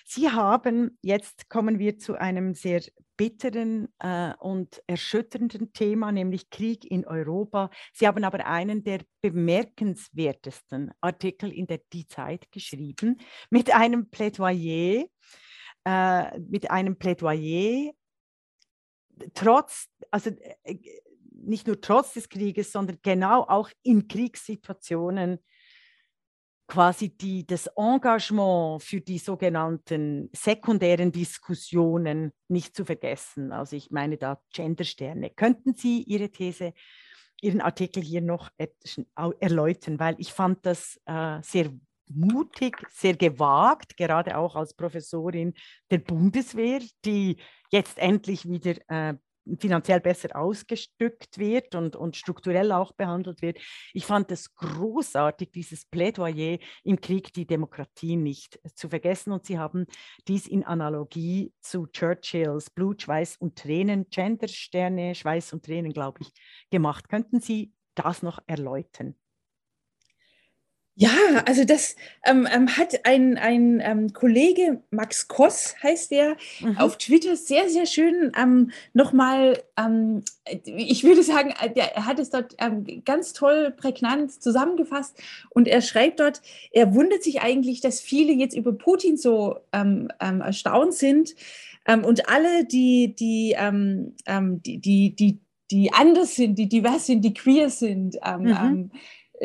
Sie 0.10 0.30
haben, 0.30 0.97
jetzt 1.02 1.50
kommen 1.50 1.80
wir 1.80 1.98
zu 1.98 2.16
einem 2.16 2.54
sehr 2.54 2.82
bitteren 3.18 3.88
äh, 4.00 4.34
und 4.40 4.82
erschütternden 4.88 5.74
Thema, 5.74 6.12
nämlich 6.12 6.50
Krieg 6.50 6.86
in 6.86 7.06
Europa. 7.06 7.70
Sie 7.94 8.08
haben 8.08 8.24
aber 8.24 8.46
einen 8.46 8.84
der 8.84 9.02
bemerkenswertesten 9.22 10.92
Artikel 11.02 11.52
in 11.52 11.68
der 11.68 11.82
Die 11.92 12.08
Zeit 12.08 12.52
geschrieben 12.52 13.20
mit 13.50 13.74
einem 13.74 14.10
Plädoyer, 14.10 15.06
äh, 15.86 16.40
mit 16.40 16.70
einem 16.70 16.98
Plädoyer 16.98 17.92
trotz, 19.34 19.88
also 20.12 20.30
äh, 20.64 20.78
nicht 21.32 21.68
nur 21.68 21.82
trotz 21.82 22.14
des 22.14 22.30
Krieges, 22.30 22.72
sondern 22.72 23.00
genau 23.02 23.44
auch 23.44 23.70
in 23.84 24.08
Kriegssituationen 24.08 25.40
quasi 26.68 27.10
die, 27.10 27.48
das 27.48 27.68
Engagement 27.78 28.84
für 28.84 29.00
die 29.00 29.18
sogenannten 29.18 30.30
sekundären 30.34 31.12
Diskussionen 31.12 32.34
nicht 32.50 32.76
zu 32.76 32.86
vergessen. 32.86 33.52
Also 33.52 33.76
ich 33.76 33.90
meine 33.90 34.18
da 34.18 34.42
Gendersterne. 34.54 35.30
Könnten 35.30 35.76
Sie 35.76 36.04
Ihre 36.04 36.30
These, 36.30 36.74
Ihren 37.42 37.62
Artikel 37.62 38.04
hier 38.04 38.22
noch 38.22 38.50
erläutern, 39.40 40.00
weil 40.00 40.16
ich 40.18 40.34
fand 40.34 40.66
das 40.66 41.00
äh, 41.06 41.40
sehr 41.42 41.72
mutig, 42.10 42.78
sehr 42.90 43.16
gewagt, 43.16 43.98
gerade 43.98 44.38
auch 44.38 44.56
als 44.56 44.74
Professorin 44.74 45.54
der 45.92 46.00
Bundeswehr, 46.00 46.82
die 47.06 47.38
jetzt 47.70 47.98
endlich 47.98 48.48
wieder 48.48 48.76
äh, 48.88 49.16
finanziell 49.60 50.00
besser 50.00 50.36
ausgestückt 50.36 51.38
wird 51.38 51.76
und, 51.76 51.96
und 51.96 52.16
strukturell 52.16 52.72
auch 52.72 52.94
behandelt 52.94 53.42
wird. 53.42 53.60
Ich 53.94 54.06
fand 54.06 54.32
es 54.32 54.56
großartig, 54.56 55.52
dieses 55.52 55.86
Plädoyer 55.86 56.58
im 56.84 57.00
Krieg 57.00 57.34
die 57.34 57.46
Demokratie 57.46 58.16
nicht 58.16 58.60
zu 58.76 58.90
vergessen. 58.90 59.32
Und 59.32 59.46
Sie 59.46 59.60
haben 59.60 59.86
dies 60.28 60.48
in 60.48 60.64
Analogie 60.64 61.54
zu 61.62 61.88
Churchills 61.88 62.70
Blut, 62.70 63.04
Schweiß 63.04 63.38
und 63.38 63.58
Tränen, 63.58 64.08
Gendersterne, 64.10 65.16
Schweiß 65.16 65.54
und 65.54 65.66
Tränen, 65.66 65.94
glaube 65.94 66.20
ich, 66.22 66.32
gemacht. 66.70 67.10
Könnten 67.10 67.40
Sie 67.40 67.74
das 67.96 68.22
noch 68.24 68.40
erläutern? 68.48 69.16
Ja, 71.00 71.12
also 71.46 71.64
das 71.64 71.96
ähm, 72.26 72.48
ähm, 72.52 72.76
hat 72.76 73.06
ein, 73.06 73.38
ein 73.38 73.80
ähm, 73.84 74.14
Kollege, 74.14 74.82
Max 74.90 75.28
Koss 75.28 75.76
heißt 75.84 76.10
der, 76.10 76.38
mhm. 76.60 76.76
auf 76.80 76.98
Twitter 76.98 77.36
sehr, 77.36 77.70
sehr 77.70 77.86
schön 77.86 78.32
ähm, 78.36 78.72
nochmal, 78.94 79.62
ähm, 79.78 80.24
ich 80.66 81.04
würde 81.04 81.22
sagen, 81.22 81.54
äh, 81.62 81.70
der, 81.72 81.96
er 81.96 82.08
hat 82.08 82.18
es 82.18 82.32
dort 82.32 82.56
ähm, 82.58 83.04
ganz 83.06 83.34
toll, 83.34 83.76
prägnant 83.78 84.42
zusammengefasst 84.42 85.22
und 85.52 85.68
er 85.68 85.84
schreibt 85.84 86.20
dort, 86.20 86.42
er 86.72 86.96
wundert 86.96 87.22
sich 87.22 87.42
eigentlich, 87.42 87.80
dass 87.80 88.02
viele 88.02 88.34
jetzt 88.34 88.58
über 88.58 88.74
Putin 88.74 89.18
so 89.18 89.60
ähm, 89.74 90.10
erstaunt 90.20 90.96
sind 90.96 91.36
und 91.86 92.28
alle, 92.28 92.66
die, 92.66 93.16
die, 93.16 93.56
die, 94.28 94.82
die, 94.82 95.16
die, 95.16 95.40
die 95.72 95.94
anders 95.94 96.36
sind, 96.36 96.56
die 96.60 96.68
divers 96.68 97.06
sind, 97.06 97.24
die 97.24 97.34
queer 97.34 97.70
sind, 97.70 98.18
mhm 98.40 98.90
äh, 98.92 99.00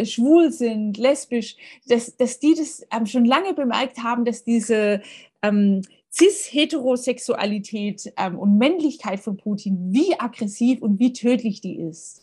schwul 0.04 0.50
sind, 0.50 0.96
lesbisch, 0.96 1.56
dass, 1.86 2.16
dass 2.16 2.38
die 2.38 2.54
das 2.54 2.86
ähm, 2.90 3.06
schon 3.06 3.24
lange 3.24 3.54
bemerkt 3.54 3.98
haben, 3.98 4.24
dass 4.24 4.44
diese 4.44 5.02
ähm, 5.42 5.82
Cis-Heterosexualität 6.12 8.12
ähm, 8.16 8.38
und 8.38 8.58
Männlichkeit 8.58 9.20
von 9.20 9.36
Putin, 9.36 9.92
wie 9.92 10.18
aggressiv 10.18 10.82
und 10.82 10.98
wie 10.98 11.12
tödlich 11.12 11.60
die 11.60 11.80
ist. 11.80 12.20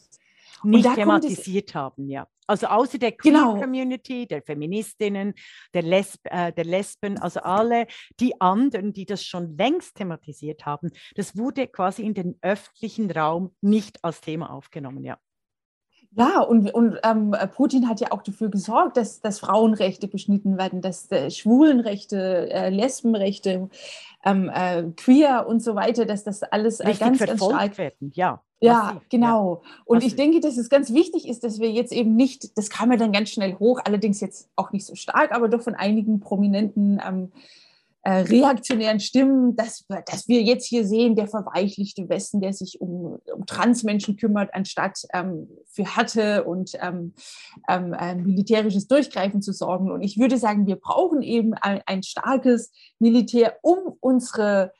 Nicht 0.63 0.93
thematisiert 0.93 1.73
haben, 1.73 2.09
ja. 2.09 2.27
Also 2.45 2.67
außer 2.67 2.97
der 2.97 3.11
Queer-Community, 3.11 4.13
genau. 4.13 4.27
der 4.27 4.41
Feministinnen, 4.41 5.35
der, 5.73 5.83
Lesb 5.83 6.19
äh, 6.23 6.51
der 6.51 6.65
Lesben, 6.65 7.19
also 7.19 7.41
alle 7.41 7.85
die 8.19 8.41
anderen, 8.41 8.91
die 8.91 9.05
das 9.05 9.23
schon 9.23 9.55
längst 9.55 9.95
thematisiert 9.95 10.65
haben, 10.65 10.89
das 11.15 11.37
wurde 11.37 11.67
quasi 11.67 12.01
in 12.01 12.15
den 12.15 12.37
öffentlichen 12.41 13.11
Raum 13.11 13.55
nicht 13.61 14.03
als 14.03 14.21
Thema 14.21 14.51
aufgenommen, 14.51 15.03
ja. 15.03 15.19
Ja, 16.19 16.41
und, 16.41 16.73
und 16.73 16.97
ähm, 17.03 17.33
Putin 17.55 17.87
hat 17.87 18.01
ja 18.01 18.11
auch 18.11 18.21
dafür 18.21 18.49
gesorgt, 18.49 18.97
dass, 18.97 19.21
dass 19.21 19.39
Frauenrechte 19.39 20.09
beschnitten 20.09 20.57
werden, 20.57 20.81
dass 20.81 21.09
äh, 21.11 21.31
Schwulenrechte, 21.31 22.49
äh, 22.51 22.69
Lesbenrechte, 22.69 23.69
ähm, 24.25 24.51
äh, 24.53 24.83
Queer 24.97 25.45
und 25.47 25.63
so 25.63 25.75
weiter, 25.75 26.05
dass 26.05 26.25
das 26.25 26.43
alles 26.43 26.81
äh, 26.81 26.93
ganz, 26.93 27.19
ganz 27.19 27.41
stark 27.41 27.77
werden. 27.77 28.11
Ja, 28.15 28.41
ja, 28.59 28.73
massiv, 28.73 29.09
genau. 29.09 29.61
Ja. 29.63 29.71
Und 29.85 29.97
massiv. 29.97 30.11
ich 30.11 30.15
denke, 30.17 30.39
dass 30.41 30.57
es 30.57 30.69
ganz 30.69 30.93
wichtig 30.93 31.25
ist, 31.25 31.45
dass 31.45 31.61
wir 31.61 31.71
jetzt 31.71 31.93
eben 31.93 32.17
nicht, 32.17 32.57
das 32.57 32.69
kam 32.69 32.91
ja 32.91 32.97
dann 32.97 33.13
ganz 33.13 33.29
schnell 33.29 33.55
hoch, 33.55 33.79
allerdings 33.85 34.19
jetzt 34.19 34.49
auch 34.57 34.73
nicht 34.73 34.85
so 34.85 34.95
stark, 34.95 35.31
aber 35.31 35.47
doch 35.47 35.61
von 35.61 35.75
einigen 35.75 36.19
prominenten 36.19 37.01
ähm, 37.07 37.31
äh, 38.03 38.21
reaktionären 38.21 38.99
Stimmen, 38.99 39.55
dass, 39.55 39.85
dass 40.05 40.27
wir 40.27 40.41
jetzt 40.41 40.65
hier 40.65 40.85
sehen, 40.85 41.15
der 41.15 41.27
verweichlichte 41.27 42.07
Westen, 42.07 42.39
der 42.39 42.53
sich 42.53 42.79
um, 42.79 43.19
um 43.33 43.45
Transmenschen 43.45 44.15
kümmert, 44.15 44.53
anstatt 44.53 45.01
ähm, 45.13 45.49
für 45.69 45.83
Härte 45.83 46.45
und 46.45 46.71
ähm, 46.81 47.13
ähm, 47.67 48.23
militärisches 48.23 48.87
Durchgreifen 48.87 49.41
zu 49.41 49.51
sorgen. 49.51 49.91
Und 49.91 50.01
ich 50.01 50.17
würde 50.17 50.37
sagen, 50.37 50.65
wir 50.65 50.77
brauchen 50.77 51.21
eben 51.21 51.53
ein, 51.55 51.81
ein 51.85 52.03
starkes 52.03 52.71
Militär, 52.99 53.57
um 53.61 53.97
unsere 53.99 54.71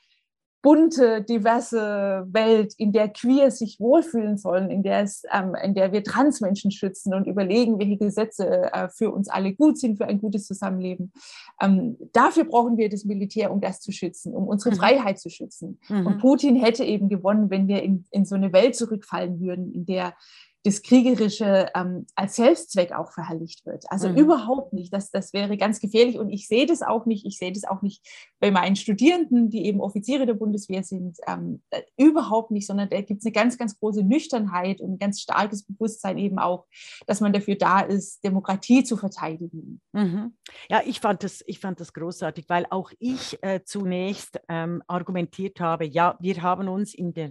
bunte, 0.62 1.22
diverse 1.22 2.26
Welt, 2.30 2.74
in 2.76 2.92
der 2.92 3.08
Queer 3.08 3.50
sich 3.50 3.80
wohlfühlen 3.80 4.36
sollen, 4.36 4.70
in 4.70 4.82
der, 4.82 5.02
es, 5.02 5.22
ähm, 5.32 5.54
in 5.62 5.74
der 5.74 5.92
wir 5.92 6.04
Transmenschen 6.04 6.70
schützen 6.70 7.14
und 7.14 7.26
überlegen, 7.26 7.78
welche 7.78 7.96
Gesetze 7.96 8.72
äh, 8.72 8.88
für 8.88 9.10
uns 9.10 9.28
alle 9.28 9.54
gut 9.54 9.78
sind, 9.78 9.96
für 9.96 10.06
ein 10.06 10.20
gutes 10.20 10.46
Zusammenleben. 10.46 11.12
Ähm, 11.60 11.96
dafür 12.12 12.44
brauchen 12.44 12.76
wir 12.76 12.88
das 12.88 13.04
Militär, 13.04 13.52
um 13.52 13.60
das 13.60 13.80
zu 13.80 13.92
schützen, 13.92 14.34
um 14.34 14.46
unsere 14.46 14.74
mhm. 14.74 14.78
Freiheit 14.78 15.18
zu 15.18 15.30
schützen. 15.30 15.78
Mhm. 15.88 16.06
Und 16.06 16.18
Putin 16.18 16.56
hätte 16.56 16.84
eben 16.84 17.08
gewonnen, 17.08 17.50
wenn 17.50 17.66
wir 17.66 17.82
in, 17.82 18.04
in 18.10 18.24
so 18.24 18.34
eine 18.34 18.52
Welt 18.52 18.76
zurückfallen 18.76 19.40
würden, 19.40 19.72
in 19.72 19.86
der 19.86 20.14
das 20.62 20.82
Kriegerische 20.82 21.70
ähm, 21.74 22.06
als 22.14 22.36
Selbstzweck 22.36 22.92
auch 22.92 23.12
verherrlicht 23.12 23.64
wird. 23.64 23.84
Also 23.88 24.10
mhm. 24.10 24.16
überhaupt 24.16 24.74
nicht. 24.74 24.92
Das, 24.92 25.10
das 25.10 25.32
wäre 25.32 25.56
ganz 25.56 25.80
gefährlich 25.80 26.18
und 26.18 26.28
ich 26.28 26.48
sehe 26.48 26.66
das 26.66 26.82
auch 26.82 27.06
nicht. 27.06 27.24
Ich 27.24 27.38
sehe 27.38 27.52
das 27.52 27.64
auch 27.64 27.80
nicht 27.80 28.06
bei 28.40 28.50
meinen 28.50 28.76
Studierenden, 28.76 29.48
die 29.48 29.64
eben 29.64 29.80
Offiziere 29.80 30.26
der 30.26 30.34
Bundeswehr 30.34 30.82
sind. 30.82 31.16
Ähm, 31.26 31.62
äh, 31.70 31.82
überhaupt 31.96 32.50
nicht, 32.50 32.66
sondern 32.66 32.90
da 32.90 33.00
gibt 33.00 33.20
es 33.20 33.26
eine 33.26 33.32
ganz, 33.32 33.56
ganz 33.56 33.78
große 33.78 34.02
Nüchternheit 34.02 34.82
und 34.82 34.92
ein 34.92 34.98
ganz 34.98 35.20
starkes 35.22 35.62
Bewusstsein 35.64 36.18
eben 36.18 36.38
auch, 36.38 36.66
dass 37.06 37.22
man 37.22 37.32
dafür 37.32 37.54
da 37.54 37.80
ist, 37.80 38.22
Demokratie 38.22 38.84
zu 38.84 38.98
verteidigen. 38.98 39.80
Mhm. 39.92 40.34
Ja, 40.68 40.82
ich 40.84 41.00
fand, 41.00 41.24
das, 41.24 41.42
ich 41.46 41.58
fand 41.58 41.80
das 41.80 41.94
großartig, 41.94 42.46
weil 42.48 42.66
auch 42.68 42.90
ich 42.98 43.42
äh, 43.42 43.60
zunächst 43.64 44.38
ähm, 44.48 44.82
argumentiert 44.86 45.58
habe, 45.60 45.86
ja, 45.86 46.18
wir 46.20 46.42
haben 46.42 46.68
uns 46.68 46.92
in 46.92 47.14
der 47.14 47.30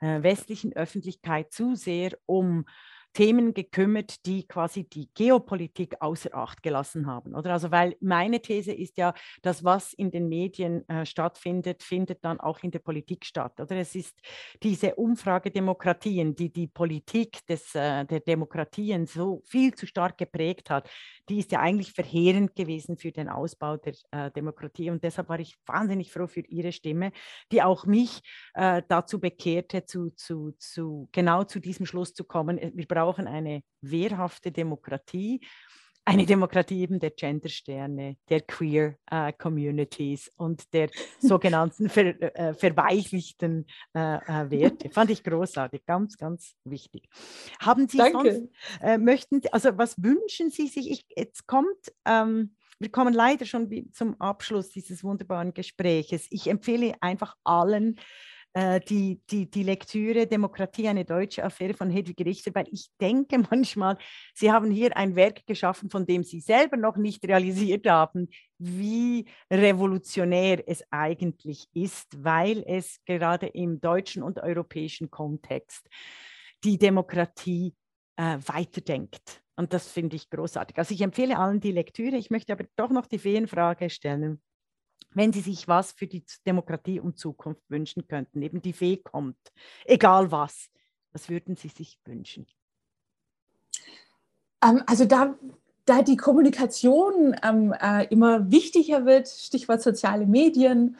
westlichen 0.00 0.72
Öffentlichkeit 0.74 1.52
zu 1.52 1.74
sehr 1.74 2.16
um 2.26 2.64
Themen 3.18 3.52
gekümmert, 3.52 4.24
die 4.26 4.46
quasi 4.46 4.84
die 4.84 5.08
Geopolitik 5.12 5.96
außer 5.98 6.32
Acht 6.34 6.62
gelassen 6.62 7.08
haben. 7.08 7.34
Oder 7.34 7.54
also 7.54 7.72
weil 7.72 7.96
meine 8.00 8.40
These 8.40 8.70
ist 8.72 8.96
ja, 8.96 9.12
dass 9.42 9.64
was 9.64 9.92
in 9.92 10.12
den 10.12 10.28
Medien 10.28 10.88
äh, 10.88 11.04
stattfindet, 11.04 11.82
findet 11.82 12.24
dann 12.24 12.38
auch 12.38 12.60
in 12.62 12.70
der 12.70 12.78
Politik 12.78 13.24
statt. 13.24 13.58
Oder 13.58 13.74
es 13.74 13.96
ist 13.96 14.14
diese 14.62 14.94
Umfragedemokratien, 14.94 16.36
die 16.36 16.52
die 16.52 16.68
Politik 16.68 17.44
des, 17.48 17.74
äh, 17.74 18.04
der 18.04 18.20
Demokratien 18.20 19.04
so 19.06 19.42
viel 19.44 19.74
zu 19.74 19.88
stark 19.88 20.16
geprägt 20.16 20.70
hat, 20.70 20.88
die 21.28 21.40
ist 21.40 21.50
ja 21.50 21.58
eigentlich 21.58 21.92
verheerend 21.92 22.54
gewesen 22.54 22.98
für 22.98 23.10
den 23.10 23.28
Ausbau 23.28 23.78
der 23.78 23.94
äh, 24.12 24.30
Demokratie. 24.30 24.90
Und 24.90 25.02
deshalb 25.02 25.28
war 25.28 25.40
ich 25.40 25.56
wahnsinnig 25.66 26.12
froh 26.12 26.28
für 26.28 26.46
Ihre 26.46 26.70
Stimme, 26.70 27.10
die 27.50 27.64
auch 27.64 27.84
mich 27.84 28.20
äh, 28.54 28.80
dazu 28.86 29.18
bekehrte, 29.18 29.84
zu, 29.84 30.10
zu, 30.10 30.52
zu, 30.56 31.08
genau 31.10 31.42
zu 31.42 31.58
diesem 31.58 31.84
Schluss 31.84 32.14
zu 32.14 32.22
kommen. 32.22 32.60
Wir 32.74 32.86
brauchen 32.86 33.07
eine 33.16 33.62
wehrhafte 33.80 34.52
Demokratie 34.52 35.40
eine 36.08 36.24
Demokratie 36.24 36.80
eben 36.80 36.98
der 36.98 37.10
Gendersterne, 37.10 38.16
der 38.30 38.40
Queer 38.40 38.96
äh, 39.10 39.30
Communities 39.34 40.30
und 40.36 40.72
der 40.72 40.88
sogenannten 41.20 41.90
ver, 41.90 42.20
äh, 42.34 42.54
verweichlichten 42.54 43.66
äh, 43.94 44.16
äh, 44.16 44.50
Werte. 44.50 44.88
Fand 44.90 45.10
ich 45.10 45.22
großartig, 45.22 45.84
ganz, 45.84 46.16
ganz 46.16 46.54
wichtig. 46.64 47.10
Haben 47.60 47.88
Sie 47.88 47.98
Danke. 47.98 48.32
sonst, 48.32 48.48
äh, 48.80 48.96
möchten 48.96 49.42
Sie, 49.42 49.52
also 49.52 49.76
was 49.76 50.02
wünschen 50.02 50.48
Sie 50.50 50.68
sich? 50.68 50.90
Ich, 50.90 51.04
jetzt 51.14 51.46
kommt, 51.46 51.92
ähm, 52.06 52.56
wir 52.78 52.90
kommen 52.90 53.12
leider 53.12 53.44
schon 53.44 53.68
zum 53.92 54.18
Abschluss 54.18 54.70
dieses 54.70 55.04
wunderbaren 55.04 55.52
Gespräches. 55.52 56.26
Ich 56.30 56.46
empfehle 56.46 56.94
einfach 57.02 57.36
allen, 57.44 57.96
äh, 58.54 58.80
die, 58.80 59.20
die, 59.30 59.50
die 59.50 59.62
Lektüre 59.62 60.26
Demokratie, 60.26 60.88
eine 60.88 61.04
deutsche 61.04 61.44
Affäre 61.44 61.74
von 61.74 61.90
Hedwig 61.90 62.20
Richter, 62.24 62.54
weil 62.54 62.66
ich 62.70 62.88
denke 63.00 63.38
manchmal, 63.50 63.98
Sie 64.34 64.50
haben 64.50 64.70
hier 64.70 64.96
ein 64.96 65.16
Werk 65.16 65.46
geschaffen, 65.46 65.90
von 65.90 66.06
dem 66.06 66.22
Sie 66.24 66.40
selber 66.40 66.76
noch 66.76 66.96
nicht 66.96 67.24
realisiert 67.26 67.86
haben, 67.86 68.28
wie 68.58 69.26
revolutionär 69.50 70.62
es 70.66 70.82
eigentlich 70.90 71.68
ist, 71.74 72.24
weil 72.24 72.64
es 72.66 73.00
gerade 73.04 73.46
im 73.48 73.80
deutschen 73.80 74.22
und 74.22 74.40
europäischen 74.40 75.10
Kontext 75.10 75.86
die 76.64 76.78
Demokratie 76.78 77.74
äh, 78.16 78.38
weiterdenkt. 78.46 79.42
Und 79.56 79.72
das 79.72 79.90
finde 79.90 80.16
ich 80.16 80.30
großartig. 80.30 80.78
Also 80.78 80.94
ich 80.94 81.00
empfehle 81.00 81.38
allen 81.38 81.60
die 81.60 81.72
Lektüre. 81.72 82.16
Ich 82.16 82.30
möchte 82.30 82.52
aber 82.52 82.64
doch 82.76 82.90
noch 82.90 83.06
die 83.06 83.18
Feenfrage 83.18 83.90
stellen 83.90 84.40
wenn 85.10 85.32
Sie 85.32 85.40
sich 85.40 85.68
was 85.68 85.92
für 85.92 86.06
die 86.06 86.24
Demokratie 86.46 87.00
und 87.00 87.18
Zukunft 87.18 87.62
wünschen 87.68 88.06
könnten, 88.06 88.42
eben 88.42 88.62
die 88.62 88.72
Fee 88.72 88.96
kommt, 88.96 89.38
egal 89.84 90.30
was, 90.30 90.68
was 91.12 91.28
würden 91.28 91.56
Sie 91.56 91.68
sich 91.68 91.98
wünschen? 92.04 92.46
Ähm, 94.62 94.82
also 94.86 95.04
da, 95.04 95.34
da 95.84 96.02
die 96.02 96.16
Kommunikation 96.16 97.36
ähm, 97.42 97.74
äh, 97.80 98.06
immer 98.08 98.50
wichtiger 98.50 99.06
wird, 99.06 99.28
Stichwort 99.28 99.82
soziale 99.82 100.26
Medien, 100.26 100.96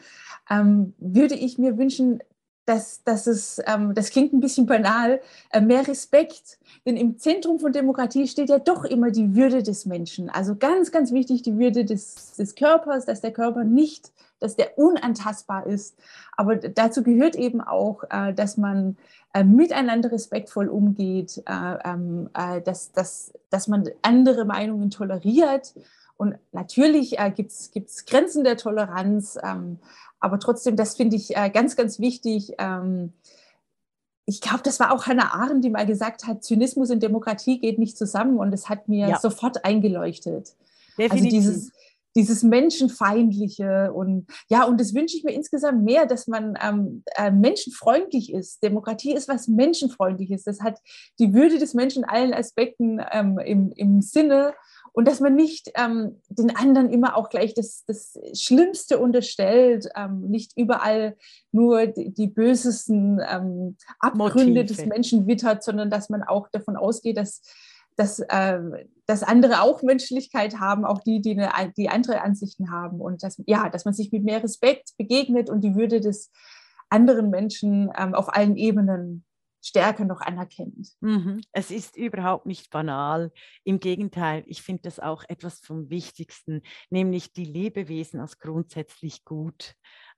ähm, 0.49 0.93
würde 0.97 1.35
ich 1.35 1.57
mir 1.57 1.77
wünschen, 1.77 2.19
dass, 2.69 3.03
dass 3.03 3.25
es, 3.25 3.59
ähm, 3.65 3.95
das 3.95 4.11
klingt 4.11 4.31
ein 4.31 4.39
bisschen 4.39 4.67
banal, 4.67 5.21
äh, 5.49 5.59
mehr 5.59 5.87
Respekt. 5.87 6.59
Denn 6.85 6.97
im 6.97 7.17
Zentrum 7.17 7.59
von 7.59 7.73
Demokratie 7.73 8.27
steht 8.27 8.49
ja 8.49 8.59
doch 8.59 8.85
immer 8.85 9.09
die 9.09 9.35
Würde 9.35 9.63
des 9.63 9.87
Menschen. 9.87 10.29
Also 10.29 10.55
ganz, 10.55 10.91
ganz 10.91 11.11
wichtig 11.11 11.41
die 11.41 11.57
Würde 11.57 11.83
des, 11.83 12.35
des 12.35 12.53
Körpers, 12.53 13.05
dass 13.05 13.21
der 13.21 13.33
Körper 13.33 13.63
nicht, 13.63 14.11
dass 14.39 14.55
der 14.55 14.77
unantastbar 14.77 15.65
ist. 15.65 15.97
Aber 16.37 16.57
dazu 16.57 17.01
gehört 17.01 17.35
eben 17.35 17.59
auch, 17.59 18.03
äh, 18.11 18.33
dass 18.35 18.55
man 18.55 18.97
äh, 19.33 19.43
miteinander 19.43 20.11
respektvoll 20.11 20.67
umgeht, 20.67 21.41
äh, 21.47 21.77
ähm, 21.83 22.29
äh, 22.35 22.61
dass, 22.61 22.91
dass, 22.91 23.33
dass 23.49 23.67
man 23.67 23.89
andere 24.03 24.45
Meinungen 24.45 24.91
toleriert. 24.91 25.73
Und 26.17 26.35
natürlich 26.51 27.17
äh, 27.17 27.31
gibt 27.31 27.49
es 27.49 28.05
Grenzen 28.05 28.43
der 28.43 28.57
Toleranz, 28.57 29.39
ähm, 29.41 29.79
aber 30.19 30.39
trotzdem, 30.39 30.75
das 30.75 30.95
finde 30.95 31.15
ich 31.15 31.35
äh, 31.35 31.49
ganz, 31.49 31.75
ganz 31.75 31.99
wichtig. 31.99 32.53
Ähm, 32.57 33.13
ich 34.25 34.41
glaube, 34.41 34.61
das 34.63 34.79
war 34.79 34.93
auch 34.93 35.07
Hannah 35.07 35.33
Arendt, 35.33 35.63
die 35.63 35.69
mal 35.69 35.85
gesagt 35.85 36.27
hat, 36.27 36.43
Zynismus 36.43 36.91
und 36.91 37.01
Demokratie 37.01 37.59
geht 37.59 37.79
nicht 37.79 37.97
zusammen 37.97 38.37
und 38.37 38.53
es 38.53 38.69
hat 38.69 38.87
mir 38.87 39.09
ja. 39.09 39.19
sofort 39.19 39.65
eingeleuchtet. 39.65 40.55
Definitiv. 40.97 41.11
Also 41.11 41.29
dieses, 41.29 41.71
dieses 42.15 42.43
Menschenfeindliche 42.43 43.91
und 43.93 44.27
ja, 44.49 44.65
und 44.65 44.79
das 44.79 44.93
wünsche 44.93 45.17
ich 45.17 45.23
mir 45.23 45.31
insgesamt 45.31 45.83
mehr, 45.83 46.05
dass 46.05 46.27
man 46.27 46.57
ähm, 46.61 47.03
äh, 47.15 47.31
menschenfreundlich 47.31 48.33
ist. 48.33 48.61
Demokratie 48.61 49.13
ist 49.13 49.29
was 49.29 49.47
Menschenfreundliches. 49.47 50.43
Das 50.43 50.61
hat 50.61 50.79
die 51.17 51.33
Würde 51.33 51.57
des 51.57 51.73
Menschen 51.73 52.03
in 52.03 52.09
allen 52.09 52.33
Aspekten 52.33 53.01
ähm, 53.11 53.39
im, 53.39 53.71
im 53.71 54.01
Sinne 54.01 54.53
und 54.93 55.07
dass 55.07 55.19
man 55.19 55.35
nicht 55.35 55.71
ähm, 55.75 56.21
den 56.29 56.55
anderen 56.55 56.89
immer 56.89 57.15
auch 57.15 57.29
gleich 57.29 57.53
das, 57.53 57.83
das 57.85 58.17
Schlimmste 58.33 58.99
unterstellt, 58.99 59.87
ähm, 59.95 60.21
nicht 60.29 60.57
überall 60.57 61.15
nur 61.51 61.87
die, 61.87 62.13
die 62.13 62.27
bösesten 62.27 63.21
ähm, 63.27 63.77
Abgründe 63.99 64.61
Motive. 64.61 64.65
des 64.65 64.85
Menschen 64.85 65.27
wittert, 65.27 65.63
sondern 65.63 65.89
dass 65.89 66.09
man 66.09 66.23
auch 66.23 66.49
davon 66.49 66.75
ausgeht, 66.75 67.17
dass, 67.17 67.41
dass, 67.95 68.19
äh, 68.19 68.59
dass 69.05 69.23
andere 69.23 69.61
auch 69.61 69.83
Menschlichkeit 69.83 70.59
haben, 70.59 70.85
auch 70.85 70.99
die, 70.99 71.21
die, 71.21 71.39
eine, 71.39 71.73
die 71.77 71.89
andere 71.89 72.21
Ansichten 72.21 72.71
haben 72.71 72.99
und 73.01 73.23
dass, 73.23 73.41
ja, 73.45 73.69
dass 73.69 73.85
man 73.85 73.93
sich 73.93 74.11
mit 74.11 74.23
mehr 74.23 74.43
Respekt 74.43 74.91
begegnet 74.97 75.49
und 75.49 75.61
die 75.61 75.75
Würde 75.75 75.99
des 75.99 76.31
anderen 76.89 77.29
Menschen 77.29 77.91
ähm, 77.97 78.15
auf 78.15 78.33
allen 78.33 78.57
Ebenen 78.57 79.23
stärker 79.61 80.05
noch 80.05 80.21
anerkennt. 80.21 80.89
Mhm. 81.01 81.41
Es 81.51 81.71
ist 81.71 81.97
überhaupt 81.97 82.45
nicht 82.45 82.69
banal. 82.69 83.31
Im 83.63 83.79
Gegenteil, 83.79 84.43
ich 84.47 84.61
finde 84.61 84.83
das 84.83 84.99
auch 84.99 85.23
etwas 85.27 85.59
vom 85.59 85.89
Wichtigsten, 85.89 86.61
nämlich 86.89 87.33
die 87.33 87.45
Lebewesen 87.45 88.19
als 88.19 88.39
grundsätzlich 88.39 89.25
gut 89.25 89.75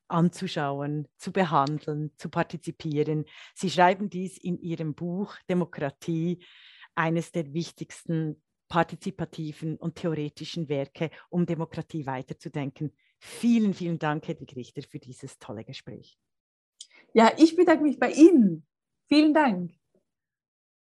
anzuschauen, 0.08 1.08
zu 1.18 1.32
behandeln, 1.32 2.12
zu 2.18 2.30
partizipieren. 2.30 3.26
Sie 3.56 3.70
schreiben 3.70 4.10
dies 4.10 4.38
in 4.38 4.60
Ihrem 4.60 4.94
Buch 4.94 5.36
Demokratie, 5.50 6.44
eines 6.94 7.32
der 7.32 7.54
wichtigsten 7.54 8.42
partizipativen 8.68 9.78
und 9.78 9.96
theoretischen 9.96 10.70
Werke, 10.70 11.10
um 11.30 11.46
Demokratie 11.46 12.06
weiterzudenken. 12.06 12.96
Vielen, 13.20 13.74
vielen 13.74 14.00
Dank, 14.00 14.28
Herr 14.28 14.36
Richter, 14.56 14.82
für 14.82 15.00
dieses 15.00 15.40
tolle 15.40 15.64
Gespräch. 15.64 16.18
Ja, 17.14 17.32
ich 17.38 17.56
bedanke 17.56 17.84
mich 17.84 18.00
bei 18.00 18.12
Ihnen. 18.12 18.66
Vielen 19.12 19.34
Dank. 19.36 19.72